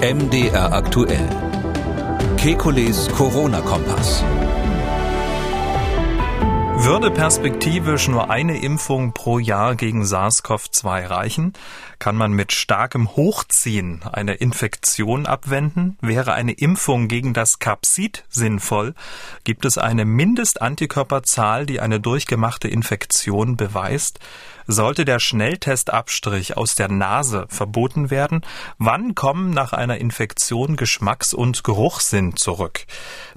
MDR 0.00 0.74
aktuell. 0.74 1.26
Kekules 2.36 3.08
Corona-Kompass. 3.08 4.22
Würde 6.78 7.10
perspektivisch 7.10 8.06
nur 8.06 8.28
eine 8.28 8.60
Impfung 8.60 9.14
pro 9.14 9.38
Jahr 9.38 9.74
gegen 9.74 10.04
SARS-CoV-2 10.04 11.08
reichen? 11.08 11.52
Kann 11.98 12.14
man 12.14 12.32
mit 12.32 12.52
starkem 12.52 13.16
Hochziehen 13.16 14.02
eine 14.02 14.34
Infektion 14.34 15.24
abwenden? 15.24 15.96
Wäre 16.02 16.34
eine 16.34 16.52
Impfung 16.52 17.08
gegen 17.08 17.32
das 17.32 17.58
Capsid 17.58 18.24
sinnvoll? 18.28 18.94
Gibt 19.44 19.64
es 19.64 19.78
eine 19.78 20.04
Mindestantikörperzahl, 20.04 21.64
die 21.64 21.80
eine 21.80 22.00
durchgemachte 22.00 22.68
Infektion 22.68 23.56
beweist? 23.56 24.20
Sollte 24.68 25.04
der 25.04 25.20
Schnelltestabstrich 25.20 26.56
aus 26.56 26.74
der 26.74 26.88
Nase 26.88 27.46
verboten 27.48 28.10
werden? 28.10 28.40
Wann 28.78 29.14
kommen 29.14 29.50
nach 29.50 29.72
einer 29.72 29.98
Infektion 29.98 30.74
Geschmacks- 30.76 31.34
und 31.34 31.62
Geruchssinn 31.62 32.34
zurück? 32.34 32.84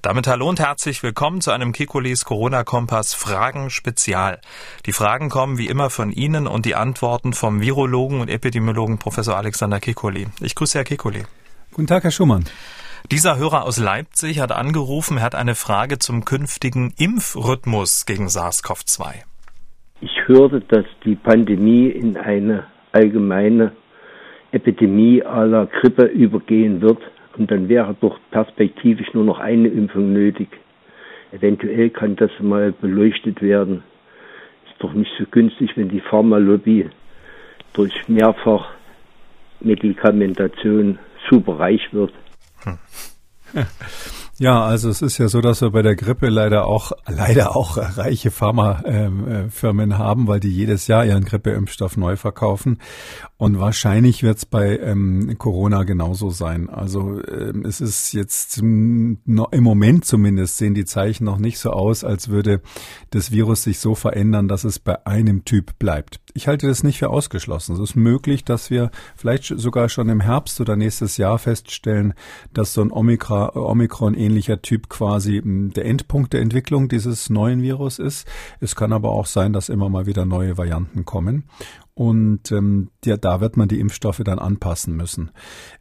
Damit 0.02 0.26
hallo 0.26 0.50
und 0.50 0.60
herzlich 0.60 1.04
willkommen 1.04 1.42
zu 1.42 1.52
einem 1.52 1.72
Kikulis 1.72 2.26
Corona-Kompass 2.26 3.14
Fragen 3.14 3.70
Spezial. 3.70 4.42
Die 4.88 4.92
Fragen 4.92 5.30
kommen 5.30 5.60
wie 5.60 5.68
immer 5.68 5.92
von 5.92 6.12
Ihnen 6.12 6.48
und 6.48 6.66
die 6.66 6.74
Antworten 6.74 7.34
vom 7.34 7.62
Virologen 7.62 8.22
und 8.22 8.30
Epidemiologen 8.30 8.98
Professor 8.98 9.38
Alexander 9.38 9.80
Kikuli. 9.80 10.30
Ich 10.42 10.56
grüße 10.56 10.80
Herr 10.80 10.86
Kikuli. 10.86 11.26
Guten 11.74 11.86
Tag, 11.86 12.06
Herr 12.06 12.12
Schumann. 12.12 12.46
Dieser 13.12 13.38
Hörer 13.38 13.66
aus 13.66 13.78
Leipzig 13.78 14.40
hat 14.40 14.52
angerufen, 14.52 15.18
er 15.18 15.24
hat 15.26 15.36
eine 15.36 15.54
Frage 15.54 16.00
zum 16.00 16.26
künftigen 16.26 16.92
Impfrhythmus 16.98 18.08
gegen 18.08 18.30
SARS-CoV-2. 18.30 19.29
Ich 20.02 20.28
hörte, 20.28 20.62
dass 20.62 20.86
die 21.04 21.16
Pandemie 21.16 21.88
in 21.88 22.16
eine 22.16 22.66
allgemeine 22.92 23.74
Epidemie 24.52 25.22
aller 25.24 25.66
Grippe 25.68 26.06
übergehen 26.06 26.82
wird 26.82 27.00
und 27.38 27.52
dann 27.52 27.68
wäre 27.70 27.96
doch 28.00 28.18
perspektivisch 28.32 29.14
nur 29.14 29.26
noch 29.26 29.40
eine 29.40 29.68
Impfung 29.68 30.14
nötig. 30.14 30.50
Eventuell 31.32 31.90
kann 31.90 32.16
das 32.16 32.32
mal 32.40 32.72
beleuchtet 32.72 33.42
werden. 33.42 33.84
Ist 34.66 34.82
doch 34.82 34.94
nicht 34.94 35.12
so 35.20 35.26
günstig, 35.30 35.72
wenn 35.76 35.90
die 35.90 36.02
Pharmalobby 36.02 36.90
durch 37.74 38.08
mehrfach 38.08 38.70
Medikamentation 39.60 40.98
super 41.30 41.60
reich 41.60 41.94
wird. 41.94 42.14
Hm. 42.64 42.78
Ja, 44.42 44.64
also 44.64 44.88
es 44.90 45.02
ist 45.02 45.18
ja 45.18 45.28
so, 45.28 45.42
dass 45.42 45.60
wir 45.60 45.72
bei 45.72 45.82
der 45.82 45.98
Grippe 45.98 46.30
leider 46.30 46.66
auch 46.66 46.94
leider 47.06 47.58
auch 47.58 47.76
reiche 47.76 48.32
Pharmafirmen 48.32 49.98
haben, 49.98 50.28
weil 50.28 50.40
die 50.40 50.50
jedes 50.50 50.88
Jahr 50.88 51.06
ihren 51.06 51.26
Grippeimpfstoff 51.26 51.98
neu 51.98 52.16
verkaufen. 52.16 52.78
Und 53.36 53.60
wahrscheinlich 53.60 54.24
wird 54.24 54.38
es 54.38 54.46
bei 54.46 54.78
ähm, 54.80 55.36
Corona 55.38 55.84
genauso 55.84 56.30
sein. 56.30 56.70
Also 56.70 57.22
ähm, 57.28 57.66
es 57.66 57.82
ist 57.82 58.14
jetzt 58.14 58.60
im 58.60 59.20
Moment 59.26 60.06
zumindest 60.06 60.58
sehen 60.58 60.74
die 60.74 60.86
Zeichen 60.86 61.26
noch 61.26 61.38
nicht 61.38 61.60
so 61.60 61.72
aus, 61.72 62.06
als 62.06 62.30
würde 62.30 62.62
das 63.10 63.32
Virus 63.32 63.64
sich 63.64 63.80
so 63.80 63.94
verändern, 63.94 64.48
dass 64.48 64.64
es 64.64 64.80
bei 64.80 65.06
einem 65.06 65.44
Typ 65.44 65.78
bleibt. 65.80 66.22
Ich 66.34 66.48
halte 66.48 66.68
das 66.68 66.84
nicht 66.84 67.00
für 67.00 67.10
ausgeschlossen. 67.10 67.76
Es 67.76 67.82
ist 67.82 67.96
möglich, 67.96 68.46
dass 68.46 68.70
wir 68.70 68.92
vielleicht 69.18 69.46
sogar 69.46 69.90
schon 69.90 70.08
im 70.08 70.22
Herbst 70.22 70.62
oder 70.62 70.78
nächstes 70.78 71.18
Jahr 71.18 71.40
feststellen, 71.40 72.14
dass 72.54 72.74
so 72.74 72.82
ein 72.82 72.92
Omikron-ähnlicher 74.30 74.62
Typ 74.62 74.90
quasi 74.90 75.42
der 75.44 75.86
Endpunkt 75.86 76.34
der 76.34 76.42
Entwicklung 76.42 76.88
dieses 76.88 77.30
neuen 77.30 77.62
Virus 77.62 78.00
ist. 78.00 78.28
Es 78.60 78.76
kann 78.76 78.94
aber 78.94 79.10
auch 79.10 79.26
sein, 79.26 79.54
dass 79.54 79.70
immer 79.70 79.90
mal 79.90 80.06
wieder 80.06 80.26
neue 80.26 80.58
Varianten 80.58 81.06
kommen. 81.06 81.44
Und 82.00 82.54
ähm, 82.54 82.92
ja, 83.04 83.18
da 83.18 83.42
wird 83.42 83.58
man 83.58 83.68
die 83.68 83.82
Impfstoffe 83.82 84.22
dann 84.24 84.40
anpassen 84.40 84.96
müssen. 84.96 85.32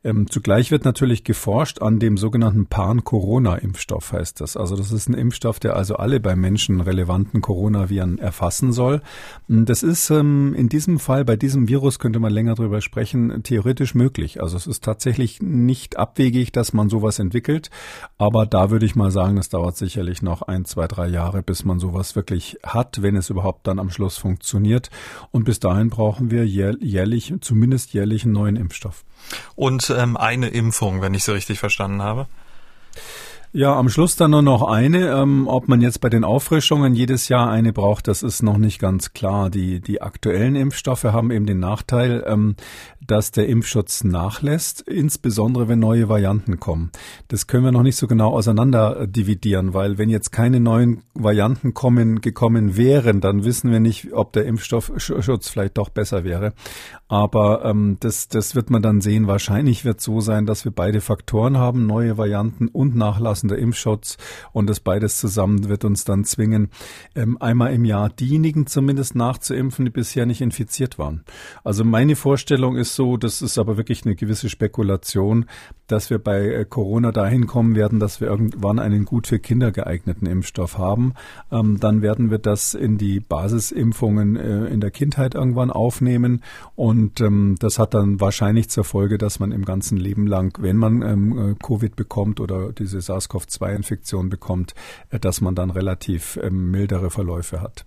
Ähm, 0.02 0.28
zugleich 0.28 0.72
wird 0.72 0.84
natürlich 0.84 1.22
geforscht 1.22 1.80
an 1.80 2.00
dem 2.00 2.16
sogenannten 2.16 2.66
Pan-Corona-Impfstoff, 2.66 4.12
heißt 4.12 4.40
das. 4.40 4.56
Also 4.56 4.74
das 4.74 4.90
ist 4.90 5.08
ein 5.08 5.14
Impfstoff, 5.14 5.60
der 5.60 5.76
also 5.76 5.94
alle 5.94 6.18
bei 6.18 6.34
Menschen 6.34 6.80
relevanten 6.80 7.40
Coronaviren 7.40 8.18
erfassen 8.18 8.72
soll. 8.72 9.00
Das 9.46 9.84
ist 9.84 10.10
ähm, 10.10 10.54
in 10.54 10.68
diesem 10.68 10.98
Fall, 10.98 11.24
bei 11.24 11.36
diesem 11.36 11.68
Virus 11.68 12.00
könnte 12.00 12.18
man 12.18 12.32
länger 12.32 12.56
drüber 12.56 12.80
sprechen, 12.80 13.44
theoretisch 13.44 13.94
möglich. 13.94 14.42
Also 14.42 14.56
es 14.56 14.66
ist 14.66 14.82
tatsächlich 14.82 15.40
nicht 15.40 15.98
abwegig, 15.98 16.50
dass 16.50 16.72
man 16.72 16.88
sowas 16.88 17.20
entwickelt. 17.20 17.70
Aber 18.16 18.44
da 18.44 18.72
würde 18.72 18.86
ich 18.86 18.96
mal 18.96 19.12
sagen, 19.12 19.38
es 19.38 19.50
dauert 19.50 19.76
sicherlich 19.76 20.20
noch 20.20 20.42
ein, 20.42 20.64
zwei, 20.64 20.88
drei 20.88 21.06
Jahre, 21.06 21.44
bis 21.44 21.64
man 21.64 21.78
sowas 21.78 22.16
wirklich 22.16 22.58
hat, 22.64 23.02
wenn 23.02 23.14
es 23.14 23.30
überhaupt 23.30 23.68
dann 23.68 23.78
am 23.78 23.90
Schluss 23.90 24.18
funktioniert. 24.18 24.90
Und 25.30 25.44
bis 25.44 25.60
dahin 25.60 25.90
braucht 25.90 26.07
brauchen 26.08 26.30
wir 26.30 26.46
jährlich, 26.46 27.34
zumindest 27.42 27.92
jährlich 27.92 28.24
einen 28.24 28.32
neuen 28.32 28.56
Impfstoff. 28.56 29.04
Und 29.56 29.90
ähm, 29.90 30.16
eine 30.16 30.48
Impfung, 30.48 31.02
wenn 31.02 31.12
ich 31.12 31.22
so 31.22 31.32
richtig 31.32 31.58
verstanden 31.58 32.00
habe. 32.00 32.26
Ja, 33.52 33.74
am 33.76 33.88
Schluss 33.88 34.14
dann 34.14 34.32
nur 34.32 34.42
noch 34.42 34.62
eine. 34.62 35.08
Ähm, 35.08 35.48
ob 35.48 35.68
man 35.68 35.80
jetzt 35.80 36.02
bei 36.02 36.10
den 36.10 36.22
Auffrischungen 36.22 36.94
jedes 36.94 37.28
Jahr 37.30 37.50
eine 37.50 37.72
braucht, 37.72 38.06
das 38.06 38.22
ist 38.22 38.42
noch 38.42 38.58
nicht 38.58 38.78
ganz 38.78 39.14
klar. 39.14 39.48
Die, 39.48 39.80
die 39.80 40.02
aktuellen 40.02 40.54
Impfstoffe 40.54 41.04
haben 41.04 41.30
eben 41.30 41.46
den 41.46 41.58
Nachteil, 41.58 42.24
ähm, 42.26 42.56
dass 43.00 43.30
der 43.30 43.48
Impfschutz 43.48 44.04
nachlässt, 44.04 44.82
insbesondere 44.82 45.66
wenn 45.66 45.78
neue 45.78 46.10
Varianten 46.10 46.60
kommen. 46.60 46.90
Das 47.28 47.46
können 47.46 47.64
wir 47.64 47.72
noch 47.72 47.82
nicht 47.82 47.96
so 47.96 48.06
genau 48.06 48.34
auseinander 48.34 49.00
äh, 49.00 49.08
dividieren, 49.08 49.72
weil 49.72 49.96
wenn 49.96 50.10
jetzt 50.10 50.30
keine 50.30 50.60
neuen 50.60 51.02
Varianten 51.14 51.72
kommen, 51.72 52.20
gekommen 52.20 52.76
wären, 52.76 53.22
dann 53.22 53.44
wissen 53.44 53.70
wir 53.70 53.80
nicht, 53.80 54.12
ob 54.12 54.34
der 54.34 54.44
Impfstoffschutz 54.44 55.48
vielleicht 55.48 55.78
doch 55.78 55.88
besser 55.88 56.22
wäre. 56.22 56.52
Aber 57.08 57.64
ähm, 57.64 57.96
das, 58.00 58.28
das 58.28 58.54
wird 58.54 58.68
man 58.68 58.82
dann 58.82 59.00
sehen. 59.00 59.26
Wahrscheinlich 59.26 59.86
wird 59.86 60.02
so 60.02 60.20
sein, 60.20 60.44
dass 60.44 60.66
wir 60.66 60.72
beide 60.72 61.00
Faktoren 61.00 61.56
haben, 61.56 61.86
neue 61.86 62.18
Varianten 62.18 62.68
und 62.68 62.94
nachlassender 63.38 63.58
Impfschutz. 63.58 64.16
Und 64.52 64.68
das 64.68 64.80
beides 64.80 65.18
zusammen 65.18 65.68
wird 65.68 65.84
uns 65.84 66.04
dann 66.04 66.24
zwingen, 66.24 66.70
ähm, 67.14 67.36
einmal 67.40 67.72
im 67.72 67.84
Jahr 67.84 68.10
diejenigen 68.10 68.66
zumindest 68.66 69.14
nachzuimpfen, 69.14 69.84
die 69.84 69.90
bisher 69.90 70.26
nicht 70.26 70.40
infiziert 70.40 70.98
waren. 70.98 71.24
Also 71.64 71.84
meine 71.84 72.16
Vorstellung 72.16 72.76
ist 72.76 72.94
so, 72.94 73.16
das 73.16 73.42
ist 73.42 73.58
aber 73.58 73.76
wirklich 73.76 74.04
eine 74.04 74.16
gewisse 74.16 74.48
Spekulation, 74.48 75.46
dass 75.86 76.10
wir 76.10 76.18
bei 76.18 76.46
äh, 76.46 76.64
Corona 76.64 77.12
dahin 77.12 77.46
kommen 77.46 77.74
werden, 77.74 78.00
dass 78.00 78.20
wir 78.20 78.28
irgendwann 78.28 78.78
einen 78.78 79.04
gut 79.04 79.26
für 79.26 79.38
Kinder 79.38 79.72
geeigneten 79.72 80.26
Impfstoff 80.26 80.78
haben. 80.78 81.14
Ähm, 81.50 81.78
dann 81.80 82.02
werden 82.02 82.30
wir 82.30 82.38
das 82.38 82.74
in 82.74 82.98
die 82.98 83.20
Basisimpfungen 83.20 84.36
äh, 84.36 84.66
in 84.66 84.80
der 84.80 84.90
Kindheit 84.90 85.34
irgendwann 85.34 85.70
aufnehmen. 85.70 86.42
Und 86.76 87.20
ähm, 87.20 87.56
das 87.58 87.78
hat 87.78 87.94
dann 87.94 88.20
wahrscheinlich 88.20 88.68
zur 88.68 88.84
Folge, 88.84 89.18
dass 89.18 89.40
man 89.40 89.52
im 89.52 89.64
ganzen 89.64 89.96
Leben 89.96 90.26
lang, 90.26 90.56
wenn 90.60 90.76
man 90.76 91.02
äh, 91.02 91.54
Covid 91.62 91.96
bekommt 91.96 92.40
oder 92.40 92.72
diese 92.72 93.00
SARS-CoV-2-Infektion 93.28 94.28
bekommt, 94.28 94.74
äh, 95.10 95.18
dass 95.18 95.40
man 95.40 95.54
dann 95.54 95.70
relativ 95.70 96.38
ähm, 96.42 96.70
mildere 96.70 97.10
Verläufe 97.10 97.60
hat. 97.60 97.84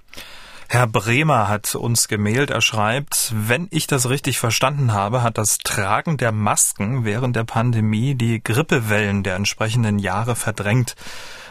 Herr 0.69 0.87
Bremer 0.87 1.49
hat 1.49 1.75
uns 1.75 2.07
gemailt. 2.07 2.49
Er 2.49 2.61
schreibt, 2.61 3.33
wenn 3.35 3.67
ich 3.71 3.87
das 3.87 4.09
richtig 4.09 4.39
verstanden 4.39 4.93
habe, 4.93 5.21
hat 5.21 5.37
das 5.37 5.57
Tragen 5.57 6.15
der 6.15 6.31
Masken 6.31 7.03
während 7.03 7.35
der 7.35 7.43
Pandemie 7.43 8.15
die 8.15 8.41
Grippewellen 8.41 9.23
der 9.23 9.35
entsprechenden 9.35 9.99
Jahre 9.99 10.37
verdrängt. 10.37 10.95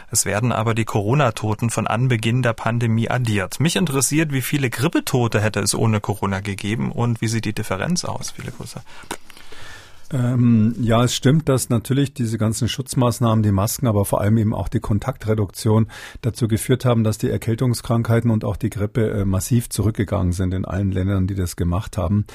Es 0.09 0.25
werden 0.25 0.51
aber 0.51 0.73
die 0.73 0.85
Corona-Toten 0.85 1.69
von 1.69 1.85
Anbeginn 1.85 2.41
der 2.41 2.53
Pandemie 2.53 3.09
addiert. 3.09 3.59
Mich 3.59 3.75
interessiert, 3.75 4.33
wie 4.33 4.41
viele 4.41 4.71
Grippetote 4.71 5.39
hätte 5.39 5.59
es 5.59 5.75
ohne 5.75 6.01
Corona 6.01 6.39
gegeben 6.39 6.91
und 6.91 7.21
wie 7.21 7.27
sieht 7.27 7.45
die 7.45 7.53
Differenz 7.53 8.03
aus? 8.03 8.31
Viele 8.31 8.51
Grüße. 8.51 8.81
Ähm, 10.13 10.75
ja, 10.81 11.05
es 11.05 11.15
stimmt, 11.15 11.47
dass 11.47 11.69
natürlich 11.69 12.13
diese 12.13 12.37
ganzen 12.37 12.67
Schutzmaßnahmen, 12.67 13.43
die 13.43 13.51
Masken, 13.51 13.87
aber 13.87 14.03
vor 14.03 14.19
allem 14.19 14.37
eben 14.37 14.53
auch 14.53 14.67
die 14.67 14.81
Kontaktreduktion 14.81 15.87
dazu 16.21 16.49
geführt 16.49 16.83
haben, 16.83 17.05
dass 17.05 17.17
die 17.17 17.29
Erkältungskrankheiten 17.29 18.29
und 18.29 18.43
auch 18.43 18.57
die 18.57 18.69
Grippe 18.69 19.09
äh, 19.09 19.25
massiv 19.25 19.69
zurückgegangen 19.69 20.33
sind 20.33 20.53
in 20.53 20.65
allen 20.65 20.91
Ländern, 20.91 21.27
die 21.27 21.35
das 21.35 21.55
gemacht 21.55 21.97
haben. 21.97 22.25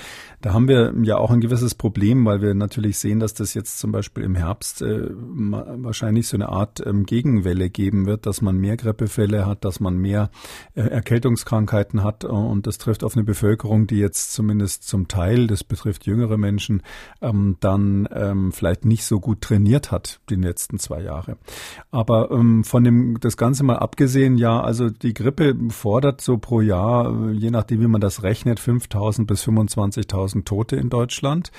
Da 0.41 0.55
haben 0.55 0.69
wir 0.69 0.95
ja 1.03 1.19
auch 1.19 1.31
ein 1.31 1.41
gewisses 1.41 1.75
Problem, 1.75 2.25
weil 2.25 2.41
wir 2.41 2.55
natürlich 2.55 2.99
sehen, 2.99 3.21
dass 3.21 3.35
das 3.35 3.53
jetzt 3.53 3.79
zum 3.79 3.93
Beispiel 3.93 4.25
im 4.25 4.37
Herbst 4.37 4.81
äh, 4.81 5.09
wahrscheinlich 5.11 6.29
so 6.29 6.37
eine 6.37 6.49
Art 6.49 6.83
ähm, 6.87 7.05
Gegenwelle 7.05 7.69
geben 7.69 8.07
wird, 8.07 8.25
dass 8.25 8.41
man 8.41 8.57
mehr 8.57 8.79
Grippefälle 8.79 9.45
hat, 9.45 9.65
dass 9.67 9.81
man 9.81 9.99
mehr 9.99 10.31
äh, 10.75 10.81
Erkältungskrankheiten 10.81 12.03
hat 12.03 12.25
und 12.25 12.67
das 12.67 12.79
trifft 12.79 13.05
auf 13.05 13.17
eine 13.17 13.25
Bevölkerung, 13.25 13.87
die 13.87 13.99
jetzt 13.99 14.33
zumindest 14.33 14.89
zum 14.89 15.09
Teil, 15.09 15.47
das 15.47 15.63
betrifft 15.63 16.07
jüngere 16.07 16.39
Menschen, 16.39 16.83
ähm, 17.21 17.57
dann 17.67 18.09
ähm, 18.13 18.53
vielleicht 18.53 18.85
nicht 18.85 19.03
so 19.05 19.19
gut 19.19 19.41
trainiert 19.41 19.91
hat 19.91 20.21
die 20.31 20.37
letzten 20.37 20.79
zwei 20.79 21.03
Jahre. 21.03 21.37
Aber 21.91 22.31
ähm, 22.31 22.63
von 22.63 22.85
dem 22.85 23.19
das 23.19 23.37
Ganze 23.37 23.65
mal 23.65 23.79
abgesehen, 23.79 24.39
ja, 24.39 24.61
also 24.61 24.89
die 24.89 25.15
Grippe 25.15 25.57
fordert 25.71 26.21
so 26.21 26.39
pro 26.39 26.61
Jahr, 26.61 27.13
äh, 27.29 27.33
je 27.33 27.51
nachdem 27.51 27.81
wie 27.81 27.89
man 27.89 28.01
das 28.01 28.23
rechnet, 28.23 28.61
5.000 28.61 29.27
bis 29.27 29.43
25.000 29.45 30.45
Tote 30.45 30.77
in 30.77 30.91
Deutschland. 30.91 31.51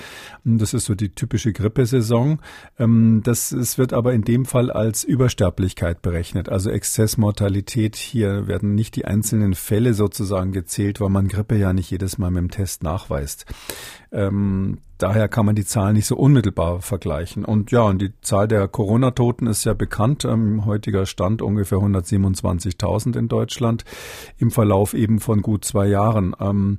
Das 0.44 0.72
ist 0.72 0.86
so 0.86 0.94
die 0.94 1.10
typische 1.10 1.52
Grippesaison. 1.52 2.38
Ähm, 2.78 3.20
das 3.22 3.52
es 3.52 3.76
wird 3.76 3.92
aber 3.92 4.14
in 4.14 4.22
dem 4.22 4.46
Fall 4.46 4.70
als 4.70 5.04
Übersterblichkeit 5.04 6.00
berechnet, 6.00 6.48
also 6.48 6.70
Exzessmortalität. 6.70 7.96
Hier 7.96 8.46
werden 8.46 8.74
nicht 8.74 8.96
die 8.96 9.04
einzelnen 9.04 9.52
Fälle 9.52 9.92
sozusagen 9.92 10.52
gezählt, 10.52 11.02
weil 11.02 11.10
man 11.10 11.28
Grippe 11.28 11.56
ja 11.56 11.74
nicht 11.74 11.90
jedes 11.90 12.16
Mal 12.16 12.30
mit 12.30 12.40
dem 12.40 12.50
Test 12.50 12.82
nachweist. 12.82 13.44
Ähm, 14.10 14.78
daher 14.96 15.28
kann 15.28 15.44
man 15.44 15.54
die 15.54 15.64
Zahlen 15.64 15.94
nicht 15.98 16.06
so 16.06 16.16
unmittelbar 16.16 16.80
vergleichen. 16.80 17.44
Und 17.44 17.72
ja, 17.72 17.82
und 17.82 18.00
die 18.00 18.12
Zahl 18.22 18.46
der 18.46 18.68
Corona-Toten 18.68 19.48
ist 19.48 19.64
ja 19.64 19.74
bekannt. 19.74 20.24
Ähm, 20.24 20.64
heutiger 20.64 21.06
Stand 21.06 21.42
ungefähr 21.42 21.78
127.000 21.78 23.18
in 23.18 23.26
Deutschland 23.26 23.84
im 24.38 24.52
Verlauf 24.52 24.94
eben 24.94 25.18
von 25.18 25.42
gut 25.42 25.64
zwei 25.64 25.88
Jahren. 25.88 26.36
Ähm, 26.38 26.78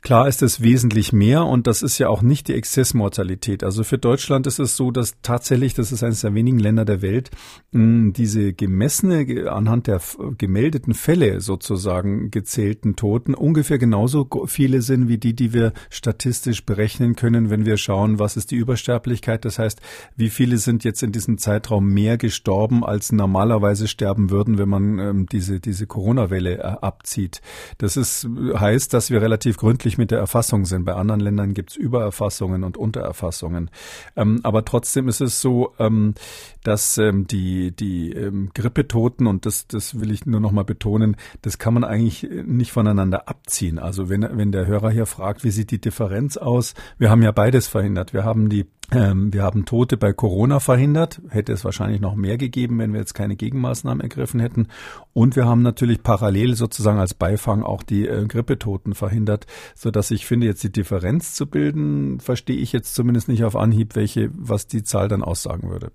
Klar 0.00 0.28
ist 0.28 0.42
es 0.42 0.62
wesentlich 0.62 1.12
mehr 1.12 1.44
und 1.44 1.66
das 1.66 1.82
ist 1.82 1.98
ja 1.98 2.08
auch 2.08 2.22
nicht 2.22 2.48
die 2.48 2.54
Exzessmortalität. 2.54 3.64
Also 3.64 3.82
für 3.82 3.98
Deutschland 3.98 4.46
ist 4.46 4.60
es 4.60 4.76
so, 4.76 4.90
dass 4.90 5.16
tatsächlich, 5.22 5.74
das 5.74 5.90
ist 5.90 6.04
eines 6.04 6.20
der 6.20 6.34
wenigen 6.34 6.60
Länder 6.60 6.84
der 6.84 7.02
Welt, 7.02 7.30
diese 7.72 8.52
gemessene, 8.52 9.50
anhand 9.50 9.88
der 9.88 10.00
gemeldeten 10.38 10.94
Fälle 10.94 11.40
sozusagen 11.40 12.30
gezählten 12.30 12.96
Toten 12.96 13.34
ungefähr 13.34 13.78
genauso 13.78 14.28
viele 14.46 14.82
sind 14.82 15.08
wie 15.08 15.18
die, 15.18 15.34
die 15.34 15.52
wir 15.52 15.72
statistisch 15.90 16.64
berechnen 16.64 17.16
können, 17.16 17.50
wenn 17.50 17.66
wir 17.66 17.76
schauen, 17.76 18.18
was 18.18 18.36
ist 18.36 18.50
die 18.50 18.56
Übersterblichkeit. 18.56 19.44
Das 19.44 19.58
heißt, 19.58 19.80
wie 20.16 20.30
viele 20.30 20.58
sind 20.58 20.84
jetzt 20.84 21.02
in 21.02 21.12
diesem 21.12 21.38
Zeitraum 21.38 21.88
mehr 21.88 22.18
gestorben, 22.18 22.84
als 22.84 23.12
normalerweise 23.12 23.88
sterben 23.88 24.30
würden, 24.30 24.58
wenn 24.58 24.68
man 24.68 24.98
ähm, 24.98 25.26
diese, 25.26 25.60
diese 25.60 25.86
Corona-Welle 25.86 26.58
äh, 26.58 26.62
abzieht. 26.62 27.40
Das 27.78 27.96
ist, 27.96 28.28
heißt, 28.54 28.94
dass 28.94 29.10
wir 29.10 29.20
relativ 29.20 29.56
gründlich 29.56 29.87
glücklich 29.88 29.98
mit 29.98 30.10
der 30.10 30.18
Erfassung 30.18 30.66
sind. 30.66 30.84
Bei 30.84 30.94
anderen 30.94 31.20
Ländern 31.20 31.54
gibt 31.54 31.70
es 31.70 31.76
Übererfassungen 31.76 32.62
und 32.62 32.76
Untererfassungen. 32.76 33.70
Ähm, 34.16 34.40
aber 34.42 34.64
trotzdem 34.64 35.08
ist 35.08 35.20
es 35.20 35.40
so, 35.40 35.72
ähm, 35.78 36.14
dass 36.62 36.98
ähm, 36.98 37.26
die, 37.26 37.72
die 37.74 38.12
ähm, 38.12 38.50
Grippetoten, 38.54 39.26
und 39.26 39.46
das, 39.46 39.66
das 39.66 40.00
will 40.00 40.10
ich 40.10 40.26
nur 40.26 40.40
noch 40.40 40.52
mal 40.52 40.64
betonen, 40.64 41.16
das 41.42 41.58
kann 41.58 41.74
man 41.74 41.84
eigentlich 41.84 42.28
nicht 42.44 42.72
voneinander 42.72 43.28
abziehen. 43.28 43.78
Also 43.78 44.08
wenn, 44.10 44.28
wenn 44.30 44.52
der 44.52 44.66
Hörer 44.66 44.90
hier 44.90 45.06
fragt, 45.06 45.44
wie 45.44 45.50
sieht 45.50 45.70
die 45.70 45.80
Differenz 45.80 46.36
aus? 46.36 46.74
Wir 46.98 47.08
haben 47.10 47.22
ja 47.22 47.32
beides 47.32 47.66
verhindert. 47.66 48.12
Wir 48.12 48.24
haben 48.24 48.50
die 48.50 48.66
ähm, 48.94 49.32
wir 49.34 49.42
haben 49.42 49.66
Tote 49.66 49.96
bei 49.96 50.12
Corona 50.12 50.60
verhindert. 50.60 51.20
Hätte 51.28 51.52
es 51.52 51.64
wahrscheinlich 51.64 52.00
noch 52.00 52.14
mehr 52.14 52.38
gegeben, 52.38 52.78
wenn 52.78 52.92
wir 52.92 53.00
jetzt 53.00 53.14
keine 53.14 53.36
Gegenmaßnahmen 53.36 54.00
ergriffen 54.00 54.40
hätten. 54.40 54.68
Und 55.12 55.36
wir 55.36 55.46
haben 55.46 55.62
natürlich 55.62 56.02
parallel 56.02 56.54
sozusagen 56.54 56.98
als 56.98 57.12
Beifang 57.12 57.62
auch 57.62 57.82
die 57.82 58.06
äh, 58.06 58.24
Grippetoten 58.26 58.94
verhindert, 58.94 59.46
so 59.74 59.90
dass 59.90 60.10
ich 60.10 60.26
finde, 60.26 60.46
jetzt 60.46 60.64
die 60.64 60.72
Differenz 60.72 61.34
zu 61.34 61.46
bilden, 61.46 62.20
verstehe 62.20 62.56
ich 62.56 62.72
jetzt 62.72 62.94
zumindest 62.94 63.28
nicht 63.28 63.44
auf 63.44 63.56
Anhieb, 63.56 63.94
welche, 63.94 64.30
was 64.34 64.66
die 64.66 64.82
Zahl 64.82 65.08
dann 65.08 65.22
aussagen 65.22 65.70
würde. 65.70 65.92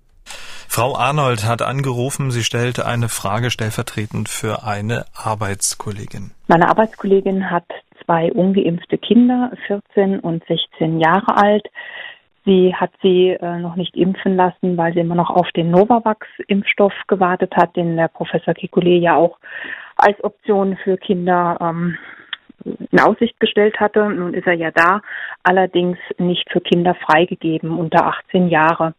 Frau 0.68 0.96
Arnold 0.96 1.46
hat 1.46 1.62
angerufen, 1.62 2.30
sie 2.30 2.42
stellte 2.42 2.86
eine 2.86 3.08
Frage 3.08 3.50
stellvertretend 3.50 4.28
für 4.28 4.64
eine 4.64 5.04
Arbeitskollegin. 5.14 6.32
Meine 6.48 6.68
Arbeitskollegin 6.68 7.50
hat 7.50 7.64
zwei 8.04 8.32
ungeimpfte 8.32 8.98
Kinder, 8.98 9.52
14 9.66 10.20
und 10.20 10.44
16 10.46 11.00
Jahre 11.00 11.36
alt. 11.36 11.66
Sie 12.44 12.74
hat 12.74 12.90
sie 13.02 13.30
äh, 13.30 13.58
noch 13.58 13.76
nicht 13.76 13.96
impfen 13.96 14.36
lassen, 14.36 14.76
weil 14.76 14.92
sie 14.92 15.00
immer 15.00 15.14
noch 15.14 15.30
auf 15.30 15.50
den 15.52 15.70
Novavax-Impfstoff 15.70 16.92
gewartet 17.06 17.54
hat, 17.56 17.74
den 17.76 17.96
der 17.96 18.08
Professor 18.08 18.54
Kekulé 18.54 18.98
ja 18.98 19.16
auch 19.16 19.38
als 19.96 20.22
Option 20.22 20.76
für 20.76 20.96
Kinder 20.98 21.56
ähm, 21.60 21.96
in 22.64 23.00
Aussicht 23.00 23.38
gestellt 23.40 23.78
hatte. 23.80 24.08
Nun 24.10 24.34
ist 24.34 24.46
er 24.46 24.54
ja 24.54 24.70
da, 24.70 25.00
allerdings 25.42 25.98
nicht 26.18 26.50
für 26.50 26.60
Kinder 26.60 26.94
freigegeben 26.94 27.78
unter 27.78 28.06
18 28.06 28.48
Jahre. 28.48 28.94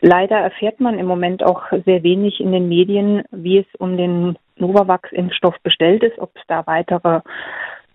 Leider 0.00 0.36
erfährt 0.38 0.80
man 0.80 0.98
im 0.98 1.06
Moment 1.06 1.42
auch 1.42 1.64
sehr 1.84 2.02
wenig 2.02 2.40
in 2.40 2.52
den 2.52 2.68
Medien, 2.68 3.22
wie 3.30 3.58
es 3.58 3.66
um 3.78 3.96
den 3.96 4.36
Novavax-Impfstoff 4.56 5.56
bestellt 5.62 6.02
ist, 6.02 6.18
ob 6.18 6.30
es 6.34 6.42
da 6.46 6.66
weitere 6.66 7.20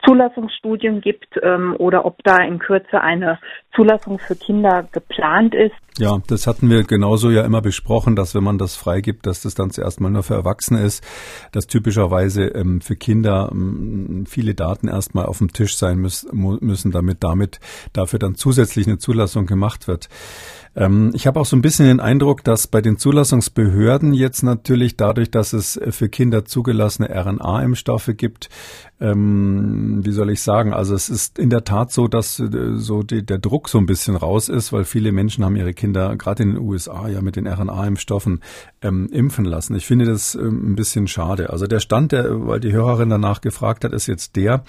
Zulassungsstudien 0.05 1.01
gibt 1.01 1.39
ähm, 1.41 1.75
oder 1.77 2.05
ob 2.05 2.23
da 2.23 2.37
in 2.37 2.59
Kürze 2.59 3.01
eine 3.01 3.39
Zulassung 3.75 4.19
für 4.19 4.35
Kinder 4.35 4.87
geplant 4.91 5.55
ist. 5.55 5.75
Ja, 5.97 6.21
das 6.27 6.45
hatten 6.45 6.69
wir 6.69 6.83
genauso 6.83 7.31
ja 7.31 7.43
immer 7.43 7.61
besprochen, 7.61 8.15
dass 8.15 8.35
wenn 8.35 8.43
man 8.43 8.59
das 8.59 8.75
freigibt, 8.75 9.25
dass 9.25 9.41
das 9.41 9.55
dann 9.55 9.71
zuerst 9.71 9.99
mal 9.99 10.11
nur 10.11 10.21
für 10.21 10.35
Erwachsene 10.35 10.83
ist, 10.83 11.03
dass 11.51 11.65
typischerweise 11.65 12.43
ähm, 12.49 12.81
für 12.81 12.95
Kinder 12.95 13.49
ähm, 13.51 14.25
viele 14.27 14.53
Daten 14.53 14.87
erstmal 14.87 15.25
auf 15.25 15.39
dem 15.39 15.51
Tisch 15.51 15.75
sein 15.75 15.97
müssen, 15.97 16.29
müssen, 16.61 16.91
damit 16.91 17.23
damit 17.23 17.59
dafür 17.93 18.19
dann 18.19 18.35
zusätzlich 18.35 18.85
eine 18.85 18.99
Zulassung 18.99 19.47
gemacht 19.47 19.87
wird. 19.87 20.07
Ähm, 20.77 21.11
ich 21.15 21.25
habe 21.25 21.39
auch 21.39 21.45
so 21.45 21.55
ein 21.55 21.61
bisschen 21.63 21.87
den 21.87 21.99
Eindruck, 21.99 22.43
dass 22.43 22.67
bei 22.67 22.81
den 22.81 22.97
Zulassungsbehörden 22.97 24.13
jetzt 24.13 24.43
natürlich 24.43 24.95
dadurch, 24.95 25.31
dass 25.31 25.53
es 25.53 25.79
für 25.89 26.07
Kinder 26.07 26.45
zugelassene 26.45 27.09
RNA-Impfstoffe 27.09 28.11
gibt, 28.15 28.49
ähm, 28.99 30.01
wie 30.03 30.11
soll 30.11 30.29
ich 30.31 30.41
sagen, 30.41 30.73
also 30.73 30.93
es 30.93 31.09
ist 31.09 31.39
in 31.39 31.49
der 31.49 31.63
Tat 31.63 31.91
so, 31.91 32.07
dass 32.07 32.39
äh, 32.39 32.75
so 32.75 33.03
die, 33.03 33.25
der 33.25 33.39
Druck 33.39 33.69
so 33.69 33.79
ein 33.79 33.85
bisschen 33.87 34.15
raus 34.15 34.49
ist, 34.49 34.71
weil 34.71 34.85
viele 34.85 35.11
Menschen 35.11 35.43
haben 35.43 35.55
ihre 35.55 35.73
Kinder 35.73 35.86
gerade 35.93 36.43
in 36.43 36.51
den 36.53 36.59
USA 36.59 37.07
ja 37.07 37.21
mit 37.21 37.35
den 37.35 37.47
RNA-Impfstoffen 37.47 38.41
ähm, 38.81 39.07
impfen 39.11 39.45
lassen. 39.45 39.75
Ich 39.75 39.85
finde 39.85 40.05
das 40.05 40.35
ähm, 40.35 40.71
ein 40.71 40.75
bisschen 40.75 41.07
schade. 41.07 41.49
Also 41.49 41.67
der 41.67 41.79
Stand, 41.79 42.11
der, 42.11 42.47
weil 42.47 42.59
die 42.59 42.71
Hörerin 42.71 43.09
danach 43.09 43.41
gefragt 43.41 43.83
hat, 43.83 43.93
ist 43.93 44.07
jetzt 44.07 44.35
der, 44.35 44.63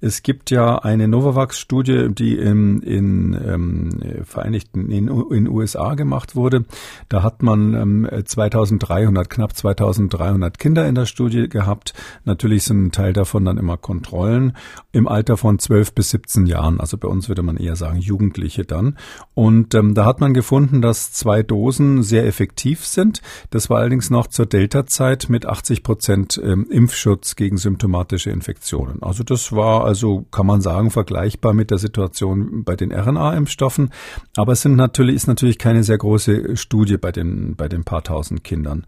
es 0.00 0.22
gibt 0.22 0.50
ja 0.50 0.78
eine 0.78 1.08
Novavax-Studie, 1.08 2.08
die 2.10 2.36
in, 2.36 2.80
in 2.82 3.34
ähm, 3.34 3.90
Vereinigten, 4.24 4.90
in, 4.90 5.08
in 5.08 5.48
USA 5.48 5.94
gemacht 5.94 6.36
wurde. 6.36 6.64
Da 7.08 7.22
hat 7.22 7.42
man 7.42 7.74
ähm, 7.74 8.08
2300, 8.24 9.28
knapp 9.28 9.56
2300 9.56 10.58
Kinder 10.58 10.86
in 10.86 10.94
der 10.94 11.06
Studie 11.06 11.48
gehabt. 11.48 11.94
Natürlich 12.24 12.64
sind 12.64 12.86
ein 12.86 12.92
Teil 12.92 13.12
davon 13.12 13.44
dann 13.44 13.58
immer 13.58 13.76
Kontrollen 13.76 14.56
im 14.92 15.08
Alter 15.08 15.36
von 15.36 15.58
12 15.58 15.94
bis 15.94 16.10
17 16.10 16.46
Jahren. 16.46 16.80
Also 16.80 16.96
bei 16.98 17.08
uns 17.08 17.28
würde 17.28 17.42
man 17.42 17.56
eher 17.56 17.76
sagen 17.76 17.98
Jugendliche 17.98 18.64
dann. 18.64 18.98
Und 19.34 19.74
ähm, 19.74 19.94
da 19.94 20.04
hat 20.04 20.20
man 20.20 20.34
gefunden, 20.34 20.61
dass 20.82 21.12
zwei 21.12 21.42
Dosen 21.42 22.02
sehr 22.02 22.26
effektiv 22.26 22.84
sind. 22.84 23.22
Das 23.50 23.70
war 23.70 23.78
allerdings 23.78 24.10
noch 24.10 24.26
zur 24.26 24.46
Delta-Zeit 24.46 25.28
mit 25.28 25.46
80 25.46 25.82
Prozent 25.82 26.40
ähm, 26.42 26.66
Impfschutz 26.70 27.36
gegen 27.36 27.56
symptomatische 27.56 28.30
Infektionen. 28.30 29.02
Also 29.02 29.24
das 29.24 29.52
war 29.52 29.84
also, 29.84 30.24
kann 30.30 30.46
man 30.46 30.60
sagen, 30.60 30.90
vergleichbar 30.90 31.54
mit 31.54 31.70
der 31.70 31.78
Situation 31.78 32.64
bei 32.64 32.76
den 32.76 32.92
RNA-Impfstoffen. 32.92 33.90
Aber 34.36 34.52
es 34.52 34.62
sind 34.62 34.76
natürlich, 34.76 35.16
ist 35.16 35.26
natürlich 35.26 35.58
keine 35.58 35.84
sehr 35.84 35.98
große 35.98 36.56
Studie 36.56 36.96
bei 36.96 37.12
den, 37.12 37.56
bei 37.56 37.68
den 37.68 37.84
paar 37.84 38.04
tausend 38.04 38.44
Kindern. 38.44 38.84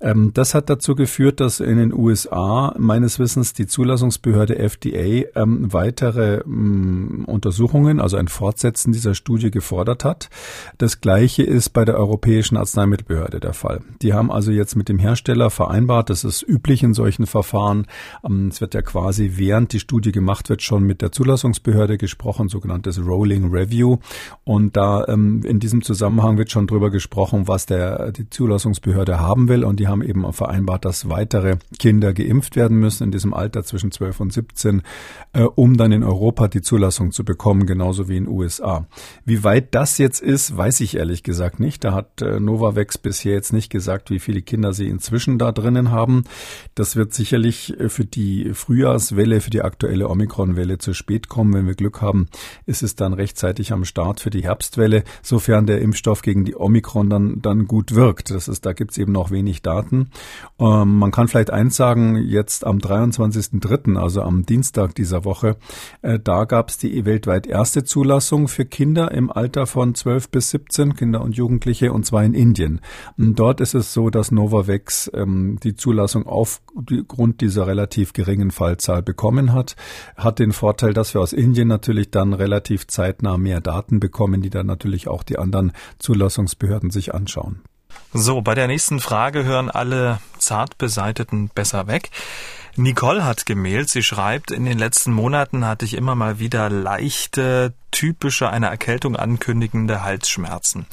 Ähm, 0.00 0.32
das 0.34 0.54
hat 0.54 0.70
dazu 0.70 0.94
geführt, 0.94 1.40
dass 1.40 1.60
in 1.60 1.76
den 1.76 1.92
USA 1.92 2.74
meines 2.78 3.18
Wissens 3.18 3.52
die 3.52 3.66
Zulassungsbehörde 3.66 4.58
FDA 4.58 5.28
ähm, 5.34 5.72
weitere 5.72 6.40
ähm, 6.44 7.24
Untersuchungen, 7.26 8.00
also 8.00 8.16
ein 8.16 8.28
Fortsetzen 8.28 8.92
dieser 8.92 9.14
Studie 9.14 9.50
gefordert 9.50 10.04
hat. 10.04 10.30
Das 10.78 11.00
gleiche 11.02 11.42
ist 11.42 11.70
bei 11.70 11.84
der 11.84 11.96
Europäischen 11.98 12.56
Arzneimittelbehörde 12.56 13.40
der 13.40 13.52
Fall. 13.52 13.82
Die 14.00 14.14
haben 14.14 14.32
also 14.32 14.50
jetzt 14.50 14.76
mit 14.76 14.88
dem 14.88 14.98
Hersteller 14.98 15.50
vereinbart, 15.50 16.08
das 16.08 16.24
ist 16.24 16.42
üblich 16.42 16.82
in 16.82 16.94
solchen 16.94 17.26
Verfahren. 17.26 17.86
Ähm, 18.24 18.48
es 18.48 18.62
wird 18.62 18.72
ja 18.72 18.80
quasi 18.80 19.32
während 19.36 19.74
die 19.74 19.80
Studie 19.80 20.12
gemacht 20.12 20.48
wird 20.48 20.62
schon 20.62 20.84
mit 20.84 21.02
der 21.02 21.12
Zulassungsbehörde 21.12 21.98
gesprochen, 21.98 22.48
sogenanntes 22.48 23.04
Rolling 23.04 23.50
Review. 23.50 23.98
Und 24.44 24.76
da 24.76 25.04
ähm, 25.08 25.42
in 25.44 25.60
diesem 25.60 25.82
Zusammenhang 25.82 26.38
wird 26.38 26.50
schon 26.50 26.66
drüber 26.66 26.90
gesprochen, 26.90 27.48
was 27.48 27.66
der 27.66 28.12
die 28.12 28.30
Zulassungsbehörde 28.30 29.20
haben 29.20 29.48
will. 29.48 29.64
Und 29.64 29.80
die 29.80 29.88
haben 29.88 30.02
eben 30.02 30.32
vereinbart, 30.32 30.84
dass 30.84 31.08
weitere 31.08 31.56
Kinder 31.78 32.14
geimpft 32.14 32.56
werden 32.56 32.78
müssen 32.78 33.04
in 33.04 33.10
diesem 33.10 33.34
Alter 33.34 33.64
zwischen 33.64 33.90
12 33.90 34.20
und 34.20 34.32
17, 34.32 34.82
äh, 35.32 35.42
um 35.42 35.76
dann 35.76 35.92
in 35.92 36.04
Europa 36.04 36.48
die 36.48 36.62
Zulassung 36.62 37.10
zu 37.10 37.24
bekommen, 37.24 37.66
genauso 37.66 38.08
wie 38.08 38.16
in 38.16 38.24
den 38.24 38.32
USA. 38.32 38.86
Wie 39.24 39.42
weit 39.44 39.74
das 39.74 39.98
jetzt 39.98 40.22
ist, 40.22 40.56
weiß 40.56 40.80
ich 40.80 40.91
ehrlich 40.94 41.22
gesagt 41.22 41.60
nicht. 41.60 41.84
Da 41.84 41.92
hat 41.92 42.22
äh, 42.22 42.40
Novavax 42.40 42.98
bisher 42.98 43.32
jetzt 43.32 43.52
nicht 43.52 43.70
gesagt, 43.70 43.92
gesagt, 43.92 44.10
wie 44.10 44.20
viele 44.20 44.42
Kinder 44.42 44.72
sie 44.72 44.88
inzwischen 44.88 45.38
da 45.38 45.52
drinnen 45.52 45.90
haben. 45.90 46.24
Das 46.74 46.96
wird 46.96 47.12
sicherlich 47.12 47.78
äh, 47.78 47.88
für 47.88 48.04
die 48.04 48.54
Frühjahrswelle, 48.54 49.40
für 49.40 49.50
die 49.50 49.62
aktuelle 49.62 50.08
Omikron-Welle 50.08 50.78
zu 50.78 50.94
spät 50.94 51.28
kommen. 51.28 51.52
Wenn 51.52 51.66
wir 51.66 51.74
Glück 51.74 52.00
haben, 52.00 52.28
ist 52.64 52.82
es 52.82 52.96
dann 52.96 53.12
rechtzeitig 53.12 53.72
am 53.72 53.84
Start 53.84 54.20
für 54.20 54.30
die 54.30 54.44
Herbstwelle, 54.44 55.04
sofern 55.20 55.66
der 55.66 55.80
Impfstoff 55.80 56.22
gegen 56.22 56.44
die 56.44 56.56
Omikron 56.56 57.10
dann, 57.10 57.42
dann 57.42 57.66
gut 57.66 57.94
wirkt. 57.94 58.30
Das 58.30 58.48
ist, 58.48 58.64
da 58.66 58.72
gibt 58.72 58.92
es 58.92 58.98
eben 58.98 59.12
noch 59.12 59.30
wenig 59.30 59.62
Daten. 59.62 60.10
Ähm, 60.58 60.98
man 60.98 61.10
kann 61.10 61.28
vielleicht 61.28 61.50
eins 61.50 61.76
sagen, 61.76 62.16
jetzt 62.16 62.64
am 62.64 62.78
23.03., 62.78 63.96
also 63.96 64.22
am 64.22 64.46
Dienstag 64.46 64.94
dieser 64.94 65.24
Woche, 65.24 65.56
äh, 66.02 66.18
da 66.18 66.44
gab 66.44 66.70
es 66.70 66.78
die 66.78 67.04
weltweit 67.04 67.46
erste 67.46 67.84
Zulassung 67.84 68.48
für 68.48 68.64
Kinder 68.64 69.10
im 69.10 69.30
Alter 69.30 69.66
von 69.66 69.94
12 69.94 70.30
bis 70.30 70.50
17, 70.50 70.81
Kinder 70.94 71.20
und 71.20 71.36
Jugendliche, 71.36 71.92
und 71.92 72.06
zwar 72.06 72.24
in 72.24 72.34
Indien. 72.34 72.80
Dort 73.16 73.60
ist 73.60 73.74
es 73.74 73.82
es 73.82 73.92
so, 73.92 74.08
dass 74.10 74.30
Novavax 74.30 75.10
ähm, 75.14 75.58
die 75.62 75.74
Zulassung 75.74 76.26
aufgrund 76.26 77.40
dieser 77.40 77.66
relativ 77.66 78.12
geringen 78.12 78.50
Fallzahl 78.50 79.02
bekommen 79.02 79.52
hat. 79.52 79.76
Hat 80.16 80.38
den 80.38 80.52
Vorteil, 80.52 80.94
dass 80.94 81.12
wir 81.12 81.20
aus 81.20 81.32
Indien 81.32 81.68
natürlich 81.68 82.10
dann 82.10 82.32
relativ 82.32 82.86
zeitnah 82.86 83.36
mehr 83.36 83.60
Daten 83.60 84.00
bekommen, 84.00 84.40
die 84.40 84.50
dann 84.50 84.66
natürlich 84.66 85.08
auch 85.08 85.22
die 85.22 85.38
anderen 85.38 85.72
Zulassungsbehörden 85.98 86.90
sich 86.90 87.14
anschauen. 87.14 87.60
So, 88.14 88.40
bei 88.40 88.54
der 88.54 88.68
nächsten 88.68 89.00
Frage 89.00 89.44
hören 89.44 89.70
alle 89.70 90.18
zart 90.38 90.78
beseiteten 90.78 91.50
besser 91.54 91.86
weg. 91.86 92.10
Nicole 92.76 93.24
hat 93.24 93.44
gemailt. 93.46 93.90
Sie 93.90 94.02
schreibt, 94.02 94.50
in 94.50 94.64
den 94.64 94.78
letzten 94.78 95.12
Monaten 95.12 95.66
hatte 95.66 95.84
ich 95.84 95.94
immer 95.94 96.14
mal 96.14 96.38
wieder 96.38 96.70
leichte, 96.70 97.74
typische 97.90 98.48
eine 98.48 98.68
Erkältung 98.68 99.16
ankündigende 99.16 100.02
Halsschmerzen. 100.02 100.86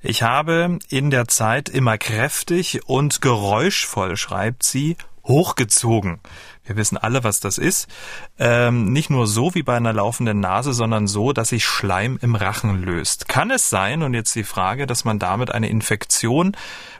Ich 0.00 0.22
habe 0.22 0.78
in 0.88 1.10
der 1.10 1.26
Zeit 1.26 1.68
immer 1.68 1.98
kräftig 1.98 2.86
und 2.86 3.20
geräuschvoll, 3.20 4.16
schreibt 4.16 4.62
sie, 4.62 4.96
hochgezogen. 5.28 6.20
Wir 6.64 6.76
wissen 6.76 6.98
alle, 6.98 7.24
was 7.24 7.40
das 7.40 7.58
ist. 7.58 7.88
Ähm, 8.38 8.92
nicht 8.92 9.10
nur 9.10 9.26
so 9.26 9.54
wie 9.54 9.62
bei 9.62 9.76
einer 9.76 9.92
laufenden 9.92 10.40
Nase, 10.40 10.72
sondern 10.72 11.06
so, 11.06 11.32
dass 11.32 11.50
sich 11.50 11.64
Schleim 11.64 12.18
im 12.20 12.34
Rachen 12.34 12.82
löst. 12.82 13.28
Kann 13.28 13.50
es 13.50 13.70
sein, 13.70 14.02
und 14.02 14.14
jetzt 14.14 14.34
die 14.34 14.44
Frage, 14.44 14.86
dass 14.86 15.04
man 15.04 15.18
damit 15.18 15.50
eine 15.50 15.68
Infektion 15.68 16.56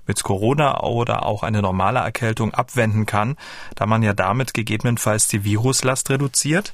mit 0.07 0.23
Corona 0.23 0.81
oder 0.81 1.27
auch 1.27 1.43
eine 1.43 1.61
normale 1.61 1.99
Erkältung 1.99 2.55
abwenden 2.55 3.05
kann, 3.07 3.37
da 3.75 3.87
man 3.87 4.03
ja 4.03 4.15
damit 4.15 4.55
gegebenenfalls 4.55 5.29
die 5.29 5.45
Viruslast 5.45 6.11
reduziert? 6.11 6.73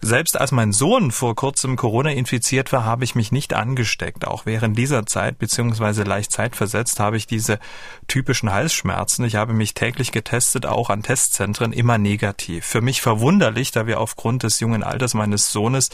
Selbst 0.00 0.40
als 0.40 0.52
mein 0.52 0.72
Sohn 0.72 1.10
vor 1.10 1.34
kurzem 1.34 1.76
Corona 1.76 2.10
infiziert 2.10 2.72
war, 2.72 2.84
habe 2.84 3.04
ich 3.04 3.14
mich 3.14 3.32
nicht 3.32 3.54
angesteckt. 3.54 4.26
Auch 4.26 4.46
während 4.46 4.78
dieser 4.78 5.06
Zeit 5.06 5.38
beziehungsweise 5.38 6.04
leicht 6.04 6.30
zeitversetzt 6.30 7.00
habe 7.00 7.16
ich 7.16 7.26
diese 7.26 7.58
typischen 8.06 8.52
Halsschmerzen. 8.52 9.24
Ich 9.24 9.34
habe 9.34 9.52
mich 9.52 9.74
täglich 9.74 10.12
getestet, 10.12 10.66
auch 10.66 10.90
an 10.90 11.02
Testzentren, 11.02 11.72
immer 11.72 11.98
negativ. 11.98 12.64
Für 12.64 12.80
mich 12.80 13.00
verwunderlich, 13.00 13.72
da 13.72 13.86
wir 13.86 14.00
aufgrund 14.00 14.44
des 14.44 14.60
jungen 14.60 14.82
Alters 14.82 15.14
meines 15.14 15.52
Sohnes 15.52 15.90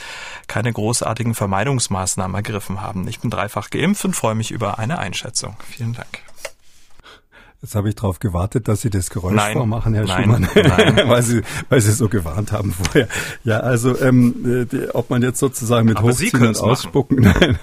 keine 0.49 0.73
großartigen 0.73 1.35
Vermeidungsmaßnahmen 1.35 2.35
ergriffen 2.35 2.81
haben. 2.83 3.09
Ich 3.09 3.21
bin 3.21 3.31
dreifach 3.31 3.71
geimpft 3.71 4.05
und 4.05 4.15
freue 4.15 4.35
mich 4.35 4.51
über 4.51 4.79
eine 4.79 4.99
Einschätzung. 4.99 5.57
Vielen 5.71 5.95
Dank. 5.95 6.23
Jetzt 7.65 7.77
habe 7.77 7.89
ich 7.89 7.95
darauf 7.95 8.19
gewartet, 8.19 8.69
dass 8.69 8.83
Sie 8.83 8.91
das 8.91 9.09
Geräusch 9.09 9.33
nein, 9.33 9.55
vormachen, 9.55 9.95
Herr 9.95 10.05
nein, 10.05 10.25
Schumann, 10.25 10.49
nein. 10.55 11.01
weil 11.09 11.23
Sie, 11.23 11.41
weil 11.71 11.81
Sie 11.81 11.93
so 11.93 12.11
gewarnt 12.11 12.53
haben 12.53 12.73
vorher. 12.73 13.09
Ja, 13.43 13.61
also 13.61 13.99
ähm, 14.01 14.69
die, 14.71 14.95
ob 14.95 15.09
man 15.09 15.23
jetzt 15.23 15.39
sozusagen 15.39 15.87
mit 15.87 15.97
Aber 15.97 16.09
Hochziehen 16.09 16.47
und 16.47 16.61
Ausspucken, 16.61 17.21
nein, 17.23 17.59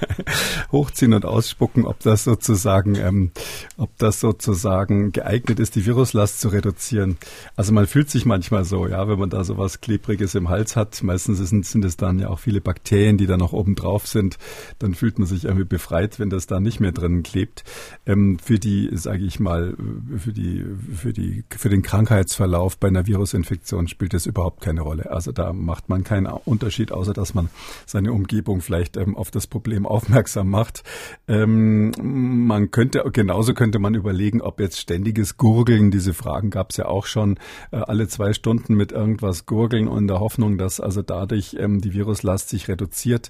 Hochziehen 0.72 1.14
und 1.14 1.24
Ausspucken, 1.24 1.86
ob 1.86 2.00
das 2.00 2.24
sozusagen, 2.24 2.96
ähm, 2.96 3.30
ob 3.78 3.96
das 4.00 4.20
sozusagen 4.20 5.12
geeignet 5.12 5.60
ist, 5.60 5.76
die 5.76 5.86
Viruslast 5.86 6.42
zu 6.42 6.48
reduzieren. 6.48 7.18
Also 7.56 7.72
man 7.72 7.86
fühlt 7.86 8.10
sich 8.10 8.26
manchmal 8.26 8.66
so, 8.66 8.88
ja, 8.88 9.08
wenn 9.08 9.20
man 9.20 9.30
da 9.30 9.44
so 9.44 9.60
was 9.60 9.82
Klebriges 9.82 10.34
im 10.34 10.50
Hals 10.50 10.76
hat. 10.76 11.04
Meistens 11.04 11.38
sind, 11.48 11.64
sind 11.64 11.86
es 11.86 11.96
dann 11.96 12.18
ja 12.18 12.30
auch 12.30 12.40
viele 12.40 12.60
Bakterien, 12.60 13.20
die 13.20 13.28
da 13.28 13.38
noch 13.38 13.54
oben 13.54 13.76
drauf 13.76 14.08
sind. 14.08 14.40
Dann 14.80 14.96
fühlt 14.96 15.20
man 15.20 15.28
sich 15.28 15.46
irgendwie 15.46 15.66
befreit, 15.66 16.18
wenn 16.18 16.32
das 16.32 16.48
da 16.48 16.60
nicht 16.60 16.80
mehr 16.80 16.92
drin 16.92 17.22
klebt. 17.22 17.64
Ähm, 18.08 18.40
für 18.40 18.58
die, 18.58 18.90
sage 18.94 19.24
ich 19.26 19.40
mal, 19.40 19.76
für 20.18 20.34
die, 20.34 20.66
für 20.96 21.14
die, 21.14 21.44
für 21.50 21.70
den 21.70 21.82
Krankheitsverlauf 21.82 22.78
bei 22.78 22.90
einer 22.90 23.08
Virusinfektion 23.08 23.88
spielt 23.88 24.14
es 24.14 24.26
überhaupt 24.26 24.62
keine 24.62 24.82
Rolle. 24.82 25.12
Also 25.12 25.32
da 25.32 25.54
macht 25.54 25.90
man 25.90 26.04
keinen 26.04 26.26
Unterschied, 26.28 26.92
außer 26.92 27.14
dass 27.14 27.34
man 27.34 27.50
seine 27.86 28.12
Umgebung 28.12 28.62
vielleicht 28.62 28.98
ähm, 28.98 29.16
auf 29.16 29.32
das 29.32 29.48
Problem 29.48 29.86
aufmerksam 29.86 30.50
macht. 30.50 30.84
Ähm, 31.28 31.92
man 32.02 32.72
könnte, 32.72 33.04
genauso 33.14 33.54
könnte 33.54 33.80
man 33.80 33.96
überlegen, 33.96 34.42
ob 34.42 34.60
jetzt 34.60 34.80
ständiges 34.80 35.38
Gurgeln, 35.38 35.92
diese 35.92 36.14
Fragen 36.14 36.50
gab 36.50 36.72
es 36.72 36.78
ja 36.78 36.86
auch 36.86 37.06
schon, 37.06 37.38
äh, 37.72 37.78
alle 37.78 38.08
zwei 38.08 38.34
Stunden 38.34 38.76
mit 38.76 38.92
irgendwas 38.92 39.46
gurgeln 39.46 39.88
und 39.88 40.02
in 40.02 40.08
der 40.08 40.20
Hoffnung, 40.20 40.58
dass 40.58 40.80
also 40.80 41.02
dadurch 41.02 41.56
ähm, 41.60 41.80
die 41.80 41.94
Viruslast 41.94 42.50
sich 42.50 42.68
reduziert. 42.68 43.30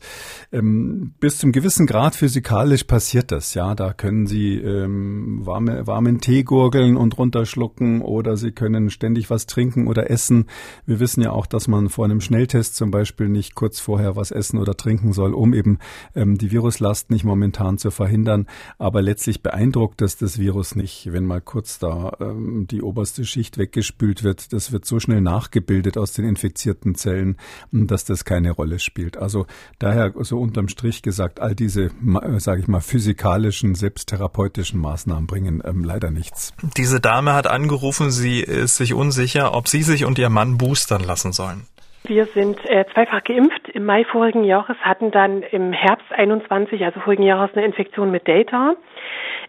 Ähm, 0.52 1.14
bis 1.20 1.38
zum 1.38 1.52
gewissen 1.52 1.86
Grad 1.86 2.16
physikalisch 2.16 2.86
passiert 2.86 3.32
das, 3.32 3.54
ja. 3.54 3.76
Da 3.76 3.94
können 3.94 4.26
Sie 4.26 4.56
ähm, 4.56 5.46
warme, 5.46 5.86
warmen 5.86 6.22
Tee 6.22 6.44
gurgeln 6.52 6.98
und 6.98 7.18
runterschlucken 7.18 8.02
oder 8.02 8.36
Sie 8.36 8.52
können 8.52 8.90
ständig 8.90 9.30
was 9.30 9.46
trinken 9.46 9.88
oder 9.88 10.10
essen. 10.10 10.48
Wir 10.86 11.00
wissen 11.00 11.24
ja 11.24 11.32
auch, 11.32 11.46
dass 11.46 11.70
man 11.70 11.88
vor 11.88 12.04
einem 12.04 12.20
Schnelltest 12.20 12.76
zum 12.76 12.92
Beispiel 12.92 13.30
nicht 13.30 13.56
kurz 13.56 13.80
vorher 13.80 14.18
was 14.18 14.32
essen 14.32 14.60
oder 14.60 14.76
trinken 14.76 15.14
soll, 15.14 15.34
um 15.34 15.54
eben 15.54 15.80
ähm, 16.14 16.38
die 16.38 16.52
Viruslast 16.52 17.10
nicht 17.10 17.24
momentan 17.24 17.78
zu 17.78 17.90
verhindern. 17.90 18.48
Aber 18.78 19.02
letztlich 19.02 19.42
beeindruckt 19.42 20.02
das 20.02 20.18
das 20.18 20.40
Virus 20.40 20.76
nicht, 20.76 21.14
wenn 21.14 21.26
mal 21.26 21.40
kurz 21.40 21.80
da 21.80 22.18
ähm, 22.20 22.68
die 22.70 22.82
oberste 22.82 23.24
Schicht 23.24 23.58
weggespült 23.58 24.26
wird. 24.26 24.52
Das 24.52 24.74
wird 24.74 24.84
so 24.84 25.00
schnell 25.00 25.22
nachgebildet 25.22 25.98
aus 25.98 26.12
den 26.12 26.26
infizierten 26.26 26.96
Zellen, 26.96 27.38
dass 27.72 28.04
das 28.04 28.26
keine 28.26 28.52
Rolle 28.52 28.80
spielt. 28.80 29.16
Also 29.16 29.46
daher 29.80 30.14
so 30.20 30.38
unterm 30.38 30.68
Strich 30.68 31.02
gesagt, 31.02 31.40
all 31.40 31.56
diese, 31.56 31.92
sage 32.40 32.60
ich 32.60 32.68
mal, 32.68 32.82
physikalischen, 32.82 33.74
selbsttherapeutischen 33.74 34.82
Maßnahmen 34.82 35.28
bringen 35.28 35.64
ähm, 35.64 35.86
leider 35.86 36.12
nichts. 36.12 36.31
Diese 36.78 37.02
Dame 37.02 37.34
hat 37.34 37.48
angerufen, 37.48 38.10
sie 38.10 38.42
ist 38.42 38.78
sich 38.78 38.94
unsicher, 38.94 39.54
ob 39.54 39.68
sie 39.68 39.82
sich 39.82 40.06
und 40.06 40.18
ihr 40.18 40.30
Mann 40.30 40.58
boostern 40.58 41.02
lassen 41.02 41.34
sollen. 41.34 41.68
Wir 42.04 42.26
sind 42.26 42.58
äh, 42.66 42.86
zweifach 42.94 43.24
geimpft 43.24 43.70
im 43.70 43.86
Mai 43.86 44.06
vorigen 44.06 44.44
Jahres, 44.44 44.76
hatten 44.82 45.12
dann 45.12 45.44
im 45.44 45.72
Herbst 45.72 46.12
21, 46.12 46.84
also 46.84 47.00
vorigen 47.00 47.24
Jahres, 47.24 47.52
eine 47.54 47.66
Infektion 47.66 48.10
mit 48.10 48.26
Delta. 48.26 48.74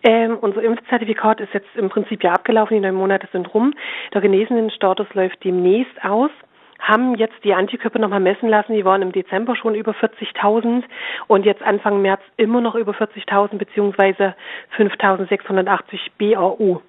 Ähm, 0.04 0.36
unser 0.38 0.62
Impfzertifikat 0.62 1.40
ist 1.40 1.54
jetzt 1.54 1.74
im 1.76 1.88
Prinzip 1.88 2.22
ja 2.22 2.32
abgelaufen, 2.32 2.74
die 2.74 2.80
neun 2.80 2.94
Monate 2.94 3.28
sind 3.32 3.54
rum. 3.54 3.72
Der 4.12 4.20
genesenen 4.20 4.70
Status 4.70 5.06
läuft 5.14 5.42
demnächst 5.44 6.04
aus 6.04 6.30
haben 6.82 7.14
jetzt 7.14 7.44
die 7.44 7.54
Antikörper 7.54 8.00
nochmal 8.00 8.20
messen 8.20 8.48
lassen. 8.48 8.74
Die 8.74 8.84
waren 8.84 9.02
im 9.02 9.12
Dezember 9.12 9.54
schon 9.56 9.74
über 9.74 9.92
40.000 9.92 10.82
und 11.28 11.46
jetzt 11.46 11.62
Anfang 11.62 12.02
März 12.02 12.20
immer 12.36 12.60
noch 12.60 12.74
über 12.74 12.92
40.000 12.92 13.56
beziehungsweise 13.56 14.34
5.680 14.76 15.98
BAU. 16.18 16.82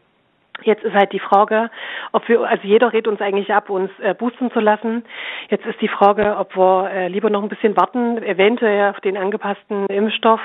Jetzt 0.62 0.84
ist 0.84 0.94
halt 0.94 1.12
die 1.12 1.20
Frage, 1.20 1.70
ob 2.12 2.28
wir, 2.30 2.48
also 2.48 2.66
jeder 2.68 2.94
rät 2.94 3.08
uns 3.08 3.20
eigentlich 3.22 3.52
ab, 3.54 3.70
uns 3.70 3.90
äh, 4.00 4.14
boosten 4.14 4.52
zu 4.52 4.60
lassen. 4.60 5.04
Jetzt 5.50 5.66
ist 5.66 5.82
die 5.82 5.88
Frage, 5.88 6.38
ob 6.38 6.56
wir 6.56 6.90
äh, 6.92 7.08
lieber 7.08 7.30
noch 7.30 7.44
ein 7.44 7.50
bisschen 7.50 7.76
warten, 7.76 8.22
eventuell 8.24 8.92
auf 8.92 9.00
den 9.02 9.18
angepassten 9.18 9.88
Impfstoff, 9.88 10.40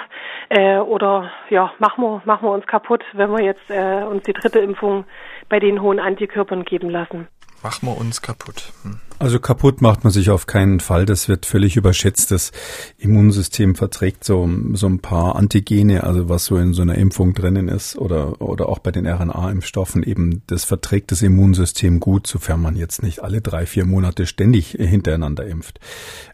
äh, 0.48 0.78
oder 0.78 1.30
ja, 1.50 1.72
machen 1.78 2.02
wir, 2.02 2.22
machen 2.24 2.48
wir 2.48 2.52
uns 2.52 2.66
kaputt, 2.66 3.04
wenn 3.12 3.30
wir 3.30 3.44
jetzt 3.44 3.70
äh, 3.70 4.02
uns 4.04 4.24
die 4.24 4.32
dritte 4.32 4.58
Impfung 4.58 5.04
bei 5.48 5.60
den 5.60 5.82
hohen 5.82 6.00
Antikörpern 6.00 6.64
geben 6.64 6.90
lassen. 6.90 7.28
Machen 7.62 7.88
wir 7.88 7.96
uns 7.96 8.22
kaputt. 8.22 8.72
Hm. 8.82 9.00
Also 9.20 9.40
kaputt 9.40 9.82
macht 9.82 10.04
man 10.04 10.12
sich 10.12 10.30
auf 10.30 10.46
keinen 10.46 10.78
Fall. 10.78 11.04
Das 11.04 11.28
wird 11.28 11.44
völlig 11.44 11.76
überschätzt. 11.76 12.30
Das 12.30 12.52
Immunsystem 12.98 13.74
verträgt 13.74 14.22
so, 14.22 14.48
so 14.74 14.86
ein 14.86 15.00
paar 15.00 15.34
Antigene, 15.34 16.04
also 16.04 16.28
was 16.28 16.44
so 16.44 16.56
in 16.56 16.72
so 16.72 16.82
einer 16.82 16.94
Impfung 16.94 17.34
drinnen 17.34 17.66
ist 17.66 17.98
oder, 17.98 18.40
oder 18.40 18.68
auch 18.68 18.78
bei 18.78 18.92
den 18.92 19.06
RNA-Impfstoffen 19.06 20.04
eben, 20.04 20.42
das 20.46 20.64
verträgt 20.64 21.10
das 21.10 21.22
Immunsystem 21.22 21.98
gut, 21.98 22.28
sofern 22.28 22.62
man 22.62 22.76
jetzt 22.76 23.02
nicht 23.02 23.24
alle 23.24 23.40
drei, 23.40 23.66
vier 23.66 23.86
Monate 23.86 24.24
ständig 24.26 24.76
hintereinander 24.78 25.44
impft. 25.46 25.80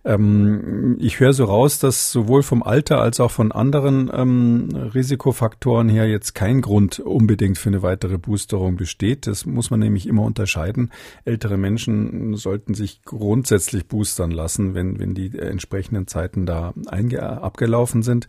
Ähm, 0.04 0.96
ich 1.00 1.20
höre 1.20 1.32
so 1.32 1.44
raus, 1.44 1.78
dass 1.78 2.12
sowohl 2.12 2.42
vom 2.42 2.62
Alter 2.62 3.00
als 3.00 3.18
auch 3.18 3.30
von 3.30 3.50
anderen 3.50 4.10
ähm, 4.12 4.68
Risikofaktoren 4.94 5.88
her 5.88 6.06
jetzt 6.06 6.34
kein 6.34 6.60
Grund 6.60 6.98
unbedingt 7.00 7.56
für 7.56 7.70
eine 7.70 7.82
weitere 7.82 8.18
Boosterung 8.18 8.76
besteht. 8.76 9.26
Das 9.26 9.46
muss 9.46 9.70
man 9.70 9.80
nämlich 9.80 10.06
immer 10.06 10.22
unterscheiden. 10.22 10.90
Ältere 11.24 11.56
Menschen 11.56 12.36
sollten 12.36 12.73
sollten 12.74 12.84
sich 12.84 13.02
grundsätzlich 13.04 13.86
boostern 13.86 14.30
lassen, 14.30 14.74
wenn, 14.74 14.98
wenn 14.98 15.14
die 15.14 15.38
entsprechenden 15.38 16.06
Zeiten 16.06 16.46
da 16.46 16.74
abgelaufen 17.18 18.02
sind. 18.02 18.26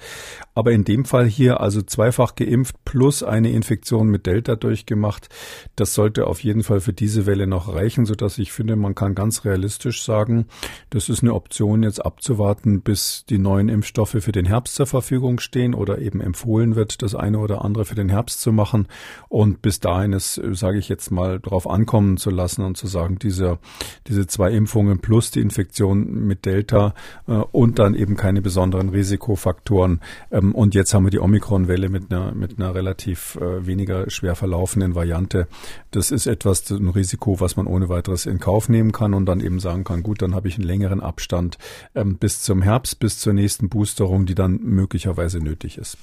Aber 0.54 0.72
in 0.72 0.84
dem 0.84 1.06
Fall 1.06 1.26
hier 1.26 1.60
also 1.60 1.82
zweifach 1.82 2.36
geimpft 2.36 2.76
plus 2.86 3.24
eine 3.24 3.52
Infektion 3.52 4.08
mit 4.08 4.26
Delta 4.26 4.56
durchgemacht. 4.56 5.30
Das 5.76 5.94
sollte 5.94 6.28
auf 6.28 6.44
jeden 6.44 6.64
Fall 6.64 6.80
für 6.80 6.94
diese 6.94 7.26
Welle 7.26 7.48
noch 7.48 7.74
reichen, 7.74 8.06
sodass 8.06 8.38
ich 8.38 8.52
finde, 8.52 8.76
man 8.76 8.96
kann 8.96 9.16
ganz 9.16 9.46
realistisch 9.46 10.04
sagen, 10.04 10.46
das 10.90 11.10
ist 11.10 11.24
eine 11.24 11.34
Option 11.34 11.84
jetzt 11.84 12.06
abzuwarten, 12.06 12.82
bis 12.82 13.26
die 13.26 13.38
neuen 13.38 13.70
Impfstoffe 13.70 14.18
für 14.20 14.32
den 14.32 14.46
Herbst 14.46 14.76
zur 14.76 14.88
Verfügung 14.88 15.40
stehen 15.40 15.74
oder 15.74 16.00
eben 16.00 16.22
empfohlen 16.22 16.76
wird, 16.76 17.02
das 17.02 17.16
eine 17.16 17.40
oder 17.40 17.64
andere 17.66 17.86
für 17.86 17.96
den 17.96 18.10
Herbst 18.10 18.42
zu 18.42 18.52
machen 18.52 18.88
und 19.30 19.62
bis 19.62 19.80
dahin 19.80 20.14
es, 20.14 20.40
sage 20.52 20.78
ich 20.78 20.90
jetzt 20.90 21.12
mal, 21.12 21.40
darauf 21.40 21.70
ankommen 21.70 22.18
zu 22.18 22.30
lassen 22.30 22.64
und 22.64 22.78
zu 22.78 22.88
sagen, 22.88 23.18
diese, 23.20 23.60
diese 24.08 24.28
zwei 24.36 24.52
Impfungen 24.52 25.00
plus 25.00 25.32
die 25.32 25.40
Infektion 25.40 26.26
mit 26.28 26.46
Delta 26.46 26.94
äh, 27.28 27.32
und 27.32 27.80
dann 27.80 27.96
eben 27.96 28.18
keine 28.18 28.42
besonderen 28.42 28.90
Risikofaktoren. 28.90 30.02
Ähm, 30.30 30.54
und 30.54 30.76
jetzt 30.76 30.94
haben 30.94 31.06
wir 31.06 31.10
die 31.10 31.20
Omikron-Welle 31.20 31.88
mit 31.88 32.12
einer, 32.12 32.34
mit 32.34 32.60
einer 32.60 32.76
relativ 32.76 33.38
äh, 33.38 33.66
weniger 33.66 34.10
schwer 34.10 34.36
verlaufenden 34.36 34.94
Variante. 34.94 35.48
Das 35.92 36.12
ist 36.12 36.28
etwas, 36.28 36.70
ein 36.70 36.90
Risiko, 36.90 37.40
was 37.40 37.56
man 37.56 37.66
ohne 37.66 37.88
weiteres 37.88 38.26
in 38.26 38.40
Kauf 38.40 38.68
nehmen 38.68 38.92
kann 38.92 39.14
und 39.14 39.26
dann 39.26 39.40
eben 39.40 39.60
sagen 39.60 39.86
kann, 39.86 40.04
gut, 40.04 40.22
dann 40.22 40.36
habe 40.36 40.50
ich 40.50 40.56
einen 40.56 40.68
längeren 40.68 41.00
Abstand 41.00 41.58
ähm, 41.96 42.18
bis 42.18 42.42
zum 42.42 42.62
Herbst, 42.62 43.00
bis 43.00 43.20
zur 43.20 43.32
nächsten 43.32 43.70
Boosterung, 43.70 44.26
die 44.26 44.36
dann 44.36 44.60
möglicherweise 44.62 45.40
nötig 45.40 45.78
ist. 45.78 45.98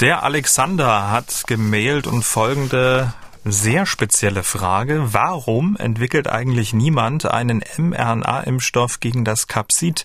Der 0.00 0.24
Alexander 0.24 1.10
hat 1.10 1.44
gemailt 1.46 2.06
und 2.06 2.22
folgende 2.22 3.14
sehr 3.52 3.86
spezielle 3.86 4.42
Frage. 4.42 5.12
Warum 5.14 5.76
entwickelt 5.76 6.28
eigentlich 6.28 6.72
niemand 6.72 7.26
einen 7.26 7.62
mRNA-Impfstoff 7.78 9.00
gegen 9.00 9.24
das 9.24 9.46
Capsid? 9.46 10.04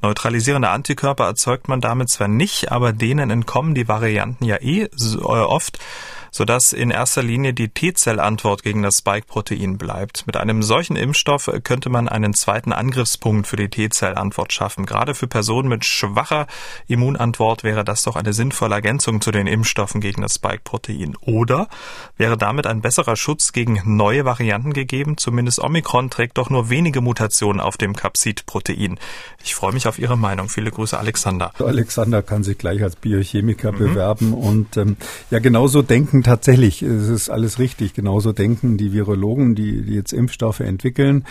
Neutralisierende 0.00 0.68
Antikörper 0.68 1.24
erzeugt 1.24 1.68
man 1.68 1.80
damit 1.80 2.08
zwar 2.08 2.28
nicht, 2.28 2.70
aber 2.70 2.92
denen 2.92 3.30
entkommen 3.30 3.74
die 3.74 3.88
Varianten 3.88 4.44
ja 4.44 4.56
eh 4.60 4.88
oft 5.14 5.78
sodass 6.30 6.72
in 6.72 6.90
erster 6.90 7.22
Linie 7.22 7.52
die 7.52 7.68
T-Zellantwort 7.68 8.62
gegen 8.62 8.82
das 8.82 8.98
Spike-Protein 8.98 9.78
bleibt. 9.78 10.26
Mit 10.26 10.36
einem 10.36 10.62
solchen 10.62 10.96
Impfstoff 10.96 11.50
könnte 11.64 11.90
man 11.90 12.08
einen 12.08 12.34
zweiten 12.34 12.72
Angriffspunkt 12.72 13.46
für 13.46 13.56
die 13.56 13.68
T-Zellantwort 13.68 14.52
schaffen. 14.52 14.86
Gerade 14.86 15.14
für 15.14 15.26
Personen 15.26 15.68
mit 15.68 15.84
schwacher 15.84 16.46
Immunantwort 16.86 17.64
wäre 17.64 17.84
das 17.84 18.02
doch 18.02 18.16
eine 18.16 18.32
sinnvolle 18.32 18.76
Ergänzung 18.76 19.20
zu 19.20 19.30
den 19.30 19.46
Impfstoffen 19.46 20.00
gegen 20.00 20.22
das 20.22 20.34
Spike-Protein. 20.34 21.16
Oder 21.20 21.68
wäre 22.16 22.36
damit 22.36 22.66
ein 22.66 22.82
besserer 22.82 23.16
Schutz 23.16 23.52
gegen 23.52 23.80
neue 23.84 24.24
Varianten 24.24 24.72
gegeben? 24.72 25.16
Zumindest 25.16 25.60
Omikron 25.60 26.10
trägt 26.10 26.38
doch 26.38 26.50
nur 26.50 26.70
wenige 26.70 27.00
Mutationen 27.00 27.60
auf 27.60 27.76
dem 27.76 27.96
Capsid-Protein. 27.96 28.98
Ich 29.42 29.54
freue 29.54 29.72
mich 29.72 29.87
auf 29.88 29.98
Ihre 29.98 30.16
Meinung. 30.16 30.48
Viele 30.48 30.70
Grüße, 30.70 30.98
Alexander. 30.98 31.52
Alexander 31.58 32.22
kann 32.22 32.44
sich 32.44 32.58
gleich 32.58 32.82
als 32.82 32.96
Biochemiker 32.96 33.72
mhm. 33.72 33.78
bewerben 33.78 34.34
und 34.34 34.76
ähm, 34.76 34.96
ja, 35.30 35.38
genauso 35.38 35.82
denken 35.82 36.22
tatsächlich, 36.22 36.82
es 36.82 37.08
ist 37.08 37.30
alles 37.30 37.58
richtig, 37.58 37.94
genauso 37.94 38.32
denken 38.32 38.76
die 38.76 38.92
Virologen, 38.92 39.54
die, 39.54 39.82
die 39.82 39.94
jetzt 39.94 40.12
Impfstoffe 40.12 40.60
entwickeln. 40.60 41.24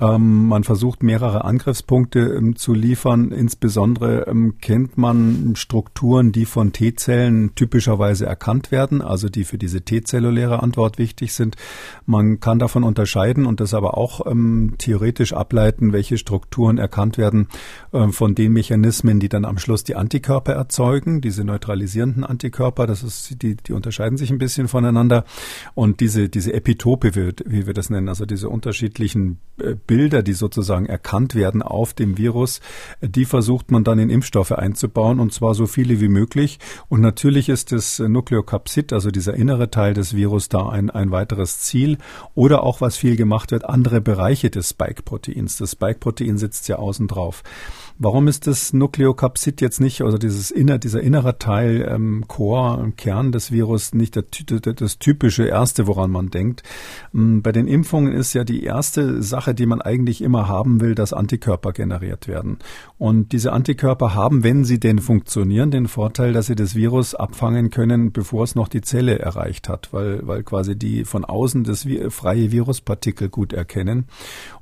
Ähm, 0.00 0.48
man 0.48 0.64
versucht 0.64 1.02
mehrere 1.02 1.44
Angriffspunkte 1.44 2.20
ähm, 2.20 2.56
zu 2.56 2.72
liefern. 2.72 3.32
Insbesondere 3.32 4.26
ähm, 4.28 4.54
kennt 4.60 4.96
man 4.96 5.54
Strukturen, 5.56 6.32
die 6.32 6.46
von 6.46 6.72
T-Zellen 6.72 7.54
typischerweise 7.54 8.26
erkannt 8.26 8.70
werden, 8.70 9.02
also 9.02 9.28
die 9.28 9.44
für 9.44 9.58
diese 9.58 9.82
T-zelluläre 9.82 10.62
Antwort 10.62 10.98
wichtig 10.98 11.34
sind. 11.34 11.56
Man 12.06 12.40
kann 12.40 12.58
davon 12.58 12.84
unterscheiden 12.84 13.46
und 13.46 13.60
das 13.60 13.74
aber 13.74 13.96
auch 13.98 14.26
ähm, 14.26 14.74
theoretisch 14.78 15.32
ableiten, 15.32 15.92
welche 15.92 16.18
Strukturen 16.18 16.78
erkannt 16.78 17.18
werden 17.18 17.48
äh, 17.92 18.03
von 18.12 18.34
den 18.34 18.52
Mechanismen, 18.52 19.20
die 19.20 19.28
dann 19.28 19.44
am 19.44 19.58
Schluss 19.58 19.84
die 19.84 19.96
Antikörper 19.96 20.52
erzeugen, 20.52 21.20
diese 21.20 21.44
neutralisierenden 21.44 22.24
Antikörper. 22.24 22.86
Das 22.86 23.02
ist, 23.02 23.42
die, 23.42 23.56
die 23.56 23.72
unterscheiden 23.72 24.18
sich 24.18 24.30
ein 24.30 24.38
bisschen 24.38 24.68
voneinander. 24.68 25.24
Und 25.74 26.00
diese, 26.00 26.28
diese 26.28 26.52
Epitope, 26.52 27.14
wie, 27.14 27.66
wir 27.66 27.74
das 27.74 27.90
nennen, 27.90 28.08
also 28.08 28.26
diese 28.26 28.48
unterschiedlichen 28.48 29.38
äh, 29.58 29.74
Bilder, 29.74 30.22
die 30.22 30.32
sozusagen 30.32 30.86
erkannt 30.86 31.34
werden 31.34 31.62
auf 31.62 31.94
dem 31.94 32.18
Virus, 32.18 32.60
die 33.00 33.24
versucht 33.24 33.70
man 33.70 33.84
dann 33.84 33.98
in 33.98 34.10
Impfstoffe 34.10 34.52
einzubauen 34.52 35.20
und 35.20 35.32
zwar 35.32 35.54
so 35.54 35.66
viele 35.66 36.00
wie 36.00 36.08
möglich. 36.08 36.58
Und 36.88 37.00
natürlich 37.00 37.48
ist 37.48 37.72
das 37.72 37.98
Nukleokapsid, 37.98 38.92
also 38.92 39.10
dieser 39.10 39.34
innere 39.34 39.70
Teil 39.70 39.94
des 39.94 40.14
Virus, 40.14 40.48
da 40.48 40.68
ein, 40.68 40.90
ein 40.90 41.10
weiteres 41.10 41.60
Ziel. 41.60 41.98
Oder 42.34 42.62
auch, 42.62 42.80
was 42.80 42.96
viel 42.96 43.16
gemacht 43.16 43.50
wird, 43.50 43.64
andere 43.64 44.00
Bereiche 44.00 44.50
des 44.50 44.70
Spike-Proteins. 44.70 45.58
Das 45.58 45.72
Spike-Protein 45.72 46.38
sitzt 46.38 46.68
ja 46.68 46.76
außen 46.76 47.08
drauf. 47.08 47.42
Warum 47.96 48.26
ist 48.26 48.48
das 48.48 48.72
Nukleokapsid 48.72 49.60
jetzt 49.60 49.80
nicht, 49.80 50.02
also 50.02 50.18
dieses 50.18 50.50
inner, 50.50 50.78
dieser 50.78 51.00
innere 51.00 51.38
Teil, 51.38 51.86
ähm, 51.88 52.24
Core, 52.26 52.92
Kern 52.96 53.30
des 53.30 53.52
Virus, 53.52 53.94
nicht 53.94 54.16
der, 54.16 54.24
das 54.74 54.98
typische 54.98 55.44
erste, 55.44 55.86
woran 55.86 56.10
man 56.10 56.28
denkt? 56.28 56.64
Ähm, 57.14 57.40
bei 57.42 57.52
den 57.52 57.68
Impfungen 57.68 58.12
ist 58.12 58.32
ja 58.32 58.42
die 58.42 58.64
erste 58.64 59.22
Sache, 59.22 59.54
die 59.54 59.66
man 59.66 59.80
eigentlich 59.80 60.22
immer 60.22 60.48
haben 60.48 60.80
will, 60.80 60.96
dass 60.96 61.12
Antikörper 61.12 61.72
generiert 61.72 62.26
werden. 62.26 62.58
Und 62.98 63.30
diese 63.30 63.52
Antikörper 63.52 64.12
haben, 64.12 64.42
wenn 64.42 64.64
sie 64.64 64.80
denn 64.80 64.98
funktionieren, 64.98 65.70
den 65.70 65.86
Vorteil, 65.86 66.32
dass 66.32 66.46
sie 66.46 66.56
das 66.56 66.74
Virus 66.74 67.14
abfangen 67.14 67.70
können, 67.70 68.10
bevor 68.10 68.42
es 68.42 68.56
noch 68.56 68.66
die 68.66 68.80
Zelle 68.80 69.20
erreicht 69.20 69.68
hat, 69.68 69.92
weil, 69.92 70.26
weil 70.26 70.42
quasi 70.42 70.76
die 70.76 71.04
von 71.04 71.24
außen 71.24 71.62
das 71.62 71.86
freie 72.08 72.50
Viruspartikel 72.50 73.28
gut 73.28 73.52
erkennen. 73.52 74.06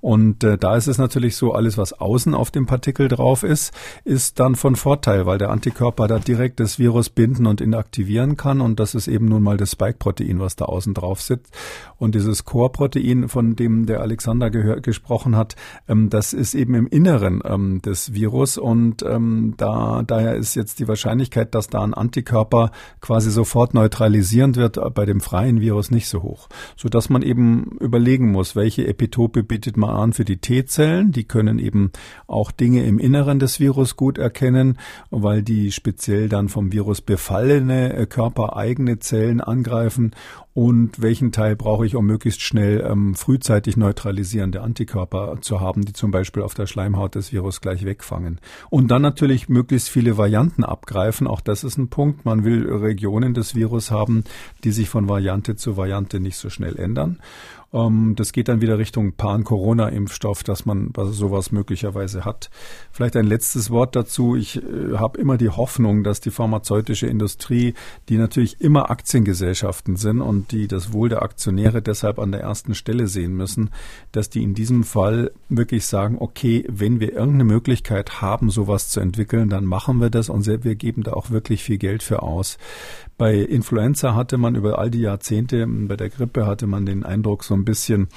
Und 0.03 0.45
äh, 0.45 0.59
da 0.59 0.77
ist 0.77 0.87
es 0.87 0.99
natürlich 0.99 1.35
so, 1.37 1.55
alles, 1.55 1.79
was 1.79 1.95
außen 1.95 2.35
auf 2.35 2.51
dem 2.51 2.67
Partikel 2.67 3.09
drauf 3.09 3.22
drauf 3.23 3.45
ist, 3.45 3.73
ist 4.05 4.41
dann 4.41 4.57
von 4.57 4.75
Vorteil, 4.75 5.27
weil 5.27 5.39
der 5.39 5.51
Antikörper 5.51 6.09
da 6.09 6.19
direkt 6.19 6.59
das 6.59 6.81
Virus 6.81 7.09
binden 7.09 7.47
und 7.47 7.61
inaktivieren 7.61 8.37
kann. 8.37 8.61
Und 8.61 8.81
das 8.81 8.97
ist 8.97 9.07
eben 9.07 9.27
nun 9.27 9.45
mal 9.45 9.57
das 9.57 9.71
Spike-Protein, 9.73 10.41
was 10.41 10.57
da 10.57 10.65
außen 10.65 10.93
drauf 10.93 11.23
sitzt. 11.23 11.55
Und 11.99 12.17
dieses 12.17 12.45
Core-Protein, 12.45 13.29
von 13.29 13.55
dem 13.55 13.87
der 13.87 14.01
Alexander 14.01 14.51
gesprochen 14.51 15.37
hat, 15.37 15.55
ähm, 15.89 16.11
das 16.11 16.33
ist 16.33 16.55
eben 16.55 16.75
im 16.75 16.89
Inneren 16.89 17.41
ähm, 17.45 17.81
des 17.81 18.13
Virus. 18.13 18.59
Und 18.59 19.05
ähm, 19.05 19.55
da, 19.57 20.03
daher 20.05 20.35
ist 20.35 20.57
jetzt 20.57 20.81
die 20.81 20.89
Wahrscheinlichkeit, 20.89 21.55
dass 21.55 21.69
da 21.69 21.83
ein 21.83 21.95
Antikörper 21.95 22.73
quasi 23.01 23.31
sofort 23.31 23.73
neutralisierend 23.73 24.57
wird, 24.57 24.81
bei 24.95 25.07
dem 25.07 25.21
freien 25.21 25.61
Virus 25.61 25.93
nicht 25.93 26.09
so 26.09 26.25
hoch. 26.25 26.49
Sodass 26.77 27.09
man 27.09 27.23
eben 27.23 27.77
überlegen 27.79 28.33
muss, 28.33 28.57
welche 28.57 28.85
Epitope 28.89 29.45
bietet 29.45 29.77
man 29.77 29.91
an 29.91 30.13
für 30.13 30.25
die 30.25 30.39
T-Zellen. 30.39 31.13
Die 31.13 31.25
können 31.25 31.61
eben 31.61 31.93
auch 32.27 32.51
Dinge 32.51 32.85
im 32.85 32.99
Inneren 32.99 33.12
Inneren 33.13 33.39
des 33.39 33.61
Virus 33.61 33.97
gut 33.97 34.17
erkennen, 34.17 34.79
weil 35.11 35.43
die 35.43 35.71
speziell 35.71 36.31
dann 36.31 36.49
vom 36.49 36.73
Virus 36.73 37.03
befallene 37.03 37.93
äh, 37.93 38.07
körpereigene 38.07 39.01
Zellen 39.01 39.43
angreifen 39.43 40.13
und 40.55 41.03
welchen 41.03 41.31
Teil 41.31 41.55
brauche 41.55 41.85
ich, 41.85 41.95
um 41.95 42.07
möglichst 42.07 42.41
schnell 42.41 42.83
ähm, 42.87 43.15
frühzeitig 43.15 43.77
neutralisierende 43.77 44.63
Antikörper 44.63 45.37
zu 45.43 45.61
haben, 45.61 45.85
die 45.85 45.93
zum 45.93 46.11
Beispiel 46.11 46.43
auf 46.43 46.55
der 46.55 46.67
Schleimhaut 46.67 47.15
des 47.15 47.33
Virus 47.33 47.61
gleich 47.61 47.85
wegfangen. 47.85 48.41
Und 48.71 48.91
dann 48.91 49.03
natürlich 49.03 49.51
möglichst 49.51 49.91
viele 49.91 50.17
Varianten 50.17 50.65
abgreifen. 50.65 51.27
Auch 51.27 51.43
das 51.43 51.65
ist 51.65 51.77
ein 51.77 51.89
Punkt. 51.89 52.25
Man 52.25 52.45
will 52.45 52.67
Regionen 52.71 53.35
des 53.35 53.55
Virus 53.55 53.91
haben, 53.91 54.25
die 54.65 54.73
sich 54.73 54.89
von 54.89 55.07
Variante 55.07 55.55
zu 55.55 55.77
Variante 55.77 56.19
nicht 56.19 56.39
so 56.39 56.49
schnell 56.49 56.79
ändern. 56.79 57.19
Ähm, 57.73 58.15
das 58.17 58.33
geht 58.33 58.49
dann 58.49 58.61
wieder 58.61 58.79
Richtung 58.79 59.13
Pan-Corona-Impfstoff, 59.15 60.43
dass 60.43 60.67
man 60.67 60.93
sowas 60.97 61.53
möglicherweise 61.53 62.25
hat. 62.25 62.51
Vielleicht 62.91 63.17
ein 63.17 63.27
letztes 63.27 63.71
Wort 63.71 63.97
dazu. 63.97 64.37
Ich 64.37 64.57
äh, 64.57 64.97
habe 64.97 65.19
immer 65.19 65.37
die 65.39 65.49
Hoffnung, 65.49 66.05
dass 66.05 66.21
die 66.21 66.31
pharmazeutische 66.31 67.07
Industrie, 67.07 67.75
die 68.09 68.19
natürlich 68.19 68.61
immer 68.61 68.91
Aktiengesellschaften 68.91 69.97
sind 69.97 70.21
und 70.21 70.53
die 70.53 70.69
das 70.69 70.93
Wohl 70.93 71.09
der 71.09 71.23
Aktionäre 71.23 71.83
deshalb 71.83 72.19
an 72.19 72.33
der 72.33 72.43
ersten 72.43 72.75
Stelle 72.75 73.09
sehen 73.09 73.35
müssen, 73.35 73.71
dass 74.13 74.31
die 74.31 74.43
in 74.43 74.55
diesem 74.55 74.85
Fall 74.85 75.33
wirklich 75.49 75.87
sagen, 75.87 76.17
okay, 76.19 76.65
wenn 76.69 77.01
wir 77.01 77.13
irgendeine 77.13 77.45
Möglichkeit 77.45 78.21
haben, 78.21 78.51
sowas 78.51 78.89
zu 78.89 79.01
entwickeln, 79.01 79.49
dann 79.49 79.65
machen 79.65 80.01
wir 80.01 80.11
das 80.11 80.29
und 80.29 80.43
wir 80.47 80.75
geben 80.75 81.03
da 81.03 81.13
auch 81.13 81.31
wirklich 81.31 81.63
viel 81.63 81.79
Geld 81.79 82.03
für 82.03 82.23
aus. 82.23 82.59
Bei 83.19 83.35
Influenza 83.35 84.15
hatte 84.15 84.39
man 84.39 84.55
über 84.55 84.79
all 84.79 84.91
die 84.91 85.01
Jahrzehnte, 85.01 85.67
bei 85.67 85.97
der 85.97 86.09
Grippe 86.09 86.47
hatte 86.47 86.67
man 86.67 86.87
den 86.87 87.05
Eindruck 87.05 87.45
so 87.45 87.55
ein 87.55 87.65
bisschen, 87.65 88.09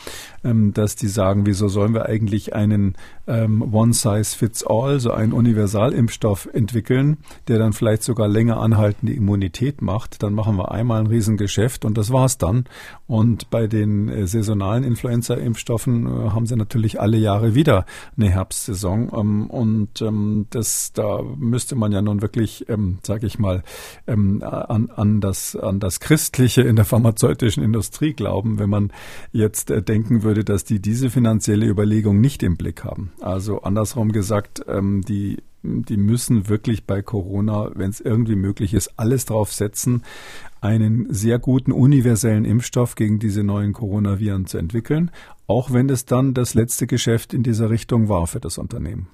ähm, 0.43 0.73
dass 0.73 0.95
die 0.95 1.07
sagen, 1.07 1.45
wieso 1.45 1.67
sollen 1.67 1.93
wir 1.93 2.05
eigentlich 2.05 2.55
einen 2.55 2.95
ähm, 3.27 3.73
One-Size-Fits-All, 3.73 4.99
so 4.99 5.11
einen 5.11 5.33
Universalimpfstoff 5.33 6.49
entwickeln, 6.53 7.17
der 7.47 7.59
dann 7.59 7.73
vielleicht 7.73 8.03
sogar 8.03 8.27
länger 8.27 8.57
anhaltende 8.59 9.13
Immunität 9.13 9.81
macht. 9.81 10.23
Dann 10.23 10.33
machen 10.33 10.57
wir 10.57 10.71
einmal 10.71 11.01
ein 11.01 11.07
Riesengeschäft 11.07 11.85
und 11.85 11.97
das 11.97 12.11
war's 12.11 12.37
dann. 12.37 12.65
Und 13.07 13.49
bei 13.49 13.67
den 13.67 14.09
äh, 14.09 14.27
saisonalen 14.27 14.83
Influenza-Impfstoffen 14.83 16.05
äh, 16.05 16.29
haben 16.29 16.45
sie 16.45 16.55
natürlich 16.55 16.99
alle 16.99 17.17
Jahre 17.17 17.55
wieder 17.55 17.85
eine 18.17 18.29
Herbstsaison. 18.29 19.11
Ähm, 19.15 19.49
und 19.49 20.03
das, 20.49 20.93
da 20.93 21.21
müsste 21.37 21.75
man 21.75 21.91
ja 21.91 22.01
nun 22.01 22.21
wirklich, 22.21 22.67
ähm, 22.69 22.99
sage 23.03 23.27
ich 23.27 23.39
mal, 23.39 23.63
ähm, 24.07 24.43
an, 24.91 25.21
das, 25.21 25.55
an 25.55 25.79
das 25.79 25.99
Christliche 25.99 26.61
in 26.61 26.75
der 26.75 26.85
pharmazeutischen 26.85 27.63
Industrie 27.63 28.13
glauben, 28.13 28.59
wenn 28.59 28.69
man 28.69 28.91
jetzt 29.31 29.71
äh, 29.71 29.81
denken 29.81 30.23
würde, 30.23 30.43
dass 30.43 30.63
die 30.63 30.79
diese 30.79 31.09
finanzielle 31.09 31.65
Überlegung 31.65 32.21
nicht 32.21 32.43
im 32.43 32.57
Blick 32.57 32.83
haben. 32.83 33.11
Also 33.21 33.61
andersrum 33.61 34.11
gesagt, 34.11 34.63
ähm, 34.67 35.01
die 35.01 35.37
die 35.67 35.97
müssen 35.97 36.47
wirklich 36.47 36.85
bei 36.85 37.01
Corona, 37.01 37.71
wenn 37.73 37.89
es 37.89 37.99
irgendwie 37.99 38.35
möglich 38.35 38.73
ist, 38.73 38.91
alles 38.97 39.25
drauf 39.25 39.51
setzen, 39.51 40.03
einen 40.61 41.11
sehr 41.13 41.39
guten 41.39 41.71
universellen 41.71 42.45
Impfstoff 42.45 42.95
gegen 42.95 43.19
diese 43.19 43.43
neuen 43.43 43.73
Coronaviren 43.73 44.45
zu 44.45 44.57
entwickeln, 44.57 45.11
auch 45.47 45.71
wenn 45.71 45.89
es 45.89 46.05
dann 46.05 46.33
das 46.33 46.53
letzte 46.53 46.87
Geschäft 46.87 47.33
in 47.33 47.43
dieser 47.43 47.69
Richtung 47.69 48.09
war 48.09 48.27
für 48.27 48.39
das 48.39 48.57
Unternehmen. 48.57 49.07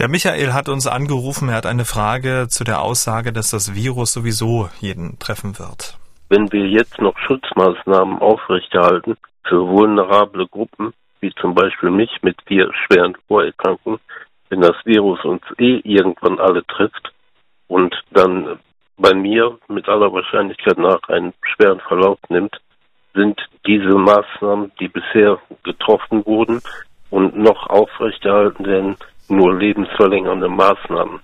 Der 0.00 0.08
Michael 0.08 0.52
hat 0.52 0.68
uns 0.68 0.88
angerufen, 0.88 1.48
er 1.48 1.56
hat 1.56 1.66
eine 1.66 1.84
Frage 1.84 2.46
zu 2.48 2.64
der 2.64 2.82
Aussage, 2.82 3.32
dass 3.32 3.50
das 3.50 3.76
Virus 3.76 4.12
sowieso 4.12 4.68
jeden 4.80 5.20
treffen 5.20 5.56
wird. 5.60 5.96
Wenn 6.28 6.50
wir 6.50 6.66
jetzt 6.66 7.00
noch 7.00 7.16
Schutzmaßnahmen 7.16 8.18
aufrechterhalten 8.18 9.16
für 9.44 9.68
vulnerable 9.68 10.48
Gruppen, 10.48 10.92
wie 11.20 11.32
zum 11.40 11.54
Beispiel 11.54 11.90
mich 11.90 12.10
mit 12.22 12.36
vier 12.46 12.72
schweren 12.74 13.16
Vorerkrankungen, 13.28 14.00
wenn 14.48 14.62
das 14.62 14.74
Virus 14.84 15.24
uns 15.24 15.42
eh 15.58 15.80
irgendwann 15.84 16.40
alle 16.40 16.66
trifft 16.66 17.12
und 17.68 17.94
dann 18.10 18.58
bei 18.96 19.14
mir 19.14 19.58
mit 19.68 19.88
aller 19.88 20.12
Wahrscheinlichkeit 20.12 20.76
nach 20.76 21.08
einen 21.08 21.34
schweren 21.54 21.78
Verlauf 21.80 22.18
nimmt, 22.28 22.60
sind 23.14 23.40
diese 23.64 23.96
Maßnahmen, 23.96 24.72
die 24.80 24.88
bisher 24.88 25.38
getroffen 25.62 26.26
wurden 26.26 26.60
und 27.10 27.38
noch 27.38 27.68
aufrechterhalten 27.68 28.66
werden, 28.66 28.96
nur 29.28 29.56
lebensverlängernde 29.58 30.48
Maßnahmen. 30.48 31.20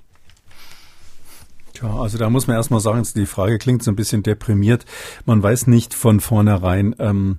Ja, 1.82 1.88
also 1.88 2.18
da 2.18 2.28
muss 2.28 2.46
man 2.46 2.56
erstmal 2.56 2.80
sagen, 2.80 3.06
die 3.16 3.26
Frage 3.26 3.58
klingt 3.58 3.82
so 3.82 3.90
ein 3.90 3.96
bisschen 3.96 4.22
deprimiert. 4.22 4.84
Man 5.24 5.42
weiß 5.42 5.66
nicht 5.66 5.94
von 5.94 6.20
vornherein, 6.20 6.94
ähm, 6.98 7.38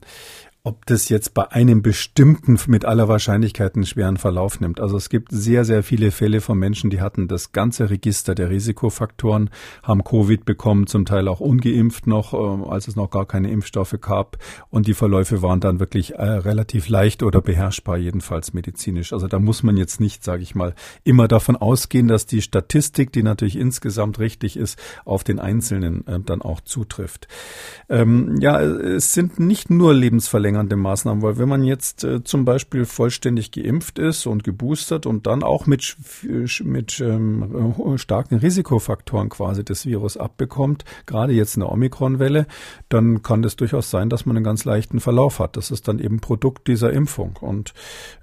ob 0.63 0.85
das 0.85 1.09
jetzt 1.09 1.33
bei 1.33 1.51
einem 1.51 1.81
bestimmten 1.81 2.59
mit 2.67 2.85
aller 2.85 3.07
Wahrscheinlichkeit 3.07 3.73
einen 3.73 3.85
schweren 3.85 4.17
Verlauf 4.17 4.59
nimmt. 4.59 4.79
Also 4.79 4.95
es 4.95 5.09
gibt 5.09 5.31
sehr, 5.31 5.65
sehr 5.65 5.81
viele 5.81 6.11
Fälle 6.11 6.39
von 6.39 6.59
Menschen, 6.59 6.91
die 6.91 7.01
hatten 7.01 7.27
das 7.27 7.51
ganze 7.51 7.89
Register 7.89 8.35
der 8.35 8.51
Risikofaktoren, 8.51 9.49
haben 9.81 10.03
Covid 10.03 10.45
bekommen, 10.45 10.85
zum 10.85 11.05
Teil 11.05 11.27
auch 11.27 11.39
ungeimpft 11.39 12.05
noch, 12.05 12.33
äh, 12.33 12.69
als 12.69 12.87
es 12.87 12.95
noch 12.95 13.09
gar 13.09 13.25
keine 13.25 13.49
Impfstoffe 13.49 13.97
gab. 14.01 14.37
Und 14.69 14.85
die 14.85 14.93
Verläufe 14.93 15.41
waren 15.41 15.61
dann 15.61 15.79
wirklich 15.79 16.13
äh, 16.13 16.23
relativ 16.23 16.89
leicht 16.89 17.23
oder 17.23 17.41
beherrschbar, 17.41 17.97
jedenfalls 17.97 18.53
medizinisch. 18.53 19.13
Also 19.13 19.27
da 19.27 19.39
muss 19.39 19.63
man 19.63 19.77
jetzt 19.77 19.99
nicht, 19.99 20.23
sage 20.23 20.43
ich 20.43 20.53
mal, 20.53 20.75
immer 21.03 21.27
davon 21.27 21.55
ausgehen, 21.55 22.07
dass 22.07 22.27
die 22.27 22.43
Statistik, 22.43 23.11
die 23.11 23.23
natürlich 23.23 23.55
insgesamt 23.55 24.19
richtig 24.19 24.57
ist, 24.57 24.77
auf 25.05 25.23
den 25.23 25.39
Einzelnen 25.39 26.05
äh, 26.05 26.19
dann 26.19 26.43
auch 26.43 26.61
zutrifft. 26.61 27.27
Ähm, 27.89 28.35
ja, 28.39 28.61
es 28.61 29.13
sind 29.13 29.39
nicht 29.39 29.71
nur 29.71 29.95
lebensverlängernde 29.95 30.50
verlängernde 30.51 30.75
Maßnahmen, 30.75 31.21
weil 31.23 31.37
wenn 31.37 31.47
man 31.49 31.63
jetzt 31.63 32.03
äh, 32.03 32.23
zum 32.23 32.45
Beispiel 32.45 32.85
vollständig 32.85 33.51
geimpft 33.51 33.99
ist 33.99 34.25
und 34.25 34.43
geboostert 34.43 35.05
und 35.05 35.25
dann 35.27 35.43
auch 35.43 35.65
mit, 35.65 35.95
mit 36.63 36.99
ähm, 36.99 37.73
äh, 37.93 37.97
starken 37.97 38.35
Risikofaktoren 38.35 39.29
quasi 39.29 39.63
das 39.63 39.85
Virus 39.85 40.17
abbekommt, 40.17 40.83
gerade 41.05 41.33
jetzt 41.33 41.55
in 41.55 41.61
der 41.61 41.71
Omikron-Welle, 41.71 42.47
dann 42.89 43.21
kann 43.21 43.41
das 43.41 43.55
durchaus 43.55 43.89
sein, 43.89 44.09
dass 44.09 44.25
man 44.25 44.35
einen 44.35 44.43
ganz 44.43 44.65
leichten 44.65 44.99
Verlauf 44.99 45.39
hat. 45.39 45.55
Das 45.55 45.71
ist 45.71 45.87
dann 45.87 45.99
eben 45.99 46.19
Produkt 46.19 46.67
dieser 46.67 46.91
Impfung. 46.91 47.37
Und 47.39 47.73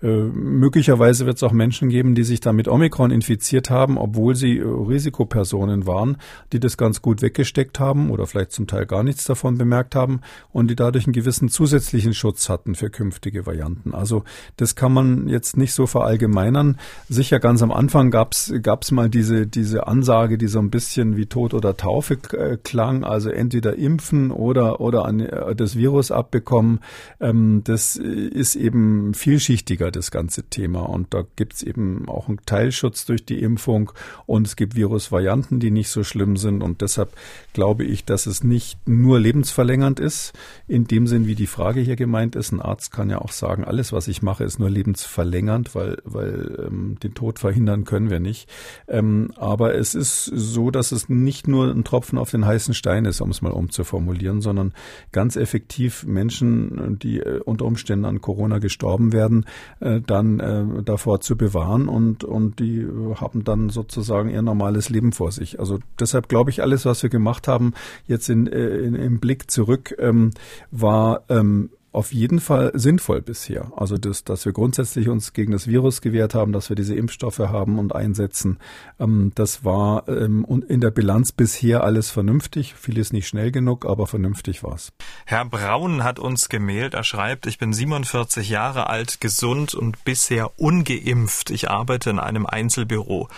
äh, 0.03 0.07
möglicherweise 0.07 1.25
wird 1.25 1.37
es 1.37 1.43
auch 1.43 1.53
Menschen 1.53 1.89
geben, 1.89 2.15
die 2.15 2.25
sich 2.25 2.41
dann 2.41 2.57
mit 2.57 2.69
Omikron 2.69 3.11
infiziert 3.11 3.71
haben, 3.71 3.97
obwohl 3.97 4.35
sie 4.35 4.59
äh, 4.59 4.63
Risikopersonen 4.65 5.87
waren, 5.87 6.19
die 6.53 6.61
das 6.61 6.77
ganz 6.77 7.01
gut 7.01 7.23
weggesteckt 7.23 7.81
haben 7.81 8.11
oder 8.11 8.27
vielleicht 8.27 8.53
zum 8.53 8.67
Teil 8.67 8.87
gar 8.87 9.03
nichts 9.03 9.25
davon 9.25 9.57
bemerkt 9.57 9.95
haben 9.95 10.21
und 10.53 10.69
die 10.69 10.77
dadurch 10.77 11.07
einen 11.07 11.15
gewissen 11.15 11.49
zusätzlichen 11.49 12.13
Schutz 12.19 12.49
hatten 12.49 12.75
für 12.75 12.91
künftige 12.91 13.47
Varianten. 13.47 13.95
Also 13.95 14.25
das 14.57 14.75
kann 14.75 14.93
man 14.93 15.29
jetzt 15.29 15.57
nicht 15.57 15.73
so 15.73 15.87
verallgemeinern. 15.87 16.79
Sicher 17.09 17.39
ganz 17.39 17.63
am 17.63 17.73
Anfang 17.73 18.11
gab's 18.11 18.53
gab's 18.63 18.91
mal 18.91 19.09
diese 19.09 19.47
diese 19.47 19.87
Ansage, 19.87 20.37
die 20.37 20.49
so 20.49 20.59
ein 20.59 20.71
bisschen 20.71 21.17
wie 21.17 21.27
Tod 21.27 21.55
oder 21.55 21.77
Taufe 21.77 22.19
äh, 22.33 22.57
klang, 22.57 23.05
also 23.05 23.31
entweder 23.31 23.77
impfen 23.77 24.31
oder 24.31 24.81
oder 24.81 25.05
an, 25.05 25.21
äh, 25.21 25.55
das 25.55 25.77
Virus 25.77 26.11
abbekommen. 26.11 26.81
Ähm, 27.21 27.63
das 27.65 27.97
ist 27.97 28.57
eben 28.57 29.15
vielschichtiger 29.15 29.91
das 29.91 30.11
ganze 30.11 30.45
Thema 30.45 30.81
und 30.89 31.15
da 31.15 31.25
gibt's 31.37 31.63
eben 31.63 32.09
auch 32.09 32.29
einen 32.29 32.41
Teilschutz 32.45 33.07
durch 33.07 33.25
die 33.25 33.41
Impfung 33.41 33.93
und 34.27 34.47
es 34.47 34.57
gibt 34.57 34.75
Virusvarianten, 34.75 35.61
die 35.61 35.71
nicht 35.71 35.89
so 35.89 36.05
schlimm 36.05 36.37
sind 36.37 36.63
und 36.63 36.81
deshalb 36.81 37.11
glaube 37.53 37.85
ich, 37.85 38.05
dass 38.05 38.27
es 38.27 38.43
nicht 38.45 38.79
nur 38.87 39.21
lebensverlängernd 39.21 40.01
ist 40.01 40.33
in 40.67 40.87
dem 40.87 41.07
Sinn, 41.07 41.27
wie 41.27 41.35
die 41.35 41.47
Frage 41.47 41.81
hier 41.81 41.97
gemeint 42.09 42.37
ist. 42.37 42.53
Ein 42.53 42.63
Arzt 42.63 42.91
kann 42.91 43.11
ja 43.11 43.19
auch 43.19 43.33
sagen, 43.33 43.65
alles, 43.65 43.93
was 43.93 44.09
ich 44.09 44.23
mache, 44.23 44.43
ist 44.43 44.59
nur 44.59 44.71
lebensverlängernd, 44.71 45.75
weil, 45.75 45.99
weil 46.05 46.67
ähm, 46.67 46.97
den 47.03 47.13
Tod 47.13 47.39
verhindern 47.39 47.85
können 47.85 48.09
wir 48.09 48.19
nicht. 48.19 48.49
Ähm, 48.89 49.31
aber 49.37 49.75
es 49.75 49.95
ist 49.95 50.25
so, 50.25 50.71
dass 50.71 50.91
es 50.91 51.11
nicht 51.11 51.49
nur 51.49 51.71
ein 51.71 51.85
Tropfen 51.85 52.17
auf 52.17 52.31
den 52.31 52.47
heißen 52.47 52.73
Stein 52.73 53.05
ist, 53.05 53.21
um 53.21 53.29
es 53.29 53.43
mal 53.43 53.53
umzuformulieren, 53.53 54.41
sondern 54.41 54.73
ganz 55.13 55.37
effektiv 55.37 56.07
Menschen, 56.07 56.99
die 56.99 57.21
äh, 57.21 57.41
unter 57.45 57.67
Umständen 57.67 58.07
an 58.07 58.23
Corona 58.23 58.59
gestorben 58.59 59.13
werden, 59.13 59.45
äh, 59.81 60.01
dann 60.01 60.41
äh, 60.41 60.83
davor 60.83 61.21
zu 61.21 61.37
bewahren 61.37 61.89
und, 61.89 62.25
und 62.25 62.59
die 62.59 62.87
haben 63.17 63.45
dann 63.45 63.69
sozusagen 63.69 64.31
ihr 64.31 64.41
normales 64.41 64.89
Leben 64.89 65.13
vor 65.13 65.31
sich. 65.31 65.61
Also 65.61 65.79
deshalb 66.01 66.31
glaube 66.31 66.51
ich, 66.51 66.63
alles, 66.63 66.87
was 66.87 67.03
wir 67.03 67.11
gemacht 67.11 67.49
haben, 67.49 67.75
jetzt 68.07 68.31
in, 68.31 68.47
äh, 68.47 68.79
in, 68.79 68.95
im 68.95 69.21
Blick 69.21 69.51
zurück, 69.51 69.95
ähm, 69.99 70.31
war 70.71 71.25
ähm, 71.29 71.69
auf 71.93 72.13
jeden 72.13 72.39
Fall 72.39 72.71
sinnvoll 72.75 73.23
bisher. 73.23 73.73
Also 73.77 73.97
das, 73.97 74.23
dass 74.23 74.45
wir 74.45 74.53
grundsätzlich 74.53 75.09
uns 75.09 75.33
gegen 75.33 75.53
das 75.53 75.67
Virus 75.67 76.01
gewehrt 76.01 76.35
haben, 76.35 76.53
dass 76.53 76.69
wir 76.69 76.77
diese 76.77 76.95
Impfstoffe 76.95 77.39
haben 77.39 77.79
und 77.79 77.95
einsetzen, 77.95 78.59
ähm, 79.01 79.33
das 79.35 79.65
war 79.65 80.07
ähm, 80.09 80.45
in 80.69 80.81
der 80.81 80.91
Bilanz 80.91 81.33
bisher 81.33 81.85
alles 81.85 82.11
vernünftig. 82.11 82.75
Vieles 82.75 83.13
nicht 83.13 83.27
schnell 83.27 83.51
genug, 83.51 83.87
aber 83.87 84.07
vernünftig 84.07 84.63
war's. 84.63 84.93
Herr 85.25 85.45
Braun 85.47 86.05
hat 86.05 86.19
uns 86.19 86.49
gemailt. 86.49 86.95
Er 86.95 87.05
schreibt, 87.05 87.47
ich 87.47 87.59
bin 87.59 87.73
47 87.73 88.51
Jahre 88.51 88.89
alt, 88.89 89.21
gesund 89.21 89.75
und 89.75 90.05
bisher 90.05 90.59
ungeimpft. 90.59 91.51
Ich 91.51 91.71
arbeite 91.71 92.11
in 92.11 92.19
einem 92.19 92.45
Einzelbüro. 92.45 93.29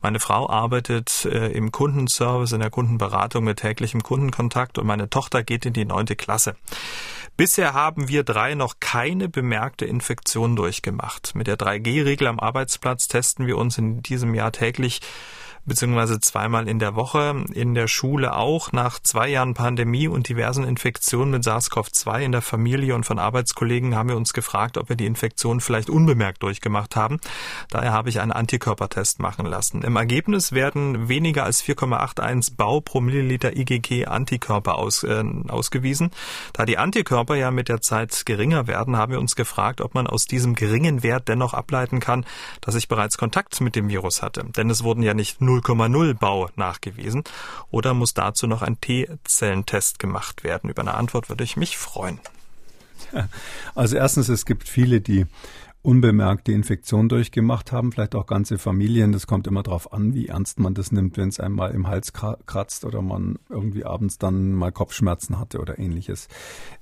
Meine 0.00 0.20
Frau 0.20 0.48
arbeitet 0.48 1.24
äh, 1.24 1.48
im 1.48 1.72
Kundenservice, 1.72 2.52
in 2.52 2.60
der 2.60 2.70
Kundenberatung 2.70 3.42
mit 3.42 3.58
täglichem 3.58 4.02
Kundenkontakt 4.02 4.78
und 4.78 4.86
meine 4.86 5.10
Tochter 5.10 5.42
geht 5.42 5.66
in 5.66 5.72
die 5.72 5.84
neunte 5.84 6.14
Klasse. 6.14 6.54
Bisher 7.36 7.74
haben 7.74 7.95
wir 7.96 8.22
drei 8.24 8.54
noch 8.54 8.74
keine 8.80 9.28
bemerkte 9.28 9.86
Infektion 9.86 10.54
durchgemacht. 10.56 11.34
Mit 11.34 11.46
der 11.46 11.56
3G-Regel 11.56 12.26
am 12.26 12.38
Arbeitsplatz 12.38 13.08
testen 13.08 13.46
wir 13.46 13.56
uns 13.56 13.78
in 13.78 14.02
diesem 14.02 14.34
Jahr 14.34 14.52
täglich 14.52 15.00
beziehungsweise 15.66 16.20
zweimal 16.20 16.68
in 16.68 16.78
der 16.78 16.94
Woche. 16.94 17.44
In 17.52 17.74
der 17.74 17.88
Schule 17.88 18.34
auch. 18.34 18.72
Nach 18.72 19.00
zwei 19.00 19.28
Jahren 19.28 19.54
Pandemie 19.54 20.08
und 20.08 20.28
diversen 20.28 20.64
Infektionen 20.64 21.32
mit 21.32 21.44
SARS-CoV-2 21.44 22.20
in 22.20 22.32
der 22.32 22.42
Familie 22.42 22.94
und 22.94 23.04
von 23.04 23.18
Arbeitskollegen 23.18 23.94
haben 23.94 24.08
wir 24.08 24.16
uns 24.16 24.32
gefragt, 24.32 24.78
ob 24.78 24.88
wir 24.88 24.96
die 24.96 25.06
Infektion 25.06 25.60
vielleicht 25.60 25.90
unbemerkt 25.90 26.42
durchgemacht 26.42 26.96
haben. 26.96 27.18
Daher 27.70 27.92
habe 27.92 28.08
ich 28.08 28.20
einen 28.20 28.32
Antikörpertest 28.32 29.20
machen 29.20 29.46
lassen. 29.46 29.82
Im 29.82 29.96
Ergebnis 29.96 30.52
werden 30.52 31.08
weniger 31.08 31.44
als 31.44 31.62
4,81 31.62 32.56
Bau 32.56 32.80
pro 32.80 33.00
Milliliter 33.00 33.56
IgG 33.56 34.06
Antikörper 34.06 34.76
aus, 34.76 35.02
äh, 35.02 35.24
ausgewiesen. 35.48 36.10
Da 36.52 36.64
die 36.64 36.78
Antikörper 36.78 37.34
ja 37.34 37.50
mit 37.50 37.68
der 37.68 37.80
Zeit 37.80 38.24
geringer 38.26 38.66
werden, 38.66 38.96
haben 38.96 39.12
wir 39.12 39.20
uns 39.20 39.36
gefragt, 39.36 39.80
ob 39.80 39.94
man 39.94 40.06
aus 40.06 40.26
diesem 40.26 40.54
geringen 40.54 41.02
Wert 41.02 41.28
dennoch 41.28 41.54
ableiten 41.54 42.00
kann, 42.00 42.24
dass 42.60 42.74
ich 42.74 42.88
bereits 42.88 43.18
Kontakt 43.18 43.60
mit 43.60 43.76
dem 43.76 43.88
Virus 43.88 44.22
hatte. 44.22 44.44
Denn 44.56 44.70
es 44.70 44.84
wurden 44.84 45.02
ja 45.02 45.14
nicht 45.14 45.40
0,0 45.60 46.14
Bau 46.14 46.48
nachgewiesen 46.56 47.24
oder 47.70 47.94
muss 47.94 48.14
dazu 48.14 48.46
noch 48.46 48.62
ein 48.62 48.80
T-Zellentest 48.80 49.98
gemacht 49.98 50.44
werden? 50.44 50.70
Über 50.70 50.82
eine 50.82 50.94
Antwort 50.94 51.28
würde 51.28 51.44
ich 51.44 51.56
mich 51.56 51.76
freuen. 51.76 52.20
Also 53.74 53.96
erstens, 53.96 54.28
es 54.28 54.46
gibt 54.46 54.68
viele, 54.68 55.00
die 55.00 55.26
unbemerkte 55.86 56.50
Infektion 56.50 57.08
durchgemacht 57.08 57.70
haben, 57.70 57.92
vielleicht 57.92 58.16
auch 58.16 58.26
ganze 58.26 58.58
Familien. 58.58 59.12
Das 59.12 59.28
kommt 59.28 59.46
immer 59.46 59.62
darauf 59.62 59.92
an, 59.92 60.14
wie 60.14 60.26
ernst 60.26 60.58
man 60.58 60.74
das 60.74 60.90
nimmt, 60.90 61.16
wenn 61.16 61.28
es 61.28 61.38
einmal 61.38 61.70
im 61.70 61.86
Hals 61.86 62.12
kratzt 62.12 62.84
oder 62.84 63.02
man 63.02 63.38
irgendwie 63.48 63.84
abends 63.84 64.18
dann 64.18 64.52
mal 64.52 64.72
Kopfschmerzen 64.72 65.38
hatte 65.38 65.60
oder 65.60 65.78
ähnliches. 65.78 66.26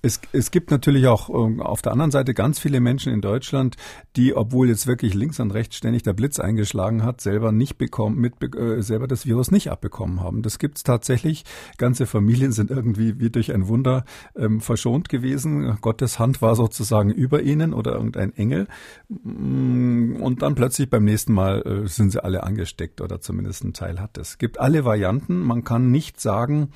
Es, 0.00 0.22
es 0.32 0.50
gibt 0.50 0.70
natürlich 0.70 1.06
auch 1.06 1.28
ähm, 1.28 1.60
auf 1.60 1.82
der 1.82 1.92
anderen 1.92 2.12
Seite 2.12 2.32
ganz 2.32 2.58
viele 2.58 2.80
Menschen 2.80 3.12
in 3.12 3.20
Deutschland, 3.20 3.76
die, 4.16 4.34
obwohl 4.34 4.68
jetzt 4.68 4.86
wirklich 4.86 5.12
links 5.12 5.38
und 5.38 5.50
rechts 5.50 5.76
ständig 5.76 6.02
der 6.02 6.14
Blitz 6.14 6.40
eingeschlagen 6.40 7.02
hat, 7.02 7.20
selber 7.20 7.52
nicht 7.52 7.76
bekommen, 7.76 8.18
mit, 8.18 8.42
äh, 8.56 8.82
selber 8.82 9.06
das 9.06 9.26
Virus 9.26 9.50
nicht 9.50 9.70
abbekommen 9.70 10.20
haben. 10.20 10.40
Das 10.40 10.58
gibt's 10.58 10.82
tatsächlich. 10.82 11.44
Ganze 11.76 12.06
Familien 12.06 12.52
sind 12.52 12.70
irgendwie 12.70 13.20
wie 13.20 13.28
durch 13.28 13.52
ein 13.52 13.68
Wunder 13.68 14.06
ähm, 14.34 14.62
verschont 14.62 15.10
gewesen. 15.10 15.76
Gottes 15.82 16.18
Hand 16.18 16.40
war 16.40 16.56
sozusagen 16.56 17.10
über 17.10 17.42
ihnen 17.42 17.74
oder 17.74 17.92
irgendein 17.92 18.34
Engel. 18.34 18.66
Mm, 19.08 20.16
und 20.16 20.42
dann 20.42 20.54
plötzlich 20.54 20.90
beim 20.90 21.04
nächsten 21.04 21.32
Mal 21.32 21.62
äh, 21.62 21.88
sind 21.88 22.10
sie 22.10 22.22
alle 22.22 22.42
angesteckt 22.42 23.00
oder 23.00 23.20
zumindest 23.20 23.64
ein 23.64 23.72
Teil 23.72 24.00
hat 24.00 24.18
es. 24.18 24.30
Es 24.30 24.38
gibt 24.38 24.60
alle 24.60 24.84
Varianten. 24.84 25.40
Man 25.40 25.64
kann 25.64 25.90
nicht 25.90 26.20
sagen, 26.20 26.70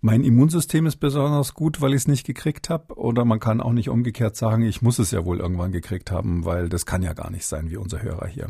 mein 0.00 0.24
Immunsystem 0.24 0.86
ist 0.86 0.96
besonders 0.96 1.54
gut, 1.54 1.80
weil 1.80 1.90
ich 1.90 2.02
es 2.02 2.08
nicht 2.08 2.26
gekriegt 2.26 2.70
habe. 2.70 2.94
Oder 2.94 3.24
man 3.24 3.40
kann 3.40 3.60
auch 3.60 3.72
nicht 3.72 3.88
umgekehrt 3.88 4.36
sagen, 4.36 4.62
ich 4.62 4.82
muss 4.82 4.98
es 4.98 5.10
ja 5.10 5.24
wohl 5.24 5.40
irgendwann 5.40 5.72
gekriegt 5.72 6.10
haben, 6.10 6.44
weil 6.44 6.68
das 6.68 6.86
kann 6.86 7.02
ja 7.02 7.12
gar 7.12 7.30
nicht 7.30 7.46
sein, 7.46 7.70
wie 7.70 7.76
unser 7.76 8.02
Hörer 8.02 8.26
hier. 8.26 8.48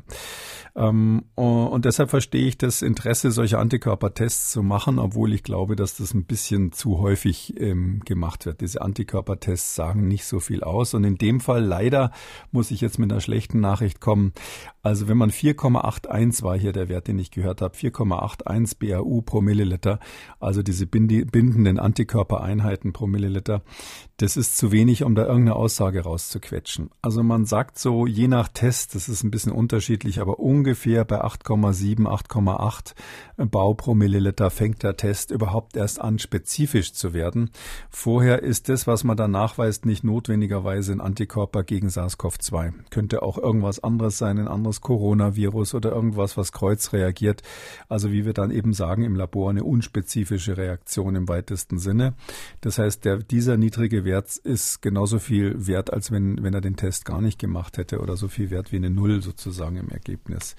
Ähm, 0.76 1.24
und 1.34 1.84
deshalb 1.84 2.10
verstehe 2.10 2.46
ich 2.46 2.58
das 2.58 2.82
Interesse, 2.82 3.30
solche 3.30 3.58
Antikörpertests 3.58 4.50
zu 4.50 4.62
machen, 4.62 4.98
obwohl 4.98 5.32
ich 5.32 5.42
glaube, 5.42 5.76
dass 5.76 5.96
das 5.96 6.14
ein 6.14 6.24
bisschen 6.24 6.72
zu 6.72 6.98
häufig 6.98 7.54
ähm, 7.60 8.00
gemacht 8.04 8.46
wird. 8.46 8.60
Diese 8.60 8.82
Antikörpertests 8.82 9.74
sagen 9.74 10.08
nicht 10.08 10.24
so 10.24 10.40
viel 10.40 10.62
aus. 10.64 10.94
Und 10.94 11.04
in 11.04 11.16
dem 11.16 11.40
Fall 11.40 11.64
leider 11.64 12.10
muss 12.50 12.70
ich 12.70 12.80
jetzt 12.80 12.98
mit 12.98 13.12
einer 13.14 13.20
schlechten 13.20 13.61
Nachricht 13.61 14.00
kommen. 14.00 14.33
Also 14.84 15.08
wenn 15.08 15.16
man 15.16 15.30
4,81 15.30 16.42
war 16.42 16.58
hier 16.58 16.72
der 16.72 16.90
Wert, 16.90 17.08
den 17.08 17.18
ich 17.18 17.30
gehört 17.30 17.62
habe, 17.62 17.74
4,81 17.74 18.78
BAU 18.78 19.22
pro 19.22 19.40
Milliliter, 19.40 19.98
also 20.38 20.62
diese 20.62 20.86
bindenden 20.86 21.78
Antikörpereinheiten 21.78 22.92
pro 22.92 23.06
Milliliter, 23.06 23.62
das 24.18 24.36
ist 24.36 24.58
zu 24.58 24.70
wenig, 24.70 25.02
um 25.02 25.14
da 25.14 25.22
irgendeine 25.22 25.56
Aussage 25.56 26.02
rauszuquetschen. 26.02 26.90
Also 27.02 27.22
man 27.22 27.46
sagt 27.46 27.78
so, 27.78 28.06
je 28.06 28.28
nach 28.28 28.48
Test, 28.48 28.94
das 28.94 29.08
ist 29.08 29.24
ein 29.24 29.30
bisschen 29.30 29.52
unterschiedlich, 29.52 30.20
aber 30.20 30.38
ungefähr 30.38 31.04
bei 31.04 31.24
8,7, 31.24 32.06
8,8 32.06 32.94
Bau 33.50 33.74
pro 33.74 33.94
Milliliter 33.94 34.50
fängt 34.50 34.82
der 34.82 34.96
Test 34.96 35.30
überhaupt 35.30 35.76
erst 35.76 36.00
an, 36.00 36.18
spezifisch 36.18 36.92
zu 36.92 37.14
werden. 37.14 37.50
Vorher 37.88 38.42
ist 38.42 38.68
das, 38.68 38.86
was 38.86 39.02
man 39.02 39.16
da 39.16 39.26
nachweist, 39.28 39.86
nicht 39.86 40.04
notwendigerweise 40.04 40.92
ein 40.92 41.00
Antikörper 41.00 41.64
gegen 41.64 41.88
SARS-CoV-2. 41.88 42.72
Könnte 42.90 43.22
auch 43.22 43.38
irgendwas 43.38 43.82
anderes 43.82 44.18
sein, 44.18 44.38
ein 44.38 44.46
anderes 44.46 44.73
anderes 44.74 44.80
Coronavirus 44.80 45.74
oder 45.74 45.92
irgendwas, 45.92 46.37
was 46.37 46.52
kreuz 46.52 46.92
reagiert. 46.92 47.42
Also 47.88 48.10
wie 48.10 48.24
wir 48.24 48.32
dann 48.32 48.50
eben 48.50 48.72
sagen 48.72 49.04
im 49.04 49.16
Labor 49.16 49.50
eine 49.50 49.64
unspezifische 49.64 50.56
Reaktion 50.56 51.16
im 51.16 51.28
weitesten 51.28 51.78
Sinne. 51.78 52.14
Das 52.60 52.78
heißt, 52.78 53.04
der, 53.04 53.18
dieser 53.18 53.56
niedrige 53.56 54.04
Wert 54.04 54.37
ist 54.37 54.82
genauso 54.82 55.18
viel 55.18 55.66
wert, 55.66 55.92
als 55.92 56.10
wenn, 56.10 56.42
wenn 56.42 56.54
er 56.54 56.60
den 56.60 56.76
Test 56.76 57.04
gar 57.04 57.20
nicht 57.20 57.38
gemacht 57.38 57.78
hätte 57.78 58.00
oder 58.00 58.16
so 58.16 58.28
viel 58.28 58.50
wert 58.50 58.72
wie 58.72 58.76
eine 58.76 58.90
Null 58.90 59.22
sozusagen 59.22 59.76
im 59.76 59.88
Ergebnis. 59.90 60.56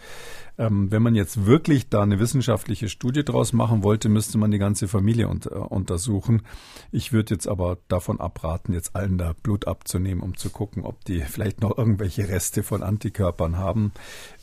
Ähm, 0.57 0.89
wenn 0.91 1.03
man 1.03 1.15
jetzt 1.15 1.45
wirklich 1.45 1.89
da 1.89 2.03
eine 2.03 2.19
wissenschaftliche 2.19 2.87
Studie 2.87 3.25
draus 3.25 3.51
machen 3.51 3.83
wollte, 3.83 4.07
müsste 4.07 4.37
man 4.37 4.51
die 4.51 4.57
ganze 4.57 4.87
Familie 4.87 5.25
äh, 5.25 5.49
untersuchen. 5.55 6.43
Ich 6.91 7.11
würde 7.11 7.33
jetzt 7.33 7.47
aber 7.47 7.77
davon 7.87 8.21
abraten, 8.21 8.73
jetzt 8.73 8.95
allen 8.95 9.17
da 9.17 9.33
Blut 9.43 9.67
abzunehmen, 9.67 10.23
um 10.23 10.37
zu 10.37 10.49
gucken, 10.49 10.83
ob 10.83 11.03
die 11.05 11.21
vielleicht 11.21 11.61
noch 11.61 11.77
irgendwelche 11.77 12.29
Reste 12.29 12.63
von 12.63 12.83
Antikörpern 12.83 13.57
haben. 13.57 13.91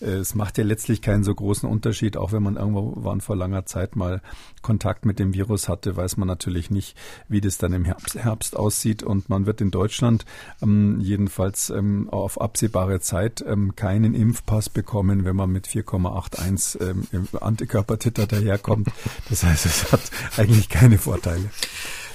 Äh, 0.00 0.06
es 0.06 0.34
macht 0.34 0.58
ja 0.58 0.64
letztlich 0.64 1.02
keinen 1.02 1.24
so 1.24 1.34
großen 1.34 1.68
Unterschied, 1.68 2.16
auch 2.16 2.32
wenn 2.32 2.42
man 2.42 2.56
irgendwann 2.56 3.20
vor 3.20 3.36
langer 3.36 3.66
Zeit 3.66 3.96
mal 3.96 4.20
Kontakt 4.62 5.04
mit 5.04 5.18
dem 5.18 5.34
Virus 5.34 5.68
hatte, 5.68 5.96
weiß 5.96 6.16
man 6.16 6.28
natürlich 6.28 6.70
nicht, 6.70 6.96
wie 7.28 7.40
das 7.40 7.58
dann 7.58 7.72
im 7.72 7.84
Herbst, 7.84 8.16
Herbst 8.16 8.56
aussieht. 8.56 9.02
Und 9.02 9.28
man 9.28 9.46
wird 9.46 9.60
in 9.60 9.70
Deutschland 9.70 10.24
ähm, 10.62 11.00
jedenfalls 11.00 11.70
ähm, 11.70 12.08
auf 12.10 12.40
absehbare 12.40 13.00
Zeit 13.00 13.44
ähm, 13.46 13.74
keinen 13.76 14.14
Impfpass 14.14 14.68
bekommen, 14.68 15.24
wenn 15.24 15.36
man 15.36 15.50
mit 15.50 15.66
4,81 15.66 16.80
ähm, 16.80 17.28
Antikörpertitter 17.40 18.26
daherkommt. 18.26 18.88
Das 19.28 19.44
heißt, 19.44 19.66
es 19.66 19.92
hat 19.92 20.10
eigentlich 20.36 20.68
keine 20.68 20.98
Vorteile. 20.98 21.50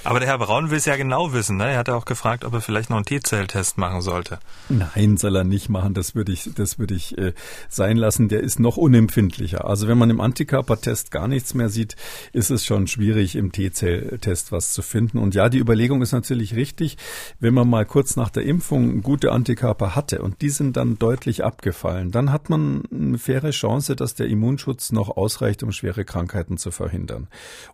Aber 0.08 0.22
der 0.22 0.30
Herr 0.30 0.38
Braun 0.38 0.70
will 0.70 0.78
es 0.78 0.86
ja 0.86 0.96
genau 0.96 1.34
wissen. 1.34 1.58
Ne? 1.58 1.72
Er 1.72 1.80
hat 1.80 1.90
ja 1.90 1.96
auch 1.96 2.06
gefragt, 2.06 2.46
ob 2.46 2.54
er 2.54 2.62
vielleicht 2.62 2.90
noch 2.90 2.96
einen 2.96 3.04
T-Zell-Test 3.04 3.78
machen 3.78 4.00
sollte. 4.00 4.40
Nein, 4.70 5.18
soll 5.18 5.36
er 5.36 5.44
nicht 5.44 5.68
machen. 5.68 5.94
Das 5.94 6.16
würde 6.16 6.32
ich, 6.32 6.50
das 6.56 6.80
würde 6.80 6.94
ich 6.94 7.18
äh, 7.18 7.34
sein 7.68 7.98
lassen. 7.98 8.30
Der 8.30 8.40
ist 8.40 8.58
noch 8.58 8.78
unempfindlicher. 8.78 9.66
Also 9.66 9.90
wenn 9.90 9.98
man 9.98 10.10
im 10.10 10.22
Antikörpertest 10.22 11.12
gar 11.12 11.28
nichts 11.28 11.56
mehr 11.56 11.68
sieht, 11.68 11.98
ist 12.32 12.52
es 12.52 12.66
schon 12.66 12.88
schwierig, 12.88 13.36
im 13.36 13.52
T-Zell-Test 13.52 14.54
was 14.54 14.72
zu 14.72 14.82
finden. 14.82 15.18
Und 15.18 15.36
ja, 15.36 15.50
die 15.50 15.60
Überlegung 15.60 16.02
ist 16.02 16.14
natürlich 16.14 16.56
richtig. 16.56 16.96
Wenn 17.42 17.54
man 17.54 17.70
mal 17.70 17.86
kurz 17.86 18.16
nach 18.16 18.30
der 18.30 18.44
Impfung 18.44 19.02
gute 19.02 19.34
Antikörper 19.34 19.94
hatte 19.94 20.22
und 20.22 20.42
die 20.42 20.52
sind 20.52 20.78
dann 20.78 20.98
deutlich 20.98 21.44
abgefallen, 21.44 22.12
dann 22.12 22.32
hat 22.32 22.50
man 22.50 22.84
eine 22.94 23.18
faire 23.18 23.52
Chance, 23.52 23.98
dass 23.98 24.16
der 24.16 24.28
Immunschutz 24.28 24.94
noch 24.94 25.18
ausreicht, 25.18 25.64
um 25.64 25.74
schwere 25.74 26.06
Krankheiten 26.06 26.56
zu 26.56 26.72
verhindern. 26.72 27.28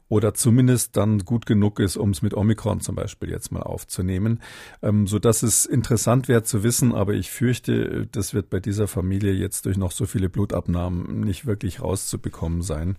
Oder 0.09 0.33
zumindest 0.33 0.97
dann 0.97 1.19
gut 1.19 1.45
genug 1.45 1.79
ist, 1.79 1.95
um 1.95 2.09
es 2.09 2.22
mit 2.23 2.33
Omikron 2.33 2.79
zum 2.79 2.95
Beispiel 2.95 3.29
jetzt 3.29 3.51
mal 3.51 3.61
aufzunehmen, 3.61 4.41
ähm, 4.81 5.05
so 5.05 5.19
dass 5.19 5.43
es 5.43 5.65
interessant 5.65 6.27
wäre 6.27 6.43
zu 6.43 6.63
wissen, 6.63 6.95
aber 6.95 7.13
ich 7.13 7.29
fürchte, 7.29 8.07
das 8.11 8.33
wird 8.33 8.49
bei 8.49 8.59
dieser 8.59 8.87
Familie 8.87 9.33
jetzt 9.33 9.65
durch 9.65 9.77
noch 9.77 9.91
so 9.91 10.05
viele 10.05 10.29
Blutabnahmen 10.29 11.19
nicht 11.19 11.45
wirklich 11.45 11.81
rauszubekommen 11.81 12.61
sein. 12.61 12.95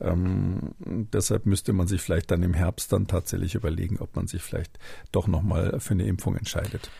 Ähm, 0.00 0.74
deshalb 0.80 1.46
müsste 1.46 1.72
man 1.72 1.86
sich 1.86 2.00
vielleicht 2.00 2.30
dann 2.30 2.42
im 2.42 2.54
Herbst 2.54 2.92
dann 2.92 3.06
tatsächlich 3.06 3.54
überlegen, 3.54 3.98
ob 4.00 4.16
man 4.16 4.26
sich 4.26 4.42
vielleicht 4.42 4.78
doch 5.12 5.28
nochmal 5.28 5.78
für 5.78 5.94
eine 5.94 6.04
Impfung 6.04 6.36
entscheidet. 6.36 6.90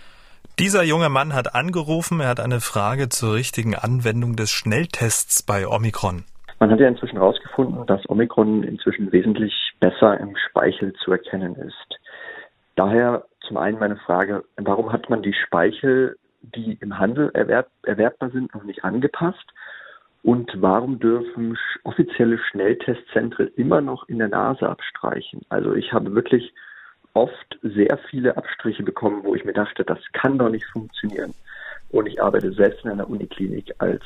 Dieser 0.60 0.84
junge 0.84 1.08
Mann 1.08 1.34
hat 1.34 1.56
angerufen, 1.56 2.20
er 2.20 2.28
hat 2.28 2.38
eine 2.38 2.60
Frage 2.60 3.08
zur 3.08 3.34
richtigen 3.34 3.74
Anwendung 3.74 4.36
des 4.36 4.52
Schnelltests 4.52 5.42
bei 5.42 5.66
Omikron. 5.66 6.22
Man 6.60 6.70
hat 6.70 6.78
ja 6.78 6.86
inzwischen 6.86 7.18
herausgefunden, 7.18 7.84
dass 7.86 8.08
Omikron 8.08 8.62
inzwischen 8.62 9.10
wesentlich 9.10 9.52
besser 9.80 10.18
im 10.20 10.36
Speichel 10.36 10.92
zu 10.94 11.12
erkennen 11.12 11.54
ist. 11.56 12.00
Daher 12.76 13.24
zum 13.46 13.56
einen 13.56 13.78
meine 13.78 13.96
Frage, 13.96 14.44
warum 14.56 14.92
hat 14.92 15.10
man 15.10 15.22
die 15.22 15.34
Speichel, 15.34 16.16
die 16.42 16.78
im 16.80 16.98
Handel 16.98 17.30
erwerb, 17.34 17.68
erwerbbar 17.82 18.30
sind, 18.30 18.54
noch 18.54 18.64
nicht 18.64 18.84
angepasst? 18.84 19.46
Und 20.22 20.50
warum 20.56 20.98
dürfen 20.98 21.58
offizielle 21.84 22.38
Schnelltestzentren 22.38 23.48
immer 23.56 23.82
noch 23.82 24.08
in 24.08 24.18
der 24.18 24.28
Nase 24.28 24.68
abstreichen? 24.68 25.42
Also 25.50 25.74
ich 25.74 25.92
habe 25.92 26.14
wirklich 26.14 26.54
oft 27.12 27.58
sehr 27.62 27.98
viele 28.10 28.36
Abstriche 28.36 28.82
bekommen, 28.82 29.22
wo 29.22 29.34
ich 29.34 29.44
mir 29.44 29.52
dachte, 29.52 29.84
das 29.84 29.98
kann 30.12 30.38
doch 30.38 30.48
nicht 30.48 30.64
funktionieren. 30.64 31.34
Und 31.90 32.06
ich 32.06 32.22
arbeite 32.22 32.52
selbst 32.52 32.84
in 32.84 32.90
einer 32.90 33.08
Uniklinik 33.08 33.74
als 33.78 34.02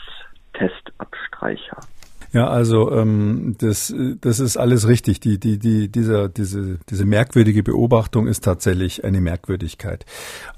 Testabstreicher. 0.52 1.78
Ja, 2.32 2.48
also 2.48 2.92
ähm, 2.92 3.56
das, 3.58 3.94
das 4.20 4.38
ist 4.38 4.58
alles 4.58 4.86
richtig. 4.86 5.20
Die, 5.20 5.40
die, 5.40 5.58
die, 5.58 5.88
dieser, 5.88 6.28
diese, 6.28 6.78
diese 6.90 7.06
merkwürdige 7.06 7.62
Beobachtung 7.62 8.26
ist 8.26 8.44
tatsächlich 8.44 9.02
eine 9.04 9.20
Merkwürdigkeit. 9.20 10.04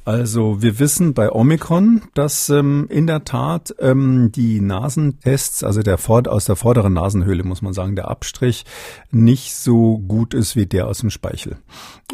Also 0.05 0.61
wir 0.63 0.81
wissen 0.81 1.15
bei 1.15 1.31
Omikron, 1.31 2.03
dass 2.15 2.49
ähm, 2.49 2.87
in 2.91 3.07
der 3.07 3.25
Tat 3.25 3.73
ähm, 3.79 4.33
die 4.33 4.61
Nasentests, 4.61 5.63
also 5.63 5.83
der 5.83 5.99
Vord 5.99 6.27
aus 6.27 6.47
der 6.47 6.57
vorderen 6.57 6.95
Nasenhöhle, 6.95 7.45
muss 7.45 7.63
man 7.63 7.73
sagen, 7.73 7.95
der 7.95 8.09
Abstrich 8.09 8.65
nicht 9.13 9.55
so 9.55 9.99
gut 9.99 10.35
ist 10.35 10.57
wie 10.57 10.67
der 10.67 10.89
aus 10.89 10.99
dem 10.99 11.11
Speichel. 11.11 11.59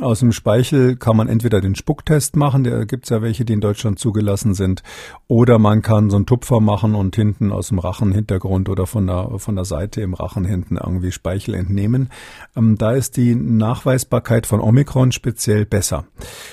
Aus 0.02 0.20
dem 0.20 0.32
Speichel 0.32 0.96
kann 0.96 1.16
man 1.16 1.28
entweder 1.28 1.62
den 1.62 1.74
Spucktest 1.74 2.36
machen, 2.36 2.64
da 2.64 2.84
gibt's 2.84 3.08
ja 3.08 3.22
welche, 3.22 3.46
die 3.46 3.54
in 3.54 3.62
Deutschland 3.62 3.98
zugelassen 3.98 4.52
sind, 4.52 4.82
oder 5.26 5.58
man 5.58 5.80
kann 5.80 6.10
so 6.10 6.16
einen 6.16 6.26
Tupfer 6.26 6.60
machen 6.60 6.94
und 6.94 7.16
hinten 7.16 7.50
aus 7.50 7.68
dem 7.68 7.78
Rachenhintergrund 7.78 8.68
oder 8.68 8.86
von 8.86 9.06
der 9.06 9.38
von 9.46 9.56
der 9.56 9.64
Seite 9.64 10.02
im 10.02 10.12
Rachen 10.12 10.44
hinten 10.44 10.76
irgendwie 10.76 11.12
Speichel 11.12 11.54
entnehmen. 11.54 12.10
Ähm, 12.54 12.76
da 12.76 12.92
ist 12.92 13.16
die 13.16 13.34
Nachweisbarkeit 13.34 14.46
von 14.46 14.60
Omikron 14.60 15.12
speziell 15.12 15.64
besser. 15.64 16.04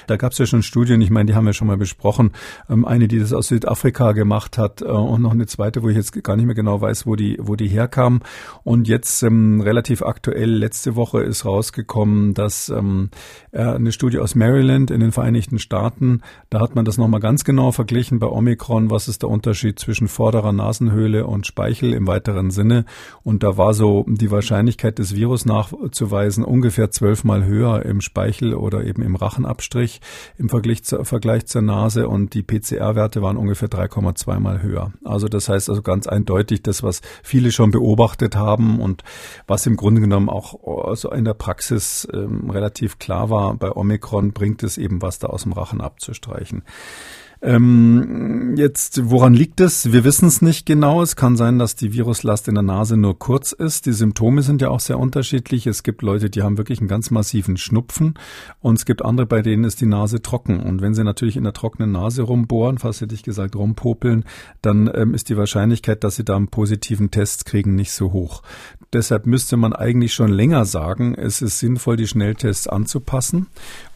Da 0.07 0.15
gab 0.15 0.31
es 0.31 0.37
ja 0.37 0.45
schon 0.45 0.63
Studien, 0.63 1.01
ich 1.01 1.09
meine, 1.09 1.25
die 1.25 1.35
haben 1.35 1.45
wir 1.45 1.53
schon 1.53 1.67
mal 1.67 1.77
besprochen. 1.77 2.31
Ähm, 2.69 2.85
eine, 2.85 3.07
die 3.09 3.19
das 3.19 3.33
aus 3.33 3.47
Südafrika 3.47 4.13
gemacht 4.13 4.57
hat 4.57 4.81
äh, 4.81 4.85
und 4.85 5.21
noch 5.21 5.31
eine 5.31 5.47
zweite, 5.47 5.83
wo 5.83 5.89
ich 5.89 5.97
jetzt 5.97 6.23
gar 6.23 6.37
nicht 6.37 6.45
mehr 6.45 6.55
genau 6.55 6.79
weiß, 6.79 7.05
wo 7.05 7.15
die, 7.15 7.37
wo 7.41 7.55
die 7.55 7.67
herkam. 7.67 8.21
Und 8.63 8.87
jetzt 8.87 9.23
ähm, 9.23 9.59
relativ 9.59 10.03
aktuell, 10.03 10.51
letzte 10.51 10.95
Woche 10.95 11.21
ist 11.21 11.45
rausgekommen, 11.45 12.33
dass 12.33 12.69
ähm, 12.69 13.09
äh, 13.51 13.63
eine 13.63 13.91
Studie 13.91 14.19
aus 14.19 14.35
Maryland 14.35 14.91
in 14.91 14.99
den 14.99 15.11
Vereinigten 15.11 15.57
Staaten, 15.57 16.21
da 16.49 16.61
hat 16.61 16.75
man 16.75 16.85
das 16.85 16.97
nochmal 16.97 17.19
ganz 17.19 17.43
genau 17.43 17.71
verglichen 17.71 18.19
bei 18.19 18.27
Omikron, 18.27 18.91
was 18.91 19.07
ist 19.07 19.23
der 19.23 19.29
Unterschied 19.29 19.79
zwischen 19.79 20.07
vorderer 20.07 20.53
Nasenhöhle 20.53 21.25
und 21.25 21.47
Speichel 21.47 21.93
im 21.93 22.05
weiteren 22.05 22.51
Sinne. 22.51 22.82
Und 23.23 23.43
da 23.43 23.57
war 23.57 23.73
so 23.73 24.05
die 24.07 24.31
Wahrscheinlichkeit 24.31 24.99
des 24.99 25.15
Virus 25.15 25.45
nachzuweisen 25.45 26.43
ungefähr 26.43 26.91
zwölfmal 26.91 27.45
höher 27.45 27.85
im 27.85 28.01
Speichel 28.01 28.53
oder 28.53 28.83
eben 28.83 29.01
im 29.01 29.15
Rachenabstrich 29.15 30.01
im 30.37 30.49
Vergleich, 30.49 30.83
zu, 30.83 31.03
Vergleich 31.03 31.45
zur 31.45 31.61
Nase 31.61 32.07
und 32.07 32.33
die 32.33 32.43
PCR-Werte 32.43 33.21
waren 33.21 33.37
ungefähr 33.37 33.69
3,2 33.69 34.39
mal 34.39 34.61
höher. 34.61 34.93
Also 35.03 35.27
das 35.27 35.49
heißt 35.49 35.69
also 35.69 35.81
ganz 35.81 36.07
eindeutig 36.07 36.63
das, 36.63 36.83
was 36.83 37.01
viele 37.23 37.51
schon 37.51 37.71
beobachtet 37.71 38.35
haben 38.35 38.79
und 38.79 39.03
was 39.47 39.65
im 39.65 39.75
Grunde 39.75 40.01
genommen 40.01 40.29
auch 40.29 40.87
also 40.87 41.11
in 41.11 41.25
der 41.25 41.33
Praxis 41.33 42.07
ähm, 42.13 42.49
relativ 42.49 42.99
klar 42.99 43.29
war, 43.29 43.55
bei 43.55 43.71
Omikron 43.71 44.33
bringt 44.33 44.63
es 44.63 44.77
eben 44.77 45.01
was 45.01 45.19
da 45.19 45.27
aus 45.27 45.43
dem 45.43 45.53
Rachen 45.53 45.81
abzustreichen. 45.81 46.63
Ähm, 47.45 48.55
jetzt, 48.55 49.09
woran 49.09 49.33
liegt 49.33 49.59
es? 49.59 49.91
Wir 49.91 50.05
wissen 50.05 50.29
es 50.29 50.41
nicht 50.41 50.65
genau. 50.65 51.01
Es 51.01 51.17
kann 51.17 51.35
sein, 51.35 51.59
dass 51.59 51.75
die 51.75 51.91
Viruslast 51.91 52.47
in 52.47 52.55
der 52.55 52.63
Nase 52.63 52.95
nur 52.95 53.19
kurz 53.19 53.51
ist. 53.51 53.85
Die 53.85 53.91
Symptome 53.91 54.41
sind 54.43 54.61
ja 54.61 54.69
auch 54.69 54.79
sehr 54.79 54.97
unterschiedlich. 54.97 55.67
Es 55.67 55.83
gibt 55.83 56.03
Leute, 56.03 56.29
die 56.29 56.41
haben 56.41 56.57
wirklich 56.57 56.79
einen 56.79 56.87
ganz 56.87 57.11
massiven 57.11 57.57
Schnupfen 57.57 58.13
und 58.61 58.79
es 58.79 58.85
gibt 58.85 59.03
andere, 59.03 59.25
bei 59.25 59.41
denen 59.41 59.65
ist 59.65 59.81
die 59.81 59.85
Nase 59.85 60.21
trocken. 60.21 60.61
Und 60.61 60.81
wenn 60.81 60.93
sie 60.93 61.03
natürlich 61.03 61.35
in 61.35 61.43
der 61.43 61.51
trockenen 61.51 61.91
Nase 61.91 62.21
rumbohren, 62.21 62.77
fast 62.77 63.01
hätte 63.01 63.13
ich 63.13 63.23
gesagt 63.23 63.57
rumpopeln, 63.57 64.23
dann 64.61 64.89
ähm, 64.93 65.13
ist 65.13 65.27
die 65.27 65.35
Wahrscheinlichkeit, 65.35 66.05
dass 66.05 66.15
sie 66.15 66.23
da 66.23 66.37
einen 66.37 66.47
positiven 66.47 67.11
Test 67.11 67.45
kriegen, 67.45 67.75
nicht 67.75 67.91
so 67.91 68.13
hoch. 68.13 68.41
Deshalb 68.93 69.25
müsste 69.25 69.57
man 69.57 69.73
eigentlich 69.73 70.13
schon 70.13 70.31
länger 70.31 70.63
sagen, 70.65 71.15
es 71.15 71.41
ist 71.41 71.59
sinnvoll, 71.59 71.97
die 71.97 72.07
Schnelltests 72.07 72.67
anzupassen. 72.67 73.47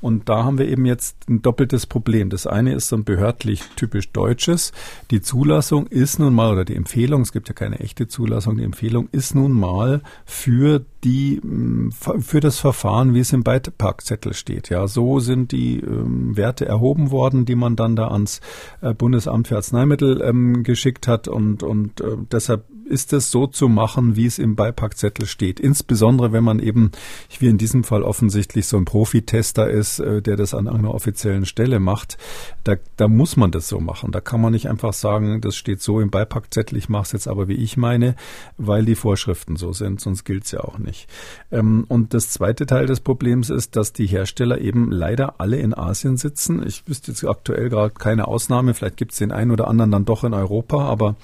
Und 0.01 0.27
da 0.27 0.43
haben 0.43 0.57
wir 0.57 0.67
eben 0.67 0.85
jetzt 0.85 1.29
ein 1.29 1.41
doppeltes 1.41 1.85
Problem. 1.85 2.29
Das 2.29 2.47
eine 2.47 2.73
ist 2.73 2.87
so 2.87 2.95
ein 2.95 3.03
behördlich 3.37 3.61
typisch 3.75 4.11
deutsches. 4.11 4.71
Die 5.11 5.21
Zulassung 5.21 5.87
ist 5.87 6.19
nun 6.19 6.33
mal, 6.33 6.51
oder 6.51 6.65
die 6.65 6.75
Empfehlung, 6.75 7.21
es 7.21 7.31
gibt 7.31 7.47
ja 7.47 7.53
keine 7.53 7.79
echte 7.79 8.07
Zulassung, 8.07 8.57
die 8.57 8.63
Empfehlung 8.63 9.09
ist 9.11 9.35
nun 9.35 9.51
mal 9.51 10.01
für 10.25 10.83
die, 11.03 11.39
mm, 11.41 11.91
für 11.91 12.39
das 12.39 12.59
Verfahren, 12.59 13.13
wie 13.13 13.19
es 13.19 13.33
im 13.33 13.43
Beipackzettel 13.43 14.33
steht. 14.33 14.69
Ja, 14.69 14.87
so 14.87 15.19
sind 15.19 15.51
die 15.51 15.79
ähm, 15.79 16.35
Werte 16.35 16.65
erhoben 16.65 17.11
worden, 17.11 17.45
die 17.45 17.55
man 17.55 17.75
dann 17.75 17.95
da 17.95 18.09
ans 18.09 18.41
äh, 18.81 18.93
Bundesamt 18.93 19.47
für 19.47 19.55
Arzneimittel 19.55 20.21
ähm, 20.21 20.63
geschickt 20.63 21.07
hat 21.07 21.27
und, 21.27 21.61
und 21.61 22.01
äh, 22.01 22.17
deshalb 22.31 22.65
ist 22.87 23.13
es 23.13 23.31
so 23.31 23.47
zu 23.47 23.67
machen, 23.67 24.15
wie 24.15 24.25
es 24.25 24.39
im 24.39 24.55
Beipackzettel 24.55 25.25
steht. 25.25 25.59
Insbesondere, 25.59 26.31
wenn 26.31 26.43
man 26.43 26.59
eben, 26.59 26.91
wie 27.39 27.47
in 27.47 27.57
diesem 27.57 27.83
Fall 27.83 28.03
offensichtlich 28.03 28.67
so 28.67 28.77
ein 28.77 28.85
Profitester 28.85 29.69
ist, 29.69 29.99
äh, 29.99 30.21
der 30.21 30.35
das 30.35 30.53
an 30.53 30.67
einer 30.67 30.93
offiziellen 30.93 31.45
Stelle 31.45 31.79
macht, 31.79 32.17
da, 32.63 32.75
da 32.95 33.07
muss 33.07 33.37
man 33.37 33.51
das 33.51 33.67
so 33.67 33.79
machen. 33.79 34.11
Da 34.11 34.21
kann 34.21 34.41
man 34.41 34.53
nicht 34.53 34.69
einfach 34.69 34.93
sagen, 34.93 35.41
das 35.41 35.55
steht 35.55 35.81
so 35.81 35.99
im 35.99 36.09
Beipackzettel, 36.09 36.77
ich 36.77 36.89
mache 36.89 37.03
es 37.03 37.11
jetzt 37.11 37.27
aber, 37.27 37.47
wie 37.47 37.55
ich 37.55 37.77
meine, 37.77 38.15
weil 38.57 38.85
die 38.85 38.95
Vorschriften 38.95 39.55
so 39.55 39.73
sind, 39.73 40.01
sonst 40.01 40.23
gilt 40.23 40.45
es 40.45 40.51
ja 40.51 40.61
auch 40.61 40.77
nicht. 40.79 41.07
Ähm, 41.51 41.85
und 41.87 42.13
das 42.13 42.29
zweite 42.29 42.65
Teil 42.65 42.85
des 42.85 42.99
Problems 43.01 43.49
ist, 43.49 43.75
dass 43.75 43.93
die 43.93 44.07
Hersteller 44.07 44.59
eben 44.59 44.91
leider 44.91 45.39
alle 45.39 45.57
in 45.57 45.73
Asien 45.73 46.17
sitzen. 46.17 46.65
Ich 46.65 46.87
wüsste 46.87 47.11
jetzt 47.11 47.23
aktuell 47.25 47.69
gerade 47.69 47.93
keine 47.93 48.27
Ausnahme. 48.27 48.73
Vielleicht 48.73 48.97
gibt 48.97 49.11
es 49.11 49.17
den 49.17 49.31
einen 49.31 49.51
oder 49.51 49.67
anderen 49.67 49.91
dann 49.91 50.05
doch 50.05 50.23
in 50.23 50.33
Europa. 50.33 50.85
Aber 50.85 51.15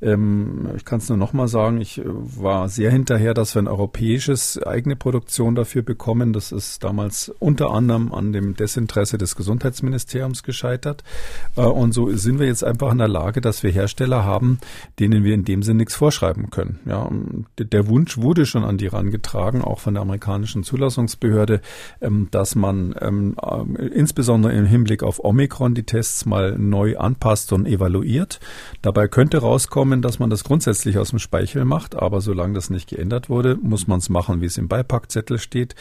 ähm, 0.00 0.68
ich 0.76 0.84
kann 0.84 1.00
es 1.06 1.08
nur 1.08 1.18
nochmal 1.18 1.48
sagen, 1.48 1.80
ich 1.80 1.98
äh, 1.98 2.04
war 2.04 2.68
sehr 2.68 2.90
hinterher, 2.90 3.34
dass 3.34 3.54
wir 3.54 3.62
ein 3.62 3.68
europäisches 3.68 4.60
eigene 4.62 4.96
Produktion 4.96 5.54
dafür 5.54 5.82
bekommen. 5.82 6.32
Das 6.32 6.52
ist 6.52 6.82
damals 6.84 7.32
unter 7.38 7.70
anderem 7.70 8.12
an 8.12 8.32
dem 8.32 8.56
Desinteresse 8.56 9.18
des 9.18 9.36
Gesundheitsministeriums 9.36 10.42
gescheitert. 10.42 11.04
Äh, 11.56 11.62
und 11.62 11.92
so 11.92 12.10
sind 12.10 12.38
wir 12.38 12.46
jetzt 12.46 12.64
einfach 12.64 12.92
in 12.92 12.98
der 12.98 13.08
Lage, 13.08 13.40
dass 13.40 13.62
wir 13.62 13.70
Hersteller 13.70 14.24
haben, 14.24 14.58
denen 14.98 15.24
wir 15.24 15.34
in 15.34 15.44
dem 15.44 15.62
Sinne 15.62 15.78
nichts 15.78 15.94
vorschreiben 15.94 16.50
können. 16.50 16.80
Ja, 16.86 17.08
der 17.58 17.88
Wunsch 17.88 18.18
wurde 18.18 18.46
schon 18.46 18.64
an 18.64 18.78
die 18.78 18.90
herangetragen, 18.90 19.62
auch 19.62 19.80
von 19.80 19.94
der 19.94 20.02
amerikanischen 20.02 20.64
Zulassungsbehörde, 20.64 21.60
ähm, 22.00 22.28
dass 22.30 22.54
man 22.54 22.94
ähm, 23.00 23.36
äh, 23.40 23.86
insbesondere 23.86 24.52
im 24.52 24.66
Hinblick 24.66 25.02
auf 25.02 25.22
Omikron 25.22 25.74
die 25.74 25.84
Tests 25.84 26.26
mal 26.26 26.58
neu 26.58 26.98
anpasst 26.98 27.52
und 27.52 27.66
evaluiert. 27.66 28.40
Dabei 28.82 29.08
könnte 29.08 29.38
rauskommen, 29.38 30.02
dass 30.02 30.18
man 30.18 30.30
das 30.30 30.42
grundsätzlich 30.42 30.95
aus 30.98 31.10
dem 31.10 31.18
Speichel 31.18 31.64
macht, 31.64 31.94
aber 31.94 32.20
solange 32.20 32.54
das 32.54 32.70
nicht 32.70 32.88
geändert 32.88 33.28
wurde, 33.28 33.56
muss 33.56 33.86
man 33.86 33.98
es 33.98 34.08
machen, 34.08 34.40
wie 34.40 34.46
es 34.46 34.58
im 34.58 34.68
Beipackzettel 34.68 35.38
steht. 35.38 35.74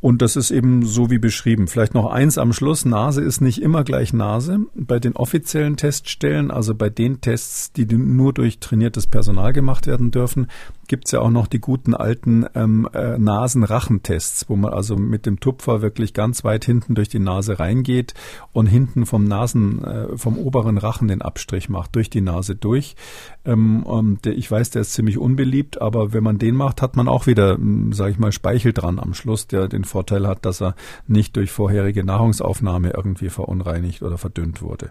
Und 0.00 0.22
das 0.22 0.36
ist 0.36 0.50
eben 0.50 0.84
so 0.84 1.10
wie 1.10 1.18
beschrieben. 1.18 1.68
Vielleicht 1.68 1.94
noch 1.94 2.10
eins 2.10 2.38
am 2.38 2.52
Schluss. 2.52 2.84
Nase 2.84 3.22
ist 3.22 3.40
nicht 3.40 3.62
immer 3.62 3.84
gleich 3.84 4.12
Nase. 4.12 4.60
Bei 4.74 4.98
den 4.98 5.16
offiziellen 5.16 5.76
Teststellen, 5.76 6.50
also 6.50 6.74
bei 6.74 6.90
den 6.90 7.20
Tests, 7.20 7.72
die 7.72 7.86
nur 7.86 8.32
durch 8.32 8.58
trainiertes 8.58 9.06
Personal 9.06 9.52
gemacht 9.52 9.86
werden 9.86 10.10
dürfen, 10.10 10.48
gibt's 10.86 11.12
ja 11.12 11.20
auch 11.20 11.30
noch 11.30 11.46
die 11.46 11.60
guten 11.60 11.94
alten 11.94 12.46
ähm, 12.54 12.88
äh, 12.92 13.18
Nasenrachentests, 13.18 14.48
wo 14.48 14.56
man 14.56 14.72
also 14.72 14.96
mit 14.96 15.26
dem 15.26 15.40
Tupfer 15.40 15.82
wirklich 15.82 16.14
ganz 16.14 16.44
weit 16.44 16.64
hinten 16.64 16.94
durch 16.94 17.08
die 17.08 17.18
Nase 17.18 17.58
reingeht 17.58 18.14
und 18.52 18.66
hinten 18.66 19.06
vom 19.06 19.24
Nasen, 19.24 19.82
äh, 19.84 20.16
vom 20.16 20.38
oberen 20.38 20.78
Rachen 20.78 21.08
den 21.08 21.22
Abstrich 21.22 21.68
macht, 21.68 21.94
durch 21.96 22.10
die 22.10 22.20
Nase 22.20 22.54
durch. 22.54 22.96
Ähm, 23.44 24.18
der, 24.24 24.33
ich 24.34 24.50
weiß, 24.50 24.70
der 24.70 24.82
ist 24.82 24.92
ziemlich 24.92 25.18
unbeliebt, 25.18 25.80
aber 25.80 26.12
wenn 26.12 26.22
man 26.24 26.38
den 26.38 26.54
macht, 26.54 26.82
hat 26.82 26.96
man 26.96 27.08
auch 27.08 27.26
wieder, 27.26 27.54
hm, 27.54 27.92
sage 27.92 28.12
ich 28.12 28.18
mal, 28.18 28.32
Speichel 28.32 28.72
dran 28.72 28.98
am 28.98 29.14
Schluss, 29.14 29.46
der 29.46 29.68
den 29.68 29.84
Vorteil 29.84 30.26
hat, 30.26 30.44
dass 30.44 30.60
er 30.60 30.74
nicht 31.06 31.36
durch 31.36 31.50
vorherige 31.50 32.04
Nahrungsaufnahme 32.04 32.90
irgendwie 32.90 33.28
verunreinigt 33.28 34.02
oder 34.02 34.18
verdünnt 34.18 34.62
wurde. 34.62 34.90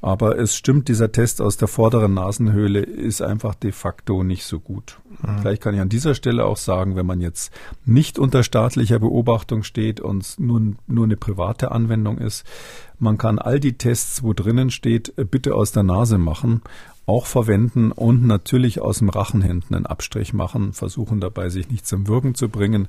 Aber 0.00 0.38
es 0.38 0.54
stimmt, 0.54 0.88
dieser 0.88 1.12
Test 1.12 1.40
aus 1.40 1.56
der 1.56 1.68
vorderen 1.68 2.14
Nasenhöhle 2.14 2.80
ist 2.80 3.22
einfach 3.22 3.54
de 3.54 3.72
facto 3.72 4.22
nicht 4.22 4.44
so 4.44 4.60
gut. 4.60 4.98
Mhm. 5.22 5.38
Vielleicht 5.40 5.62
kann 5.62 5.74
ich 5.74 5.80
an 5.80 5.88
dieser 5.88 6.14
Stelle 6.14 6.44
auch 6.44 6.56
sagen, 6.56 6.96
wenn 6.96 7.06
man 7.06 7.20
jetzt 7.20 7.52
nicht 7.84 8.18
unter 8.18 8.42
staatlicher 8.42 8.98
Beobachtung 8.98 9.62
steht 9.62 10.00
und 10.00 10.38
nur, 10.38 10.60
nur 10.86 11.04
eine 11.04 11.16
private 11.16 11.72
Anwendung 11.72 12.18
ist, 12.18 12.44
man 12.98 13.18
kann 13.18 13.40
all 13.40 13.58
die 13.58 13.72
Tests, 13.72 14.22
wo 14.22 14.32
drinnen 14.32 14.70
steht, 14.70 15.12
bitte 15.30 15.56
aus 15.56 15.72
der 15.72 15.82
Nase 15.82 16.18
machen 16.18 16.62
auch 17.04 17.26
verwenden 17.26 17.90
und 17.90 18.24
natürlich 18.26 18.80
aus 18.80 18.98
dem 18.98 19.08
Rachen 19.08 19.42
hinten 19.42 19.74
einen 19.74 19.86
Abstrich 19.86 20.32
machen, 20.32 20.72
versuchen 20.72 21.20
dabei 21.20 21.48
sich 21.48 21.68
nicht 21.68 21.86
zum 21.86 22.06
Wirken 22.06 22.34
zu 22.34 22.48
bringen 22.48 22.88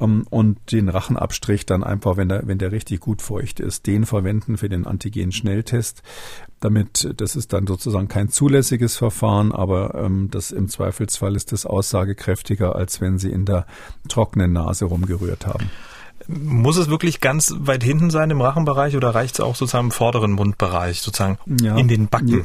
ähm, 0.00 0.26
und 0.30 0.72
den 0.72 0.88
Rachenabstrich 0.88 1.64
dann 1.64 1.84
einfach, 1.84 2.16
wenn 2.16 2.28
der, 2.28 2.46
wenn 2.46 2.58
der 2.58 2.72
richtig 2.72 3.00
gut 3.00 3.22
feucht 3.22 3.60
ist, 3.60 3.86
den 3.86 4.04
verwenden 4.04 4.56
für 4.56 4.68
den 4.68 4.86
Antigen-Schnelltest. 4.86 6.02
Damit, 6.58 7.14
das 7.16 7.36
ist 7.36 7.52
dann 7.52 7.66
sozusagen 7.66 8.08
kein 8.08 8.28
zulässiges 8.28 8.96
Verfahren, 8.96 9.52
aber 9.52 9.94
ähm, 9.94 10.28
das 10.30 10.50
im 10.50 10.68
Zweifelsfall 10.68 11.36
ist 11.36 11.52
das 11.52 11.64
aussagekräftiger, 11.64 12.74
als 12.74 13.00
wenn 13.00 13.18
Sie 13.18 13.30
in 13.30 13.44
der 13.44 13.66
trockenen 14.08 14.52
Nase 14.52 14.86
rumgerührt 14.86 15.46
haben. 15.46 15.70
Muss 16.28 16.76
es 16.76 16.88
wirklich 16.88 17.20
ganz 17.20 17.54
weit 17.58 17.82
hinten 17.82 18.10
sein 18.10 18.30
im 18.30 18.40
Rachenbereich 18.40 18.96
oder 18.96 19.14
reicht 19.14 19.34
es 19.34 19.40
auch 19.40 19.56
sozusagen 19.56 19.86
im 19.86 19.90
vorderen 19.90 20.32
Mundbereich, 20.32 21.00
sozusagen 21.00 21.38
ja. 21.60 21.76
in 21.76 21.88
den 21.88 22.08
Backen? 22.08 22.28
Ja. 22.28 22.44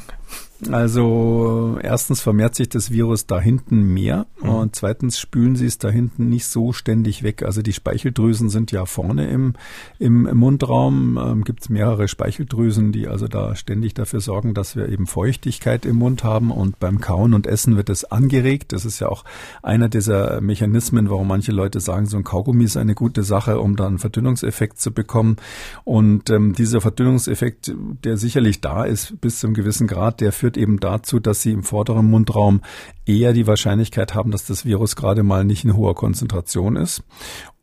Also 0.71 1.77
erstens 1.81 2.21
vermehrt 2.21 2.55
sich 2.55 2.69
das 2.69 2.91
Virus 2.91 3.25
da 3.25 3.39
hinten 3.39 3.93
mehr 3.93 4.25
mhm. 4.41 4.49
Und 4.57 4.75
zweitens 4.75 5.19
spülen 5.19 5.55
sie 5.55 5.65
es 5.65 5.77
da 5.77 5.89
hinten 5.89 6.29
nicht 6.29 6.45
so 6.45 6.73
ständig 6.73 7.23
weg. 7.23 7.43
Also 7.43 7.61
die 7.61 7.73
Speicheldrüsen 7.73 8.49
sind 8.49 8.71
ja 8.71 8.85
vorne 8.85 9.29
im, 9.29 9.53
im, 9.99 10.23
Mundraum. 10.37 11.17
Ähm, 11.17 11.43
Gibt 11.43 11.61
es 11.61 11.69
mehrere 11.69 12.07
Speicheldrüsen, 12.07 12.91
die 12.91 13.07
also 13.07 13.27
da 13.27 13.55
ständig 13.55 13.93
dafür 13.93 14.19
sorgen, 14.19 14.53
dass 14.53 14.75
wir 14.75 14.89
eben 14.89 15.07
Feuchtigkeit 15.07 15.85
im 15.85 15.97
Mund 15.97 16.23
haben 16.23 16.51
und 16.51 16.79
beim 16.79 16.99
Kauen 16.99 17.33
und 17.33 17.47
Essen 17.47 17.77
wird 17.77 17.89
es 17.89 18.05
angeregt. 18.05 18.73
Das 18.73 18.85
ist 18.85 18.99
ja 18.99 19.09
auch 19.09 19.23
einer 19.61 19.89
dieser 19.89 20.41
Mechanismen, 20.41 21.09
warum 21.09 21.27
manche 21.27 21.51
Leute 21.51 21.79
sagen, 21.79 22.05
so 22.05 22.17
ein 22.17 22.23
Kaugummi 22.23 22.63
ist 22.63 22.77
eine 22.77 22.95
gute 22.95 23.23
Sache, 23.23 23.59
um 23.59 23.75
dann 23.75 23.87
einen 23.87 23.99
Verdünnungseffekt 23.99 24.79
zu 24.79 24.91
bekommen. 24.91 25.37
Und 25.83 26.29
ähm, 26.29 26.53
dieser 26.53 26.81
Verdünnungseffekt, 26.81 27.73
der 28.03 28.17
sicherlich 28.17 28.61
da 28.61 28.83
ist 28.83 29.19
bis 29.21 29.39
zu 29.39 29.47
einem 29.47 29.53
gewissen 29.53 29.87
Grad, 29.87 30.21
der 30.21 30.31
führt 30.31 30.57
eben 30.57 30.79
dazu, 30.79 31.19
dass 31.19 31.41
sie 31.41 31.51
im 31.51 31.63
vorderen 31.63 32.07
Mundraum 32.07 32.61
eher 33.05 33.33
die 33.33 33.47
Wahrscheinlichkeit 33.47 34.13
haben, 34.13 34.31
dass 34.31 34.45
das 34.49 34.65
Virus 34.65 34.95
gerade 34.95 35.23
mal 35.23 35.45
nicht 35.45 35.63
in 35.63 35.75
hoher 35.75 35.95
Konzentration 35.95 36.75
ist. 36.75 37.03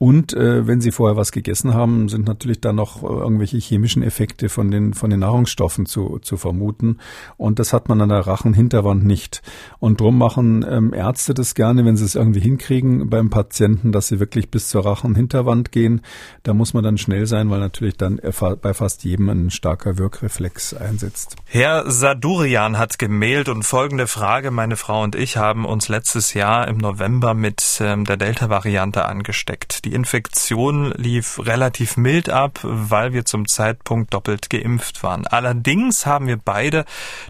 Und 0.04 0.34
äh, 0.34 0.66
wenn 0.66 0.80
Sie 0.80 0.90
vorher 0.90 1.16
was 1.16 1.32
gegessen 1.32 1.72
haben, 1.72 2.08
sind 2.08 2.26
natürlich 2.26 2.60
dann 2.60 2.76
noch 2.76 3.02
äh, 3.02 3.06
irgendwelche 3.06 3.56
chemischen 3.56 4.02
Effekte 4.02 4.48
von 4.48 4.70
den, 4.70 4.92
von 4.92 5.08
den 5.08 5.20
Nahrungsstoffen 5.20 5.86
zu, 5.86 6.18
zu 6.18 6.36
vermuten. 6.36 6.98
Und 7.36 7.58
das 7.58 7.72
hat 7.72 7.88
man 7.88 8.00
an 8.00 8.08
der 8.08 8.26
Rachenhinterwand 8.26 9.04
nicht. 9.04 9.40
Und 9.78 10.00
drum 10.00 10.18
machen 10.18 10.62
ähm, 10.68 10.92
Ärzte 10.92 11.32
das 11.32 11.54
gerne, 11.54 11.84
wenn 11.84 11.96
sie 11.96 12.04
es 12.04 12.16
irgendwie 12.16 12.40
hinkriegen 12.40 13.08
beim 13.08 13.30
Patienten, 13.30 13.92
dass 13.92 14.08
sie 14.08 14.20
wirklich 14.20 14.50
bis 14.50 14.68
zur 14.68 14.84
Rachenhinterwand 14.84 15.72
gehen. 15.72 16.02
Da 16.42 16.54
muss 16.54 16.74
man 16.74 16.84
dann 16.84 16.98
schnell 16.98 17.26
sein, 17.26 17.48
weil 17.48 17.60
natürlich 17.60 17.96
dann 17.96 18.20
bei 18.60 18.74
fast 18.74 19.04
jedem 19.04 19.28
ein 19.28 19.50
starker 19.50 19.96
Wirkreflex 19.96 20.74
einsetzt. 20.74 21.36
Herr 21.46 21.90
Sadurian 21.90 22.78
hat 22.78 22.98
gemailt 22.98 23.48
und 23.48 23.62
folgende 23.62 24.06
Frage. 24.06 24.50
Meine 24.50 24.76
Frau 24.76 25.02
und 25.02 25.14
ich 25.14 25.36
haben 25.36 25.64
uns 25.64 25.88
letztes 25.88 26.34
Jahr 26.34 26.68
im 26.68 26.73
November 26.78 27.34
mit 27.34 27.78
ähm, 27.80 28.04
der 28.04 28.16
Delta-Variante 28.16 29.04
angesteckt. 29.04 29.84
Die 29.84 29.92
Infektion 29.92 30.92
lief 30.92 31.38
relativ 31.44 31.96
mild 31.96 32.28
ab, 32.28 32.60
weil 32.62 33.12
wir 33.12 33.24
zum 33.24 33.46
Zeitpunkt 33.46 34.14
doppelt 34.14 34.50
geimpft 34.50 35.02
waren. 35.02 35.26
Allerdings 35.26 36.06
haben 36.06 36.26
wir 36.26 36.36
beide 36.36 36.84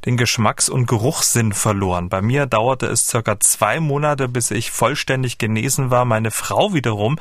den 0.05 0.17
Geschmacks- 0.17 0.69
und 0.69 0.87
Geruchssinn 0.87 1.53
verloren. 1.53 2.09
Bei 2.09 2.23
mir 2.23 2.47
dauerte 2.47 2.87
es 2.87 3.07
circa 3.07 3.41
zwei 3.41 3.81
Monate, 3.81 4.29
bis 4.29 4.51
ich 4.51 4.71
vollständig 4.71 5.39
genesen 5.39 5.91
war. 5.91 6.05
Meine 6.05 6.31
Frau 6.31 6.75
wiederum 6.75 7.17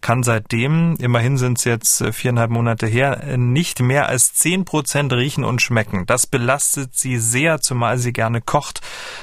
kann 0.00 0.22
seitdem, 0.22 0.96
immerhin 0.96 1.38
sind 1.38 1.58
es 1.58 1.64
jetzt 1.64 2.04
viereinhalb 2.12 2.50
Monate 2.50 2.86
her, 2.86 3.36
nicht 3.36 3.80
mehr 3.80 4.08
als 4.08 4.34
zehn 4.34 4.64
Prozent 4.64 5.12
riechen 5.12 5.44
und 5.44 5.62
schmecken. 5.62 6.06
Das 6.06 6.26
belastet 6.26 6.96
sie 6.96 7.18
sehr, 7.18 7.60
zumal 7.60 7.98
sie 7.98 8.12
gerne 8.12 8.40
kocht, 8.40 8.80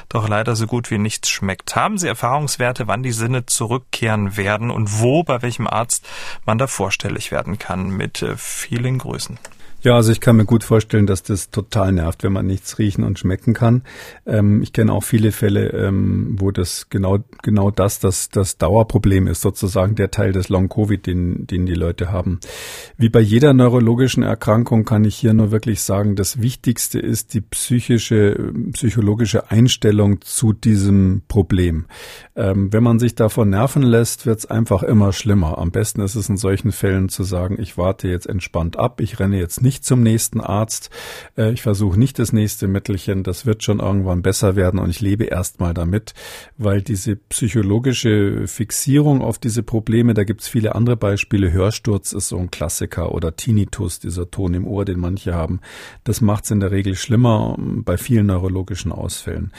doch 0.09 0.27
leider 0.27 0.55
so 0.55 0.67
gut 0.67 0.91
wie 0.91 0.97
nichts 0.97 1.29
schmeckt. 1.29 1.75
Haben 1.75 1.97
Sie 1.97 2.07
Erfahrungswerte, 2.45 2.87
wann 2.87 3.01
die 3.01 3.11
Sinne 3.11 3.45
zurückkehren 3.47 4.37
werden 4.37 4.69
und 4.69 4.99
wo, 4.99 5.23
bei 5.23 5.41
welchem 5.41 5.67
Arzt 5.67 6.07
man 6.45 6.57
da 6.59 6.67
vorstellig 6.67 7.31
werden 7.31 7.57
kann. 7.57 7.89
Mit 7.89 8.21
äh, 8.21 8.37
vielen 8.37 8.99
Grüßen. 8.99 9.39
Ja, 9.85 9.97
also 9.97 10.11
ich 10.11 10.19
kann 10.19 10.35
mir 10.35 10.45
gut 10.45 10.63
vorstellen, 10.63 11.05
dass 11.05 11.21
das 11.21 11.51
total 11.51 11.91
nervt, 11.91 12.23
wenn 12.23 12.33
man 12.33 12.47
nichts 12.47 12.79
riechen 12.79 13.03
und 13.03 13.19
schmecken 13.19 13.53
kann. 13.53 13.83
Ähm, 14.25 14.63
ich 14.63 14.73
kenne 14.73 14.91
auch 14.91 15.03
viele 15.03 15.31
Fälle, 15.31 15.67
ähm, 15.73 16.37
wo 16.39 16.49
das 16.49 16.89
genau 16.89 17.19
genau 17.43 17.69
das, 17.69 17.99
das 17.99 18.29
das 18.29 18.57
Dauerproblem 18.57 19.27
ist, 19.27 19.41
sozusagen 19.41 19.93
der 19.93 20.09
Teil 20.09 20.31
des 20.31 20.49
Long 20.49 20.69
Covid, 20.69 21.05
den 21.05 21.45
den 21.45 21.67
die 21.67 21.75
Leute 21.75 22.11
haben. 22.11 22.39
Wie 22.97 23.09
bei 23.09 23.19
jeder 23.19 23.53
neurologischen 23.53 24.23
Erkrankung 24.23 24.85
kann 24.85 25.05
ich 25.05 25.17
hier 25.17 25.35
nur 25.35 25.51
wirklich 25.51 25.83
sagen, 25.83 26.15
das 26.15 26.41
Wichtigste 26.41 26.97
ist 26.97 27.35
die 27.35 27.41
psychische 27.41 28.53
psychologische 28.71 29.51
Einstellung 29.51 30.19
zu 30.21 30.51
diesem 30.51 31.21
Problem. 31.27 31.85
Ähm, 32.35 32.73
wenn 32.73 32.81
man 32.81 32.97
sich 32.97 33.13
davon 33.13 33.51
nerven 33.51 33.83
lässt, 33.83 34.25
wird 34.25 34.39
es 34.39 34.45
einfach 34.47 34.81
immer 34.81 35.13
schlimmer. 35.13 35.59
Am 35.59 35.69
besten 35.69 36.01
ist 36.01 36.15
es 36.15 36.27
in 36.27 36.37
solchen 36.37 36.71
Fällen 36.71 37.07
zu 37.07 37.21
sagen, 37.21 37.57
ich 37.61 37.77
warte 37.77 38.07
jetzt 38.07 38.25
entspannt 38.25 38.79
ab, 38.79 38.99
ich 38.99 39.19
renne 39.19 39.37
jetzt 39.37 39.61
nicht 39.61 39.74
nicht 39.75 39.83
zum 39.83 40.03
nächsten 40.03 40.39
Arzt. 40.39 40.89
Äh, 41.37 41.51
ich 41.51 41.61
versuche 41.61 41.99
nicht 41.99 42.17
das 42.17 42.31
nächste 42.31 42.67
Mittelchen. 42.67 43.23
Das 43.23 43.45
wird 43.45 43.61
schon 43.61 43.79
irgendwann 43.79 44.21
besser 44.21 44.55
werden 44.55 44.79
und 44.79 44.89
ich 44.89 45.01
lebe 45.01 45.25
erstmal 45.25 45.73
damit, 45.73 46.13
weil 46.57 46.81
diese 46.81 47.17
psychologische 47.17 48.47
Fixierung 48.47 49.21
auf 49.21 49.37
diese 49.37 49.63
Probleme, 49.63 50.13
da 50.13 50.23
gibt 50.23 50.41
es 50.41 50.47
viele 50.47 50.75
andere 50.75 50.95
Beispiele. 50.95 51.51
Hörsturz 51.51 52.13
ist 52.13 52.29
so 52.29 52.37
ein 52.37 52.51
Klassiker 52.51 53.11
oder 53.13 53.35
Tinnitus, 53.35 53.99
dieser 53.99 54.31
Ton 54.31 54.53
im 54.53 54.65
Ohr, 54.65 54.85
den 54.85 54.99
manche 54.99 55.33
haben. 55.33 55.59
Das 56.05 56.21
macht 56.21 56.45
es 56.45 56.51
in 56.51 56.61
der 56.61 56.71
Regel 56.71 56.95
schlimmer 56.95 57.57
bei 57.59 57.97
vielen 57.97 58.27
neurologischen 58.27 58.93
Ausfällen. 58.93 59.51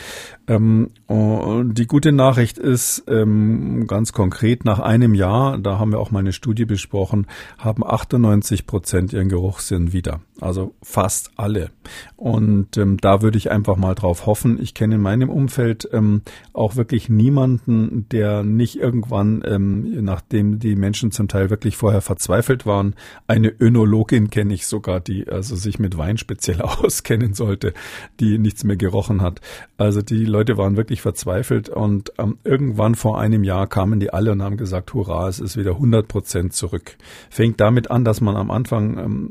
Ähm, 0.49 0.91
die 1.09 1.87
gute 1.87 2.13
Nachricht 2.13 2.57
ist 2.57 3.05
ähm, 3.09 3.87
ganz 3.87 4.13
konkret, 4.13 4.65
nach 4.65 4.79
einem 4.79 5.13
Jahr, 5.15 5.59
da 5.59 5.79
haben 5.79 5.93
wir 5.93 5.99
auch 5.99 6.11
mal 6.11 6.21
eine 6.21 6.33
Studie 6.33 6.65
besprochen, 6.65 7.27
haben 7.59 7.85
98 7.85 8.67
Prozent 8.67 9.13
ihren 9.13 9.29
Geruchssinn 9.29 9.93
wieder. 9.97 10.21
Also 10.41 10.75
fast 10.83 11.31
alle. 11.37 11.71
Und 12.17 12.77
ähm, 12.77 12.99
da 12.99 13.23
würde 13.23 13.39
ich 13.39 13.51
einfach 13.51 13.77
mal 13.77 13.95
drauf 13.95 14.27
hoffen. 14.27 14.61
Ich 14.61 14.75
kenne 14.75 14.97
in 14.97 15.01
meinem 15.01 15.31
Umfeld 15.31 15.89
ähm, 15.93 16.21
auch 16.53 16.77
wirklich 16.77 17.09
niemanden, 17.09 18.07
der 18.11 18.43
nicht 18.43 18.77
irgendwann, 18.77 19.43
ähm, 19.47 20.05
nachdem 20.05 20.59
die 20.59 20.77
Menschen 20.77 21.11
zum 21.11 21.29
Teil 21.29 21.49
wirklich 21.49 21.79
vorher 21.79 22.03
verzweifelt 22.03 22.67
waren, 22.67 22.95
eine 23.27 23.49
Önologin 23.49 24.29
kenne 24.29 24.53
ich 24.53 24.67
sogar, 24.67 25.01
die 25.01 25.27
also 25.27 25.57
sich 25.57 25.79
mit 25.79 25.97
Wein 25.97 26.19
speziell 26.19 26.61
auskennen 26.61 27.33
sollte, 27.33 27.73
die 28.21 28.39
nichts 28.39 28.63
mehr 28.63 28.77
gerochen 28.77 29.23
hat. 29.23 29.41
Also 29.79 30.03
die 30.03 30.27
Leute 30.27 30.59
waren 30.59 30.77
wirklich 30.77 31.01
verzweifelt 31.01 31.71
und 31.71 32.13
ähm, 32.19 32.37
irgendwann 32.45 32.95
vor 32.95 33.19
einem 33.19 33.43
Jahr 33.43 33.67
kamen 33.67 34.01
die 34.01 34.13
alle 34.13 34.33
und 34.33 34.43
haben 34.43 34.59
gesagt, 34.59 34.93
hurra, 34.93 35.29
es 35.29 35.41
ist 35.41 35.57
wieder 35.57 35.73
100 35.73 36.07
Prozent 36.07 36.53
zurück. 36.53 36.97
Fängt 37.31 37.59
damit 37.59 37.91
an, 37.91 38.05
dass 38.05 38.21
man 38.21 38.37
am 38.37 38.51
Anfang 38.51 38.99
ähm, 38.99 39.31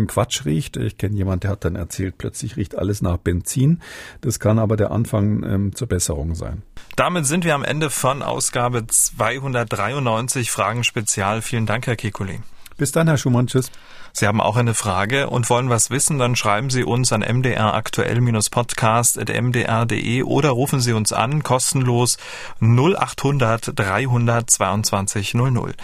ziemlichen 0.00 0.06
Quatsch 0.06 0.44
riecht. 0.44 0.76
Ich 0.76 0.98
kenne 0.98 1.16
jemand, 1.16 1.44
der 1.44 1.50
hat 1.50 1.64
dann 1.64 1.76
erzählt, 1.76 2.18
plötzlich 2.18 2.56
riecht 2.56 2.76
alles 2.76 3.02
nach 3.02 3.18
Benzin. 3.18 3.80
Das 4.20 4.38
kann 4.38 4.58
aber 4.58 4.76
der 4.76 4.90
Anfang 4.90 5.42
ähm, 5.44 5.74
zur 5.74 5.88
Besserung 5.88 6.34
sein. 6.34 6.62
Damit 6.96 7.26
sind 7.26 7.44
wir 7.44 7.54
am 7.54 7.64
Ende 7.64 7.90
von 7.90 8.22
Ausgabe 8.22 8.86
293 8.86 10.50
Fragen 10.50 10.84
Spezial. 10.84 11.42
Vielen 11.42 11.66
Dank, 11.66 11.86
Herr 11.86 11.94
Kekulé. 11.94 12.40
Bis 12.76 12.92
dann, 12.92 13.08
Herr 13.08 13.18
Schumann. 13.18 13.46
Tschüss. 13.46 13.70
Sie 14.12 14.26
haben 14.26 14.40
auch 14.40 14.56
eine 14.56 14.74
Frage 14.74 15.30
und 15.30 15.48
wollen 15.50 15.70
was 15.70 15.90
wissen, 15.90 16.18
dann 16.18 16.34
schreiben 16.36 16.70
Sie 16.70 16.84
uns 16.84 17.12
an 17.12 17.22
mdraktuell-podcast.mdr.de 17.22 20.22
oder 20.24 20.50
rufen 20.50 20.80
Sie 20.80 20.92
uns 20.92 21.12
an, 21.12 21.42
kostenlos 21.42 22.18
0800 22.60 23.72
322 23.74 25.34
00. 25.34 25.74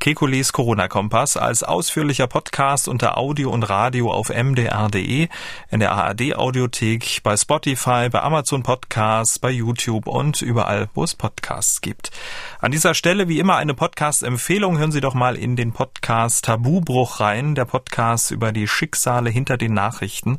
Kekules 0.00 0.52
Corona-Kompass 0.52 1.36
als 1.36 1.62
ausführlicher 1.62 2.26
Podcast 2.26 2.88
unter 2.88 3.18
Audio 3.18 3.50
und 3.50 3.62
Radio 3.64 4.10
auf 4.10 4.30
mdr.de, 4.30 5.28
in 5.70 5.80
der 5.80 5.92
ARD-Audiothek, 5.92 7.20
bei 7.22 7.36
Spotify, 7.36 8.08
bei 8.10 8.22
Amazon 8.22 8.62
Podcasts, 8.62 9.38
bei 9.38 9.50
YouTube 9.50 10.06
und 10.06 10.42
überall, 10.42 10.88
wo 10.94 11.04
es 11.04 11.14
Podcasts 11.14 11.80
gibt. 11.80 12.10
An 12.60 12.72
dieser 12.72 12.94
Stelle 12.94 13.28
wie 13.28 13.38
immer 13.38 13.56
eine 13.56 13.74
Podcast-Empfehlung. 13.74 14.78
Hören 14.78 14.92
Sie 14.92 15.00
doch 15.00 15.14
mal 15.14 15.36
in 15.36 15.56
den 15.56 15.72
Podcast 15.72 16.46
Tabubruch 16.46 17.20
rein. 17.20 17.54
Der 17.54 17.64
Podcast 17.74 18.30
über 18.30 18.52
die 18.52 18.68
Schicksale 18.68 19.30
hinter 19.30 19.56
den 19.56 19.74
Nachrichten. 19.74 20.38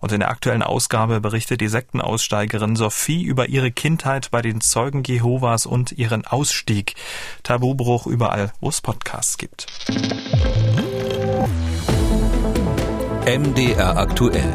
Und 0.00 0.10
in 0.10 0.18
der 0.18 0.30
aktuellen 0.30 0.64
Ausgabe 0.64 1.20
berichtet 1.20 1.60
die 1.60 1.68
Sektenaussteigerin 1.68 2.74
Sophie 2.74 3.22
über 3.22 3.48
ihre 3.48 3.70
Kindheit 3.70 4.32
bei 4.32 4.42
den 4.42 4.60
Zeugen 4.60 5.04
Jehovas 5.04 5.64
und 5.64 5.92
ihren 5.92 6.26
Ausstieg. 6.26 6.96
Tabubruch 7.44 8.08
überall, 8.08 8.52
wo 8.60 8.68
es 8.68 8.80
Podcasts 8.80 9.38
gibt. 9.38 9.68
MDR 13.26 13.96
aktuell. 13.96 14.52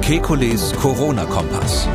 Kekules 0.00 0.72
Corona-Kompass. 0.72 1.86